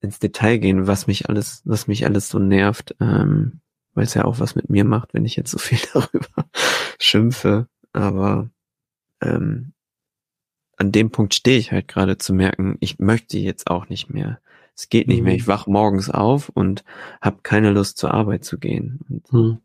ins 0.00 0.18
Detail 0.18 0.58
gehen, 0.58 0.86
was 0.86 1.06
mich 1.06 1.28
alles, 1.28 1.62
was 1.64 1.88
mich 1.88 2.04
alles 2.04 2.28
so 2.28 2.38
nervt, 2.38 2.94
ähm, 3.00 3.60
weil 3.94 4.04
es 4.04 4.14
ja 4.14 4.24
auch 4.24 4.38
was 4.40 4.54
mit 4.54 4.70
mir 4.70 4.84
macht, 4.84 5.14
wenn 5.14 5.24
ich 5.24 5.36
jetzt 5.36 5.50
so 5.50 5.58
viel 5.58 5.80
darüber 5.92 6.48
schimpfe. 6.98 7.68
Aber 7.92 8.50
ähm, 9.20 9.72
an 10.76 10.92
dem 10.92 11.10
Punkt 11.10 11.34
stehe 11.34 11.58
ich 11.58 11.72
halt 11.72 11.88
gerade 11.88 12.18
zu 12.18 12.32
merken, 12.32 12.76
ich 12.80 12.98
möchte 12.98 13.38
jetzt 13.38 13.68
auch 13.68 13.88
nicht 13.88 14.10
mehr. 14.10 14.40
Es 14.76 14.88
geht 14.88 15.08
nicht 15.08 15.18
mhm. 15.18 15.24
mehr. 15.24 15.34
Ich 15.34 15.48
wach 15.48 15.66
morgens 15.66 16.08
auf 16.08 16.50
und 16.50 16.84
habe 17.20 17.40
keine 17.42 17.72
Lust 17.72 17.98
zur 17.98 18.14
Arbeit 18.14 18.44
zu 18.44 18.58
gehen 18.58 19.00
und 19.08 19.32
mhm. 19.32 19.58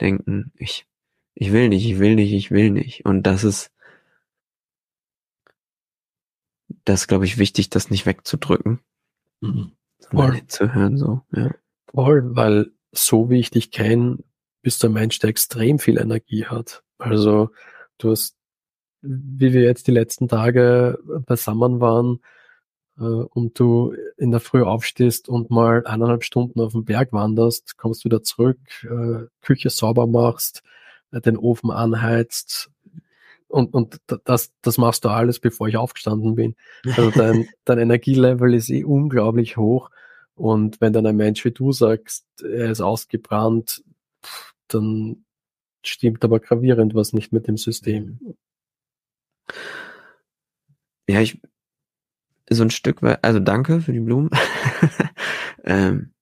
denken, 0.00 0.52
ich 0.56 0.86
ich 1.34 1.52
will 1.52 1.68
nicht, 1.68 1.86
ich 1.86 1.98
will 1.98 2.14
nicht, 2.14 2.32
ich 2.32 2.50
will 2.50 2.70
nicht. 2.70 3.04
Und 3.04 3.24
das 3.24 3.42
ist 3.42 3.72
das 6.84 7.08
glaube 7.08 7.24
ich 7.24 7.38
wichtig, 7.38 7.70
das 7.70 7.90
nicht 7.90 8.06
wegzudrücken, 8.06 8.78
mhm. 9.40 9.72
Sondern 10.10 10.48
zu 10.48 10.74
hören 10.74 10.96
so. 10.96 11.22
Ja. 11.32 11.50
Voll, 11.92 12.36
weil 12.36 12.70
so 12.92 13.30
wie 13.30 13.40
ich 13.40 13.50
dich 13.50 13.70
kenne, 13.70 14.18
bist 14.62 14.82
du 14.82 14.88
ein 14.88 14.92
Mensch, 14.92 15.18
der 15.18 15.30
extrem 15.30 15.78
viel 15.78 15.98
Energie 15.98 16.44
hat. 16.44 16.82
Also 16.98 17.50
du 17.98 18.10
hast 18.10 18.36
wie 19.02 19.52
wir 19.52 19.62
jetzt 19.62 19.86
die 19.86 19.92
letzten 19.92 20.28
Tage 20.28 20.98
beisammen 21.26 21.80
waren 21.80 22.20
äh, 22.98 23.02
und 23.02 23.58
du 23.58 23.94
in 24.16 24.30
der 24.30 24.40
Früh 24.40 24.62
aufstehst 24.62 25.28
und 25.28 25.50
mal 25.50 25.86
eineinhalb 25.86 26.24
Stunden 26.24 26.60
auf 26.60 26.72
den 26.72 26.84
Berg 26.84 27.12
wanderst, 27.12 27.76
kommst 27.78 28.04
wieder 28.04 28.22
zurück, 28.22 28.58
äh, 28.84 29.26
Küche 29.40 29.70
sauber 29.70 30.06
machst, 30.06 30.62
äh, 31.12 31.20
den 31.20 31.36
Ofen 31.36 31.70
anheizt 31.70 32.70
und, 33.48 33.74
und 33.74 34.00
das, 34.24 34.52
das 34.62 34.78
machst 34.78 35.04
du 35.04 35.08
alles, 35.08 35.40
bevor 35.40 35.66
ich 35.66 35.76
aufgestanden 35.76 36.34
bin. 36.36 36.54
Also 36.84 37.10
dein, 37.10 37.48
dein 37.64 37.78
Energielevel 37.78 38.54
ist 38.54 38.70
eh 38.70 38.84
unglaublich 38.84 39.56
hoch 39.56 39.90
und 40.40 40.80
wenn 40.80 40.94
dann 40.94 41.04
ein 41.04 41.16
Mensch 41.16 41.44
wie 41.44 41.50
du 41.50 41.70
sagst, 41.70 42.24
er 42.42 42.70
ist 42.70 42.80
ausgebrannt, 42.80 43.84
dann 44.68 45.26
stimmt 45.84 46.24
aber 46.24 46.40
gravierend 46.40 46.94
was 46.94 47.12
nicht 47.12 47.30
mit 47.30 47.46
dem 47.46 47.58
System. 47.58 48.18
Ja, 51.06 51.20
ich 51.20 51.42
so 52.48 52.62
ein 52.62 52.70
Stück 52.70 53.02
weit, 53.02 53.22
also 53.22 53.38
danke 53.38 53.82
für 53.82 53.92
die 53.92 54.00
Blumen. 54.00 54.30
ähm, 55.64 56.14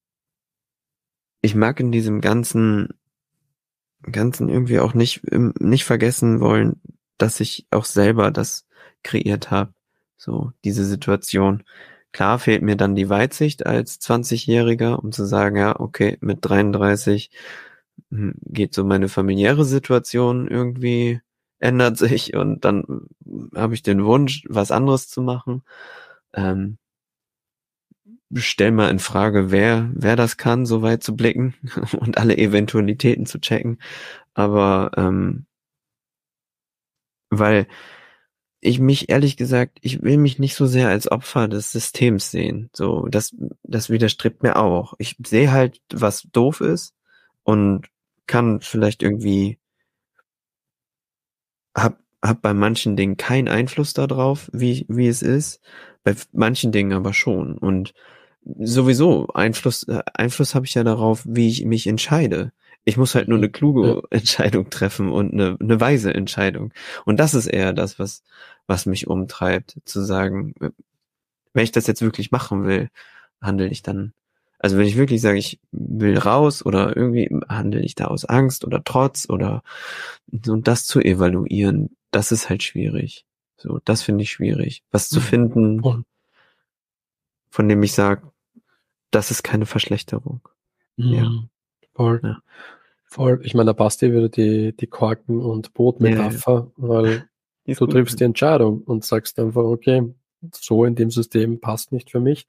ich 1.41 1.55
mag 1.55 1.79
in 1.79 1.93
diesem 1.93 2.21
ganzen, 2.21 2.89
ganzen 4.03 4.49
irgendwie 4.49 4.81
auch 4.81 4.95
nicht, 4.95 5.23
nicht 5.33 5.85
vergessen 5.85 6.41
wollen, 6.41 6.83
dass 7.19 7.39
ich 7.39 7.69
auch 7.71 7.85
selber 7.85 8.33
das 8.33 8.67
kreiert 9.05 9.53
habe. 9.53 9.75
So, 10.17 10.53
diese 10.65 10.85
Situation. 10.85 11.63
Klar 12.13 12.39
fehlt 12.39 12.63
mir 12.63 12.77
dann 12.77 12.95
die 12.95 13.09
Weitsicht 13.11 13.67
als 13.67 14.01
20-Jähriger, 14.01 14.97
um 14.97 15.13
zu 15.13 15.25
sagen, 15.25 15.57
ja, 15.57 15.79
okay, 15.79 16.17
mit 16.21 16.39
33 16.43 17.31
hm, 18.11 18.35
geht 18.43 18.75
so 18.75 18.85
meine 18.85 19.09
familiäre 19.09 19.65
Situation 19.65 20.49
irgendwie 20.49 21.21
ändert 21.61 21.99
sich 21.99 22.35
und 22.35 22.65
dann 22.65 23.09
habe 23.55 23.75
ich 23.75 23.83
den 23.83 24.05
Wunsch, 24.05 24.45
was 24.49 24.71
anderes 24.71 25.09
zu 25.09 25.23
machen. 25.23 25.63
Ähm, 26.33 26.79
stell 28.35 28.73
mal 28.73 28.91
in 28.91 28.99
Frage, 28.99 29.51
wer, 29.51 29.91
wer 29.95 30.17
das 30.17 30.37
kann, 30.37 30.67
so 30.67 30.83
weit 30.83 31.03
zu 31.03 31.17
blicken 31.17 31.55
und 31.99 32.19
alle 32.19 32.37
Eventualitäten 32.37 33.27
zu 33.27 33.41
checken. 33.41 33.79
Aber 34.35 34.91
ähm, 34.97 35.47
weil 37.31 37.67
ich 38.61 38.81
mich 38.81 39.09
ehrlich 39.09 39.37
gesagt, 39.37 39.79
ich 39.83 40.03
will 40.03 40.17
mich 40.17 40.39
nicht 40.39 40.55
so 40.55 40.67
sehr 40.67 40.89
als 40.89 41.11
Opfer 41.11 41.49
des 41.49 41.73
Systems 41.73 42.31
sehen. 42.31 42.71
So, 42.73 43.07
das, 43.09 43.35
das 43.63 43.91
widerstrebt 43.91 44.43
mir 44.43 44.57
auch. 44.57 44.95
Ich 44.99 45.17
sehe 45.25 45.53
halt, 45.53 45.81
was 45.93 46.23
doof 46.33 46.61
ist 46.61 46.95
und 47.45 47.87
kann 48.27 48.61
vielleicht 48.61 49.03
irgendwie 49.03 49.59
hab, 51.77 51.99
hab 52.23 52.43
bei 52.43 52.53
manchen 52.53 52.97
Dingen 52.97 53.17
keinen 53.17 53.49
Einfluss 53.49 53.95
darauf, 53.95 54.51
wie, 54.53 54.87
wie 54.89 55.07
es 55.07 55.23
ist, 55.23 55.61
bei 56.03 56.15
manchen 56.33 56.73
Dingen 56.73 56.93
aber 56.93 57.13
schon. 57.13 57.57
Und 57.57 57.95
sowieso 58.59 59.29
Einfluss, 59.35 59.85
äh, 59.85 60.03
Einfluss 60.15 60.55
habe 60.55 60.67
ich 60.67 60.75
ja 60.75 60.85
darauf, 60.85 61.23
wie 61.27 61.49
ich 61.49 61.65
mich 61.65 61.87
entscheide. 61.87 62.53
Ich 62.89 62.97
muss 62.97 63.15
halt 63.15 63.29
nur 63.29 63.39
eine 63.39 63.51
kluge. 63.51 64.03
Entscheidung 64.11 64.71
treffen 64.71 65.11
und 65.11 65.33
eine, 65.33 65.57
eine 65.61 65.81
weise 65.81 66.15
Entscheidung. 66.15 66.73
Und 67.05 67.21
das 67.21 67.35
ist 67.35 67.47
eher 67.47 67.73
das, 67.73 67.99
was, 67.99 68.23
was 68.67 68.87
mich 68.87 69.07
umtreibt, 69.07 69.77
zu 69.85 70.01
sagen, 70.01 70.55
wenn 71.53 71.65
ich 71.65 71.73
das 71.73 71.87
jetzt 71.87 72.03
wirklich 72.03 72.31
machen 72.31 72.65
will, 72.65 72.89
handle 73.41 73.69
ich 73.69 73.83
dann 73.83 74.13
also 74.61 74.77
wenn 74.77 74.87
ich 74.87 74.97
wirklich 74.97 75.21
sage, 75.21 75.39
ich 75.39 75.61
will 75.71 76.19
raus 76.19 76.67
oder 76.67 76.97
irgendwie 76.97 77.31
handle 77.49 77.81
ich 77.81 77.95
da 77.95 78.07
aus 78.07 78.25
Angst 78.25 78.65
oder 78.65 78.83
Trotz 78.83 79.29
oder 79.31 79.63
und 80.33 80.67
das 80.67 80.85
zu 80.85 81.01
evaluieren, 81.01 81.97
das 82.11 82.33
ist 82.33 82.49
halt 82.49 82.65
schwierig. 82.65 83.25
So, 83.57 83.81
das 83.85 84.03
finde 84.03 84.23
ich 84.23 84.33
schwierig. 84.33 84.83
Was 84.91 85.09
zu 85.09 85.21
mhm. 85.21 85.25
finden, 85.25 86.05
von 87.51 87.69
dem 87.69 87.83
ich 87.83 87.93
sage, 87.93 88.23
das 89.11 89.31
ist 89.31 89.45
keine 89.45 89.67
Verschlechterung. 89.67 90.41
Mhm. 90.97 91.13
Ja. 91.13 91.31
Voll. 91.95 92.21
Ja. 92.23 92.43
Voll. 93.11 93.41
Ich 93.43 93.55
meine, 93.55 93.67
da 93.67 93.73
passt 93.73 94.03
dir 94.03 94.13
wieder 94.13 94.29
die, 94.29 94.77
die 94.77 94.87
Korken- 94.87 95.41
und 95.41 95.75
Bootmetapher, 95.75 96.71
ja, 96.77 96.83
ja. 96.83 96.89
weil 96.89 97.29
du 97.67 97.87
triffst 97.87 98.21
die 98.21 98.25
Entscheidung 98.25 98.83
und 98.83 99.05
sagst 99.05 99.39
einfach, 99.39 99.63
okay, 99.63 100.15
so 100.55 100.85
in 100.85 100.95
dem 100.95 101.11
System 101.11 101.61
passt 101.61 101.93
nicht 101.93 102.11
für 102.11 102.21
mich 102.21 102.47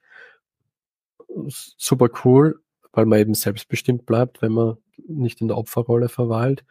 super 1.78 2.10
cool, 2.24 2.62
weil 2.92 3.06
man 3.06 3.20
eben 3.20 3.34
selbstbestimmt 3.34 4.06
bleibt, 4.06 4.42
wenn 4.42 4.52
man 4.52 4.78
nicht 5.08 5.42
in 5.42 5.48
der 5.48 5.58
Opferrolle 5.58 6.10
verweilt. 6.10 6.64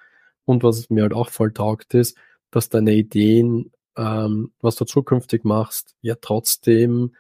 Und 0.45 0.63
was 0.63 0.91
mir 0.91 1.03
halt 1.03 1.13
auch 1.13 1.29
voll 1.29 1.53
taugt 1.53 1.95
ist, 1.95 2.17
dass 2.51 2.69
deine 2.69 2.95
Ideen, 2.95 3.73
ähm, 3.97 4.53
was 4.61 4.77
du 4.77 4.85
zukünftig 4.85 5.45
machst, 5.45 5.95
ja 6.01 6.15
trotzdem 6.21 7.15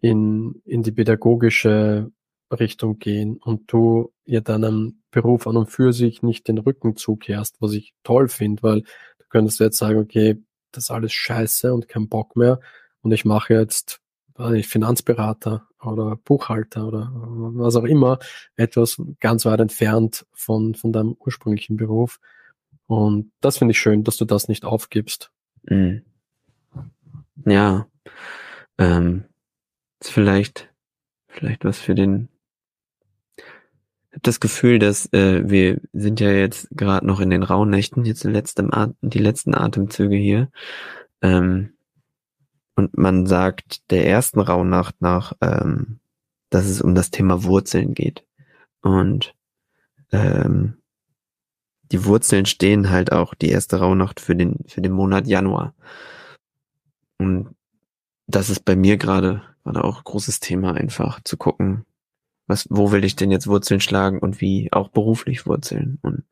in, 0.00 0.60
in 0.66 0.82
die 0.82 0.92
pädagogische 0.92 2.10
Richtung 2.50 2.98
gehen 2.98 3.38
und 3.38 3.72
du 3.72 4.12
ja 4.24 4.40
deinem 4.40 5.02
Beruf 5.10 5.46
an 5.46 5.56
und 5.56 5.70
für 5.70 5.92
sich 5.92 6.22
nicht 6.22 6.48
den 6.48 6.58
Rücken 6.58 6.96
zukehrst, 6.96 7.56
was 7.60 7.72
ich 7.72 7.94
toll 8.02 8.28
finde, 8.28 8.62
weil 8.62 8.80
du 8.80 9.24
könntest 9.28 9.60
jetzt 9.60 9.78
sagen, 9.78 9.98
okay, 9.98 10.42
das 10.72 10.84
ist 10.84 10.90
alles 10.90 11.12
scheiße 11.12 11.72
und 11.72 11.88
kein 11.88 12.08
Bock 12.08 12.36
mehr 12.36 12.60
und 13.02 13.12
ich 13.12 13.24
mache 13.24 13.54
jetzt 13.54 14.00
ich, 14.54 14.66
Finanzberater 14.66 15.66
oder 15.80 16.16
Buchhalter 16.16 16.86
oder 16.86 17.10
was 17.14 17.76
auch 17.76 17.84
immer, 17.84 18.18
etwas 18.56 19.00
ganz 19.20 19.44
weit 19.44 19.60
entfernt 19.60 20.26
von, 20.32 20.74
von 20.74 20.92
deinem 20.92 21.16
ursprünglichen 21.18 21.76
Beruf. 21.76 22.20
Und 22.86 23.32
das 23.40 23.58
finde 23.58 23.72
ich 23.72 23.78
schön, 23.78 24.04
dass 24.04 24.16
du 24.16 24.24
das 24.24 24.48
nicht 24.48 24.64
aufgibst. 24.64 25.30
Mhm. 25.64 26.02
Ja, 27.46 27.86
ähm, 28.78 29.24
vielleicht, 30.00 30.72
vielleicht 31.28 31.64
was 31.64 31.78
für 31.78 31.94
den. 31.94 32.28
Das 34.22 34.40
Gefühl, 34.40 34.78
dass 34.78 35.12
äh, 35.12 35.48
wir 35.48 35.80
sind 35.92 36.20
ja 36.20 36.30
jetzt 36.30 36.68
gerade 36.70 37.06
noch 37.06 37.20
in 37.20 37.30
den 37.30 37.42
Rauhnächten, 37.42 38.04
jetzt 38.04 38.24
die, 38.24 38.28
letzten 38.28 38.70
die 39.02 39.18
letzten 39.18 39.54
Atemzüge 39.54 40.16
hier. 40.16 40.50
Ähm, 41.20 41.70
und 42.76 42.96
man 42.96 43.26
sagt 43.26 43.90
der 43.90 44.06
ersten 44.06 44.40
Rauhnacht 44.40 45.00
nach, 45.00 45.32
ähm, 45.40 46.00
dass 46.50 46.66
es 46.66 46.80
um 46.80 46.94
das 46.94 47.10
Thema 47.10 47.44
Wurzeln 47.44 47.94
geht. 47.94 48.24
Und 48.82 49.34
ähm, 50.12 50.74
die 51.92 52.04
Wurzeln 52.04 52.46
stehen 52.46 52.90
halt 52.90 53.12
auch 53.12 53.34
die 53.34 53.48
erste 53.50 53.78
Rauhnacht 53.78 54.20
für 54.20 54.36
den, 54.36 54.58
für 54.66 54.80
den 54.80 54.92
Monat 54.92 55.26
Januar. 55.26 55.74
Und 57.18 57.54
das 58.26 58.50
ist 58.50 58.64
bei 58.64 58.76
mir 58.76 58.96
gerade, 58.96 59.42
gerade 59.64 59.84
auch 59.84 60.02
großes 60.02 60.40
Thema 60.40 60.74
einfach 60.74 61.20
zu 61.24 61.36
gucken, 61.36 61.84
was, 62.46 62.66
wo 62.70 62.92
will 62.92 63.04
ich 63.04 63.16
denn 63.16 63.30
jetzt 63.30 63.46
Wurzeln 63.46 63.80
schlagen 63.80 64.18
und 64.18 64.40
wie 64.40 64.72
auch 64.72 64.88
beruflich 64.88 65.46
Wurzeln. 65.46 65.98
Und 66.02 66.24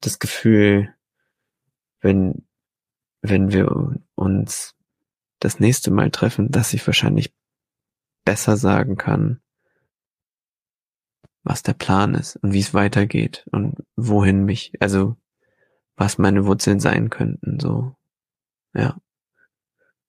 das 0.00 0.18
Gefühl, 0.18 0.94
wenn, 2.00 2.46
wenn 3.22 3.52
wir 3.52 3.98
uns 4.14 4.74
das 5.38 5.60
nächste 5.60 5.90
Mal 5.90 6.10
treffen, 6.10 6.50
dass 6.50 6.72
ich 6.74 6.86
wahrscheinlich 6.86 7.34
besser 8.24 8.56
sagen 8.56 8.96
kann, 8.96 9.40
was 11.42 11.62
der 11.62 11.72
Plan 11.72 12.14
ist 12.14 12.36
und 12.36 12.52
wie 12.52 12.60
es 12.60 12.74
weitergeht 12.74 13.46
und 13.50 13.76
wohin 13.96 14.44
mich, 14.44 14.72
also 14.80 15.16
was 15.96 16.18
meine 16.18 16.46
Wurzeln 16.46 16.80
sein 16.80 17.10
könnten, 17.10 17.58
so. 17.60 17.94
Ja. 18.74 18.98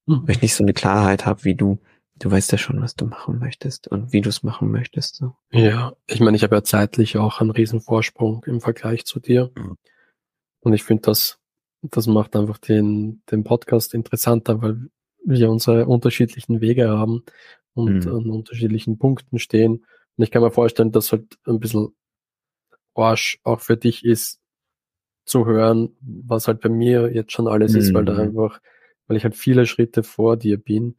Mhm. 0.05 0.23
Weil 0.23 0.35
ich 0.35 0.41
nicht 0.41 0.55
so 0.55 0.63
eine 0.63 0.73
Klarheit 0.73 1.25
habe 1.25 1.43
wie 1.43 1.55
du 1.55 1.79
du 2.21 2.29
weißt 2.29 2.51
ja 2.51 2.57
schon, 2.57 2.81
was 2.81 2.95
du 2.95 3.05
machen 3.05 3.39
möchtest 3.39 3.87
und 3.87 4.13
wie 4.13 4.21
du 4.21 4.29
es 4.29 4.43
machen 4.43 4.71
möchtest. 4.71 5.15
So. 5.15 5.33
Ja, 5.51 5.93
ich 6.05 6.19
meine, 6.19 6.37
ich 6.37 6.43
habe 6.43 6.55
ja 6.55 6.63
zeitlich 6.63 7.17
auch 7.17 7.41
einen 7.41 7.49
riesen 7.49 7.81
Vorsprung 7.81 8.43
im 8.45 8.61
Vergleich 8.61 9.05
zu 9.05 9.19
dir. 9.19 9.51
Mhm. 9.57 9.77
Und 10.59 10.73
ich 10.73 10.83
finde, 10.83 11.01
das, 11.01 11.39
das 11.81 12.05
macht 12.05 12.35
einfach 12.35 12.59
den, 12.59 13.23
den 13.31 13.43
Podcast 13.43 13.95
interessanter, 13.95 14.61
weil 14.61 14.89
wir 15.25 15.49
unsere 15.49 15.87
unterschiedlichen 15.87 16.61
Wege 16.61 16.89
haben 16.89 17.23
und 17.73 18.05
mhm. 18.05 18.15
an 18.15 18.29
unterschiedlichen 18.29 18.99
Punkten 18.99 19.39
stehen. 19.39 19.83
Und 20.15 20.23
ich 20.23 20.29
kann 20.29 20.43
mir 20.43 20.51
vorstellen, 20.51 20.91
dass 20.91 21.11
halt 21.11 21.39
ein 21.47 21.59
bisschen 21.59 21.95
Arsch 22.93 23.39
auch 23.43 23.61
für 23.61 23.77
dich 23.77 24.05
ist, 24.05 24.39
zu 25.25 25.45
hören, 25.47 25.95
was 26.01 26.47
halt 26.47 26.61
bei 26.61 26.69
mir 26.69 27.11
jetzt 27.13 27.31
schon 27.31 27.47
alles 27.47 27.73
mhm. 27.73 27.79
ist, 27.79 27.93
weil 27.95 28.05
da 28.05 28.13
mhm. 28.13 28.19
einfach, 28.19 28.59
weil 29.07 29.17
ich 29.17 29.23
halt 29.23 29.35
viele 29.35 29.65
Schritte 29.65 30.03
vor 30.03 30.37
dir 30.37 30.57
bin 30.57 30.97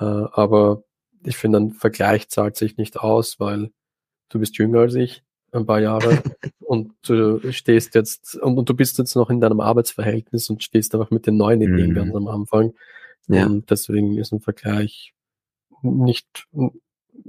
äh, 0.00 0.04
aber 0.04 0.82
ich 1.24 1.36
finde, 1.36 1.60
ein 1.60 1.72
Vergleich 1.72 2.28
zahlt 2.28 2.56
sich 2.56 2.76
nicht 2.76 2.98
aus, 2.98 3.38
weil 3.38 3.70
du 4.30 4.38
bist 4.38 4.56
jünger 4.56 4.80
als 4.80 4.94
ich, 4.94 5.22
ein 5.52 5.66
paar 5.66 5.80
Jahre, 5.80 6.22
und 6.60 6.92
du 7.02 7.52
stehst 7.52 7.94
jetzt, 7.94 8.36
und, 8.36 8.58
und, 8.58 8.68
du 8.68 8.74
bist 8.74 8.98
jetzt 8.98 9.14
noch 9.16 9.30
in 9.30 9.40
deinem 9.40 9.60
Arbeitsverhältnis 9.60 10.48
und 10.48 10.62
stehst 10.62 10.94
einfach 10.94 11.10
mit 11.10 11.26
den 11.26 11.36
neuen 11.36 11.60
Ideen 11.60 11.90
mhm. 11.90 11.94
ganz 11.94 12.14
am 12.14 12.28
Anfang. 12.28 12.74
Ja. 13.28 13.46
Und 13.46 13.70
deswegen 13.70 14.16
ist 14.16 14.32
ein 14.32 14.40
Vergleich 14.40 15.12
nicht, 15.82 16.46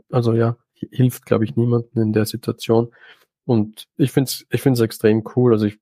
also 0.09 0.33
ja, 0.33 0.57
hilft, 0.73 1.25
glaube 1.25 1.43
ich, 1.43 1.55
niemanden 1.55 1.99
in 1.99 2.13
der 2.13 2.25
Situation. 2.25 2.91
Und 3.45 3.87
ich 3.97 4.11
finde 4.11 4.29
es 4.29 4.45
ich 4.49 4.61
find's 4.61 4.79
extrem 4.79 5.23
cool. 5.35 5.53
Also 5.53 5.65
ich 5.65 5.79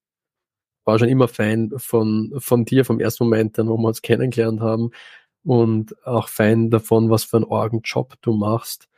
war 0.84 0.98
schon 0.98 1.10
immer 1.10 1.28
Fan 1.28 1.72
von, 1.78 2.34
von 2.38 2.66
dir 2.66 2.86
vom 2.86 3.00
ersten 3.00 3.24
Moment, 3.26 3.58
dann, 3.58 3.68
wo 3.68 3.78
wir 3.78 3.88
uns 3.88 4.02
kennengelernt 4.02 4.62
haben 4.62 4.92
und 5.44 5.96
auch 6.06 6.28
Fan 6.28 6.70
davon, 6.70 7.10
was 7.10 7.24
für 7.24 7.38
einen 7.38 7.46
Orgenjob 7.46 8.16
du 8.22 8.34
machst 8.34 8.90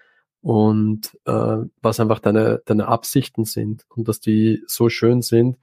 und 0.42 1.18
äh, 1.26 1.58
was 1.82 2.00
einfach 2.00 2.20
deine, 2.20 2.62
deine 2.66 2.88
Absichten 2.88 3.46
sind 3.46 3.86
und 3.90 4.08
dass 4.08 4.20
die 4.20 4.64
so 4.68 4.90
schön 4.90 5.22
sind. 5.22 5.58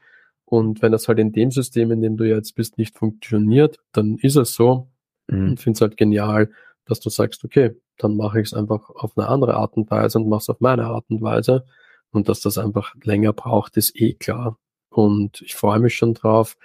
Und 0.45 0.81
wenn 0.81 0.93
das 0.93 1.09
halt 1.09 1.19
in 1.19 1.33
dem 1.33 1.51
System, 1.51 1.91
in 1.91 2.01
dem 2.01 2.17
du 2.17 2.25
jetzt 2.25 2.55
bist, 2.55 2.79
nicht 2.79 2.97
funktioniert, 2.97 3.79
dann 3.93 4.17
ist 4.17 4.37
es 4.37 4.55
so. 4.55 4.89
Mhm. 5.27 5.51
Und 5.51 5.61
finde 5.61 5.77
es 5.77 5.81
halt 5.81 5.97
genial, 5.97 6.51
dass 6.87 7.01
du 7.01 7.11
sagst, 7.11 7.45
okay, 7.45 7.77
dann 7.99 8.17
mache 8.17 8.41
ich 8.41 8.49
es 8.49 8.55
einfach 8.55 8.89
auf 8.91 9.19
eine 9.19 9.29
andere 9.29 9.55
Art 9.55 9.77
und 9.77 9.91
Weise 9.91 10.19
und 10.19 10.29
mache 10.29 10.41
es 10.41 10.49
auf 10.49 10.61
meine 10.61 10.87
Art 10.87 11.05
und 11.11 11.21
Weise. 11.21 11.67
Und 12.11 12.29
dass 12.29 12.41
das 12.41 12.57
einfach 12.57 12.95
länger 13.03 13.33
braucht, 13.33 13.77
ist 13.77 14.01
eh 14.01 14.15
klar. 14.15 14.59
Und 14.89 15.43
ich 15.43 15.55
freue 15.55 15.81
mich 15.81 15.95
schon 15.95 16.15
drauf, 16.15 16.57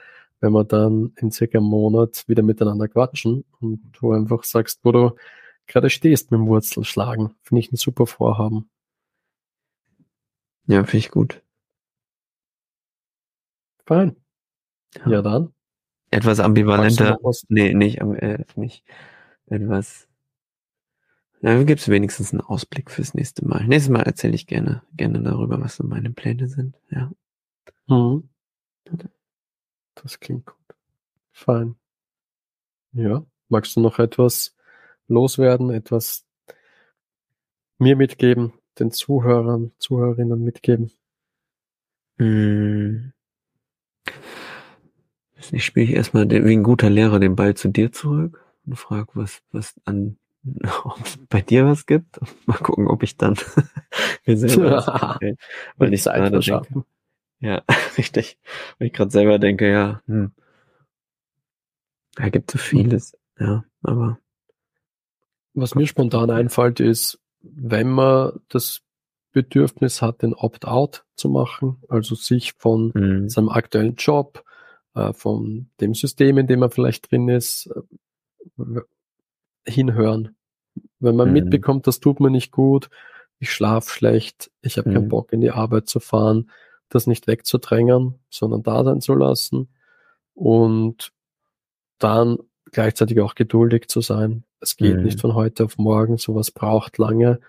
wenn 0.43 0.51
wir 0.51 0.65
dann 0.65 1.13
in 1.15 1.31
circa 1.31 1.57
einem 1.57 1.67
Monat 1.67 2.25
wieder 2.27 2.43
miteinander 2.43 2.89
quatschen 2.89 3.45
und 3.61 3.81
du 3.93 4.11
einfach 4.11 4.43
sagst, 4.43 4.81
wo 4.83 4.91
du 4.91 5.15
gerade 5.67 5.89
stehst 5.89 6.31
mit 6.31 6.37
dem 6.37 6.47
Wurzelschlagen. 6.47 7.33
Finde 7.43 7.61
ich 7.61 7.71
ein 7.71 7.77
super 7.77 8.05
Vorhaben. 8.05 8.69
Ja, 10.67 10.83
finde 10.83 10.97
ich 10.97 11.11
gut. 11.11 11.41
Fein. 13.85 14.17
Ja, 14.97 15.11
ja 15.11 15.21
dann. 15.21 15.53
Etwas 16.11 16.41
ambivalenter. 16.41 17.17
Nee, 17.47 17.73
nicht, 17.73 18.01
äh, 18.01 18.43
nicht 18.57 18.83
etwas. 19.45 20.09
Ja, 21.41 21.63
gibt 21.63 21.79
es 21.79 21.87
wenigstens 21.87 22.33
einen 22.33 22.41
Ausblick 22.41 22.91
fürs 22.91 23.13
nächste 23.13 23.47
Mal. 23.47 23.65
Nächstes 23.65 23.91
Mal 23.91 24.03
erzähle 24.03 24.35
ich 24.35 24.45
gerne, 24.45 24.83
gerne 24.97 25.21
darüber, 25.21 25.61
was 25.61 25.77
so 25.77 25.85
meine 25.85 26.09
Pläne 26.09 26.49
sind. 26.49 26.75
Ja. 26.89 27.11
Mhm. 27.87 28.27
Das 29.95 30.19
klingt 30.19 30.45
gut. 30.45 30.55
Fein. 31.31 31.75
Ja. 32.93 33.25
Magst 33.49 33.75
du 33.75 33.81
noch 33.81 33.99
etwas 33.99 34.55
loswerden, 35.07 35.69
etwas 35.69 36.25
mir 37.77 37.95
mitgeben, 37.95 38.53
den 38.79 38.91
Zuhörern, 38.91 39.71
Zuhörerinnen 39.77 40.43
mitgeben? 40.43 40.91
Hm. 42.17 43.13
Ich 45.51 45.65
spiele 45.65 45.85
ich 45.85 45.93
erstmal 45.93 46.29
wie 46.29 46.53
ein 46.53 46.63
guter 46.63 46.89
Lehrer 46.89 47.19
den 47.19 47.35
Ball 47.35 47.55
zu 47.55 47.67
dir 47.67 47.91
zurück 47.91 48.43
und 48.65 48.75
frage, 48.75 49.09
was, 49.13 49.41
was 49.51 49.75
an, 49.85 50.17
ob 50.83 51.05
es 51.05 51.17
bei 51.29 51.41
dir 51.41 51.65
was 51.65 51.85
gibt. 51.85 52.19
Mal 52.45 52.57
gucken, 52.57 52.87
ob 52.87 53.03
ich 53.03 53.17
dann 53.17 53.35
mir 54.25 54.37
selber 54.37 55.17
ja, 55.21 55.33
weil 55.77 55.93
ich 55.93 56.03
gerade 56.03 56.39
denke, 56.39 56.85
ja, 57.43 57.61
richtig. 57.97 58.37
Weil 58.79 58.87
ich 58.87 58.93
gerade 58.93 59.11
selber 59.11 59.37
denke, 59.37 59.69
ja, 59.69 60.01
hm, 60.07 60.31
da 62.15 62.29
gibt 62.29 62.51
so 62.51 62.57
vieles, 62.57 63.17
ja, 63.39 63.65
aber. 63.81 64.19
Was 65.55 65.75
mir 65.75 65.85
spontan 65.85 66.31
einfällt, 66.31 66.79
ist, 66.79 67.19
wenn 67.41 67.91
man 67.91 68.39
das 68.49 68.81
Bedürfnis 69.33 70.01
hat, 70.01 70.23
den 70.23 70.33
Opt-out 70.33 71.05
zu 71.15 71.29
machen, 71.29 71.77
also 71.89 72.15
sich 72.15 72.53
von 72.53 72.91
mhm. 72.95 73.29
seinem 73.29 73.49
aktuellen 73.49 73.95
Job, 73.95 74.43
äh, 74.95 75.13
von 75.13 75.69
dem 75.79 75.93
System, 75.93 76.37
in 76.37 76.47
dem 76.47 76.59
man 76.59 76.71
vielleicht 76.71 77.11
drin 77.11 77.29
ist, 77.29 77.69
äh, 78.57 78.81
hinhören. 79.67 80.35
Wenn 80.99 81.15
man 81.15 81.27
mhm. 81.27 81.33
mitbekommt, 81.33 81.85
das 81.85 81.99
tut 81.99 82.19
mir 82.19 82.31
nicht 82.31 82.51
gut, 82.51 82.89
ich 83.37 83.51
schlafe 83.51 83.89
schlecht, 83.89 84.49
ich 84.61 84.77
habe 84.77 84.89
mhm. 84.89 84.93
keinen 84.93 85.09
Bock 85.09 85.33
in 85.33 85.41
die 85.41 85.51
Arbeit 85.51 85.87
zu 85.87 85.99
fahren, 85.99 86.49
das 86.95 87.07
nicht 87.07 87.27
wegzudrängen, 87.27 88.15
sondern 88.29 88.63
da 88.63 88.83
sein 88.83 89.01
zu 89.01 89.15
lassen 89.15 89.69
und 90.33 91.11
dann 91.99 92.37
gleichzeitig 92.71 93.19
auch 93.21 93.35
geduldig 93.35 93.87
zu 93.87 94.01
sein. 94.01 94.43
Es 94.59 94.77
geht 94.77 94.97
mhm. 94.97 95.03
nicht 95.03 95.21
von 95.21 95.35
heute 95.35 95.65
auf 95.65 95.77
morgen, 95.77 96.17
sowas 96.17 96.51
braucht 96.51 96.97
lange. 96.97 97.39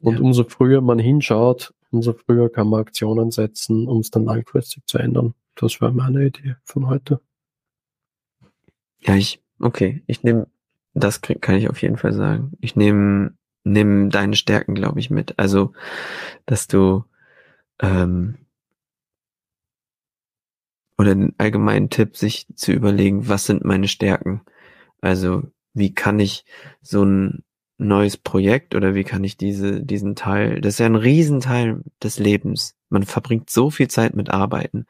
Und 0.00 0.14
ja. 0.14 0.20
umso 0.20 0.44
früher 0.44 0.80
man 0.80 0.98
hinschaut, 0.98 1.74
umso 1.90 2.12
früher 2.12 2.50
kann 2.50 2.68
man 2.68 2.80
Aktionen 2.80 3.30
setzen, 3.30 3.88
um 3.88 4.00
es 4.00 4.10
dann 4.10 4.24
langfristig 4.24 4.86
zu 4.86 4.98
ändern. 4.98 5.34
Das 5.56 5.80
wäre 5.80 5.92
meine 5.92 6.26
Idee 6.26 6.56
von 6.64 6.86
heute. 6.86 7.20
Ja, 9.00 9.16
ich, 9.16 9.42
okay, 9.60 10.02
ich 10.06 10.22
nehme, 10.22 10.46
das 10.94 11.20
kann 11.20 11.56
ich 11.56 11.68
auf 11.68 11.82
jeden 11.82 11.96
Fall 11.96 12.12
sagen. 12.12 12.52
Ich 12.60 12.76
nehme 12.76 13.32
nehme 13.68 14.08
deine 14.08 14.36
Stärken, 14.36 14.74
glaube 14.74 15.00
ich, 15.00 15.10
mit. 15.10 15.38
Also, 15.38 15.72
dass 16.46 16.66
du 16.66 17.04
ähm, 17.80 18.36
oder 20.98 21.14
den 21.14 21.34
allgemeinen 21.38 21.90
Tipp, 21.90 22.16
sich 22.16 22.46
zu 22.54 22.72
überlegen, 22.72 23.28
was 23.28 23.46
sind 23.46 23.64
meine 23.64 23.88
Stärken? 23.88 24.42
Also, 25.00 25.44
wie 25.74 25.94
kann 25.94 26.18
ich 26.18 26.44
so 26.82 27.04
ein 27.04 27.44
neues 27.78 28.16
Projekt 28.16 28.74
oder 28.74 28.94
wie 28.94 29.04
kann 29.04 29.22
ich 29.22 29.36
diese, 29.36 29.82
diesen 29.82 30.16
Teil, 30.16 30.60
das 30.60 30.74
ist 30.74 30.78
ja 30.80 30.86
ein 30.86 30.96
Riesenteil 30.96 31.82
des 32.02 32.18
Lebens. 32.18 32.74
Man 32.90 33.04
verbringt 33.04 33.50
so 33.50 33.70
viel 33.70 33.88
Zeit 33.88 34.16
mit 34.16 34.30
Arbeiten. 34.30 34.86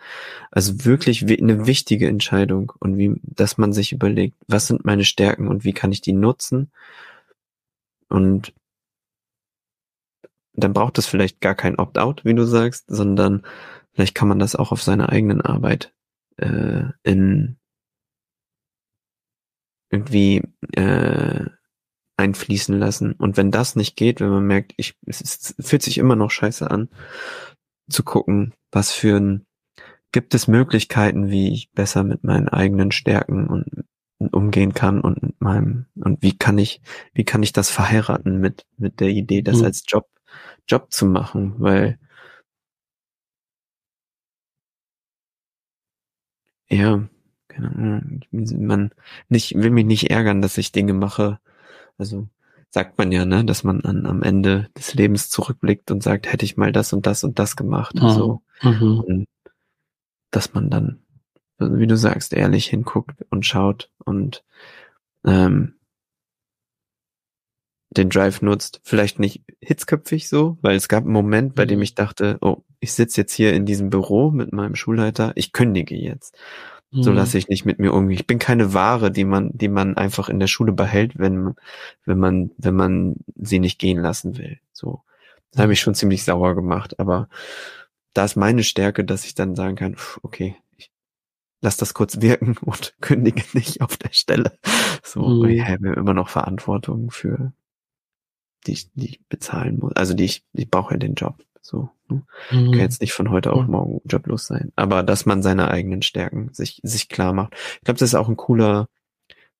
Also 0.50 0.86
wirklich 0.86 1.22
eine 1.24 1.66
wichtige 1.66 2.08
Entscheidung 2.08 2.72
und 2.80 2.96
wie, 2.96 3.20
dass 3.22 3.58
man 3.58 3.72
sich 3.74 3.92
überlegt, 3.92 4.36
was 4.46 4.68
sind 4.68 4.86
meine 4.86 5.04
Stärken 5.04 5.48
und 5.48 5.64
wie 5.64 5.74
kann 5.74 5.92
ich 5.92 6.00
die 6.00 6.14
nutzen? 6.14 6.70
Und 8.08 8.54
dann 10.54 10.72
braucht 10.72 10.98
es 10.98 11.06
vielleicht 11.06 11.40
gar 11.40 11.54
kein 11.54 11.78
Opt-out, 11.78 12.24
wie 12.24 12.34
du 12.34 12.44
sagst, 12.44 12.86
sondern 12.88 13.42
vielleicht 13.92 14.14
kann 14.14 14.28
man 14.28 14.38
das 14.38 14.56
auch 14.56 14.72
auf 14.72 14.82
seine 14.82 15.10
eigenen 15.10 15.42
Arbeit 15.42 15.92
äh, 16.38 16.84
in 17.02 17.58
irgendwie 19.90 20.42
äh, 20.72 21.46
einfließen 22.16 22.78
lassen. 22.78 23.12
Und 23.12 23.36
wenn 23.36 23.50
das 23.50 23.76
nicht 23.76 23.96
geht, 23.96 24.20
wenn 24.20 24.30
man 24.30 24.46
merkt, 24.46 24.74
ich, 24.76 24.94
es, 25.06 25.20
ist, 25.20 25.54
es 25.58 25.68
fühlt 25.68 25.82
sich 25.82 25.98
immer 25.98 26.16
noch 26.16 26.30
scheiße 26.30 26.70
an, 26.70 26.88
zu 27.88 28.02
gucken, 28.02 28.54
was 28.70 28.92
für 28.92 29.16
ein, 29.16 29.46
gibt 30.12 30.34
es 30.34 30.48
Möglichkeiten, 30.48 31.30
wie 31.30 31.52
ich 31.52 31.70
besser 31.72 32.02
mit 32.02 32.24
meinen 32.24 32.48
eigenen 32.48 32.90
Stärken 32.90 33.46
und 33.46 33.84
umgehen 34.32 34.74
kann 34.74 35.00
und 35.00 35.22
mit 35.22 35.40
meinem 35.40 35.86
und 35.94 36.22
wie 36.22 36.36
kann 36.36 36.58
ich 36.58 36.80
wie 37.14 37.24
kann 37.24 37.42
ich 37.44 37.52
das 37.52 37.70
verheiraten 37.70 38.40
mit 38.40 38.66
mit 38.76 38.98
der 38.98 39.10
Idee 39.10 39.42
das 39.42 39.58
mhm. 39.58 39.66
als 39.66 39.84
Job 39.86 40.08
Job 40.66 40.92
zu 40.92 41.06
machen 41.06 41.54
weil 41.58 42.00
Ja, 46.70 47.08
keine 47.48 47.70
Ahnung. 47.70 48.20
Man 48.30 48.90
nicht, 49.28 49.54
will 49.54 49.70
mich 49.70 49.86
nicht 49.86 50.10
ärgern, 50.10 50.42
dass 50.42 50.58
ich 50.58 50.72
Dinge 50.72 50.92
mache. 50.92 51.38
Also 51.96 52.28
sagt 52.70 52.98
man 52.98 53.10
ja, 53.12 53.24
ne, 53.24 53.44
dass 53.44 53.64
man 53.64 53.80
an, 53.82 54.06
am 54.06 54.22
Ende 54.22 54.68
des 54.76 54.94
Lebens 54.94 55.30
zurückblickt 55.30 55.90
und 55.90 56.02
sagt, 56.02 56.30
hätte 56.30 56.44
ich 56.44 56.56
mal 56.56 56.72
das 56.72 56.92
und 56.92 57.06
das 57.06 57.24
und 57.24 57.38
das 57.38 57.56
gemacht. 57.56 57.94
Mhm. 57.94 58.08
So. 58.10 58.42
Mhm. 58.62 59.00
Und 59.00 59.26
dass 60.30 60.52
man 60.52 60.68
dann, 60.70 61.00
wie 61.58 61.86
du 61.86 61.96
sagst, 61.96 62.32
ehrlich 62.32 62.66
hinguckt 62.66 63.24
und 63.30 63.46
schaut 63.46 63.90
und 64.04 64.44
ähm, 65.24 65.74
den 67.90 68.10
Drive 68.10 68.42
nutzt. 68.42 68.80
Vielleicht 68.84 69.18
nicht 69.18 69.42
hitzköpfig 69.60 70.28
so, 70.28 70.58
weil 70.60 70.76
es 70.76 70.88
gab 70.88 71.04
einen 71.04 71.12
Moment, 71.12 71.54
bei 71.54 71.66
dem 71.66 71.78
mhm. 71.78 71.84
ich 71.84 71.94
dachte, 71.94 72.38
oh, 72.40 72.64
ich 72.80 72.92
sitze 72.92 73.20
jetzt 73.20 73.32
hier 73.32 73.54
in 73.54 73.66
diesem 73.66 73.90
Büro 73.90 74.30
mit 74.30 74.52
meinem 74.52 74.74
Schulleiter, 74.74 75.32
ich 75.34 75.52
kündige 75.52 75.96
jetzt. 75.96 76.36
So 76.90 77.12
lasse 77.12 77.36
ich 77.36 77.48
nicht 77.48 77.66
mit 77.66 77.78
mir 77.78 77.92
umgehen. 77.92 78.18
Ich 78.18 78.26
bin 78.26 78.38
keine 78.38 78.72
Ware, 78.72 79.10
die 79.10 79.26
man, 79.26 79.50
die 79.52 79.68
man 79.68 79.98
einfach 79.98 80.30
in 80.30 80.40
der 80.40 80.46
Schule 80.46 80.72
behält, 80.72 81.18
wenn, 81.18 81.54
wenn 82.06 82.18
man, 82.18 82.50
wenn 82.56 82.74
man 82.74 83.16
sie 83.36 83.58
nicht 83.58 83.78
gehen 83.78 84.00
lassen 84.00 84.38
will. 84.38 84.58
So. 84.72 85.02
Das 85.52 85.62
habe 85.62 85.74
ich 85.74 85.80
schon 85.80 85.94
ziemlich 85.94 86.24
sauer 86.24 86.54
gemacht, 86.54 86.98
aber 86.98 87.28
da 88.14 88.24
ist 88.24 88.36
meine 88.36 88.64
Stärke, 88.64 89.04
dass 89.04 89.26
ich 89.26 89.34
dann 89.34 89.54
sagen 89.54 89.76
kann, 89.76 89.96
okay, 90.22 90.56
ich 90.78 90.90
lass 91.60 91.76
das 91.76 91.92
kurz 91.92 92.22
wirken 92.22 92.56
und 92.62 92.94
kündige 93.02 93.44
nicht 93.52 93.82
auf 93.82 93.98
der 93.98 94.12
Stelle. 94.12 94.58
So, 95.02 95.20
mhm. 95.20 95.44
ich 95.50 95.62
habe 95.62 95.88
immer 95.88 96.14
noch 96.14 96.30
Verantwortung 96.30 97.10
für 97.10 97.52
die 98.68 98.74
ich, 98.74 98.90
die 98.94 99.06
ich 99.06 99.20
bezahlen 99.28 99.78
muss. 99.78 99.96
Also 99.96 100.14
die 100.14 100.24
ich, 100.24 100.44
ich 100.52 100.70
brauche 100.70 100.94
ja 100.94 100.98
den 100.98 101.14
Job. 101.14 101.42
So. 101.60 101.90
Ne? 102.08 102.22
Mhm. 102.50 102.72
Kann 102.72 102.80
jetzt 102.80 103.00
nicht 103.00 103.12
von 103.12 103.30
heute 103.30 103.52
auf 103.52 103.66
morgen 103.66 104.00
joblos 104.04 104.46
sein. 104.46 104.72
Aber 104.76 105.02
dass 105.02 105.26
man 105.26 105.42
seine 105.42 105.70
eigenen 105.70 106.02
Stärken 106.02 106.52
sich, 106.52 106.80
sich 106.82 107.08
klar 107.08 107.32
macht. 107.32 107.54
Ich 107.54 107.80
glaube, 107.84 107.98
das 107.98 108.10
ist 108.10 108.14
auch 108.14 108.28
ein 108.28 108.36
cooler, 108.36 108.88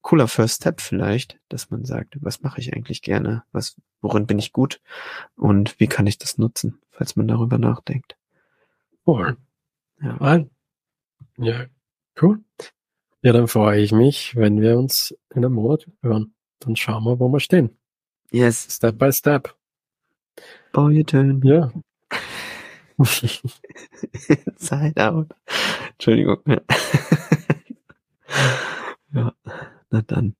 cooler 0.03 0.29
First 0.29 0.57
Step 0.57 0.81
vielleicht, 0.81 1.39
dass 1.49 1.71
man 1.71 1.85
sagt, 1.85 2.17
was 2.21 2.43
mache 2.43 2.61
ich 2.61 2.75
eigentlich 2.75 3.03
gerne? 3.03 3.43
Was, 3.53 3.77
worin 4.01 4.27
bin 4.27 4.39
ich 4.39 4.53
gut? 4.53 4.81
Und 5.37 5.79
wie 5.81 5.87
kann 5.87 6.07
ich 6.07 6.19
das 6.19 6.39
nutzen, 6.39 6.79
falls 6.91 7.17
man 7.17 7.29
darüber 7.29 7.59
nachdenkt? 7.59 8.17
Cool. 9.07 9.37
Ja. 10.01 10.45
Ja, 11.39 11.67
cool. 12.21 12.41
Ja, 13.23 13.33
dann 13.33 13.49
freue 13.49 13.81
ich 13.81 13.93
mich, 13.93 14.37
wenn 14.37 14.61
wir 14.61 14.79
uns 14.79 15.17
in 15.35 15.45
einem 15.45 15.55
Monat 15.55 15.89
hören. 16.03 16.35
Dann 16.61 16.77
schauen 16.77 17.05
wir, 17.05 17.19
wo 17.19 17.29
wir 17.29 17.41
stehen. 17.41 17.77
Yes. 18.31 18.57
Step 18.68 18.99
by 18.99 19.11
step. 19.11 19.49
Bau 20.72 20.89
your 20.89 21.05
turn. 21.05 21.41
Ja. 21.43 21.70
Side 24.57 24.99
out. 24.99 25.35
Entschuldigung. 25.93 26.43
ja, 29.12 29.33
na 29.91 30.03
dann 30.03 30.37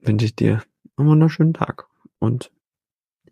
wünsche 0.00 0.26
ich 0.26 0.36
dir 0.36 0.62
einen 0.96 1.08
wunderschönen 1.08 1.54
Tag 1.54 1.88
und 2.18 2.50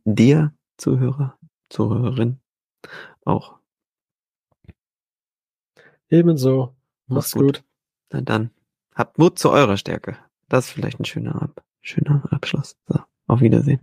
dir, 0.05 0.53
Zuhörer, 0.77 1.39
Zuhörerin, 1.69 2.41
auch. 3.25 3.59
Ebenso. 6.09 6.75
Mach's 7.07 7.33
gut. 7.33 7.43
gut. 7.43 7.65
Na 8.11 8.21
dann, 8.21 8.51
habt 8.95 9.19
Mut 9.19 9.39
zu 9.39 9.51
eurer 9.51 9.77
Stärke. 9.77 10.19
Das 10.49 10.67
ist 10.67 10.73
vielleicht 10.73 11.01
ein 11.01 11.05
schöner 11.05 11.41
Ab 11.41 11.65
schöner 11.83 12.23
Abschluss. 12.31 12.77
So, 12.87 13.01
auf 13.27 13.41
Wiedersehen. 13.41 13.81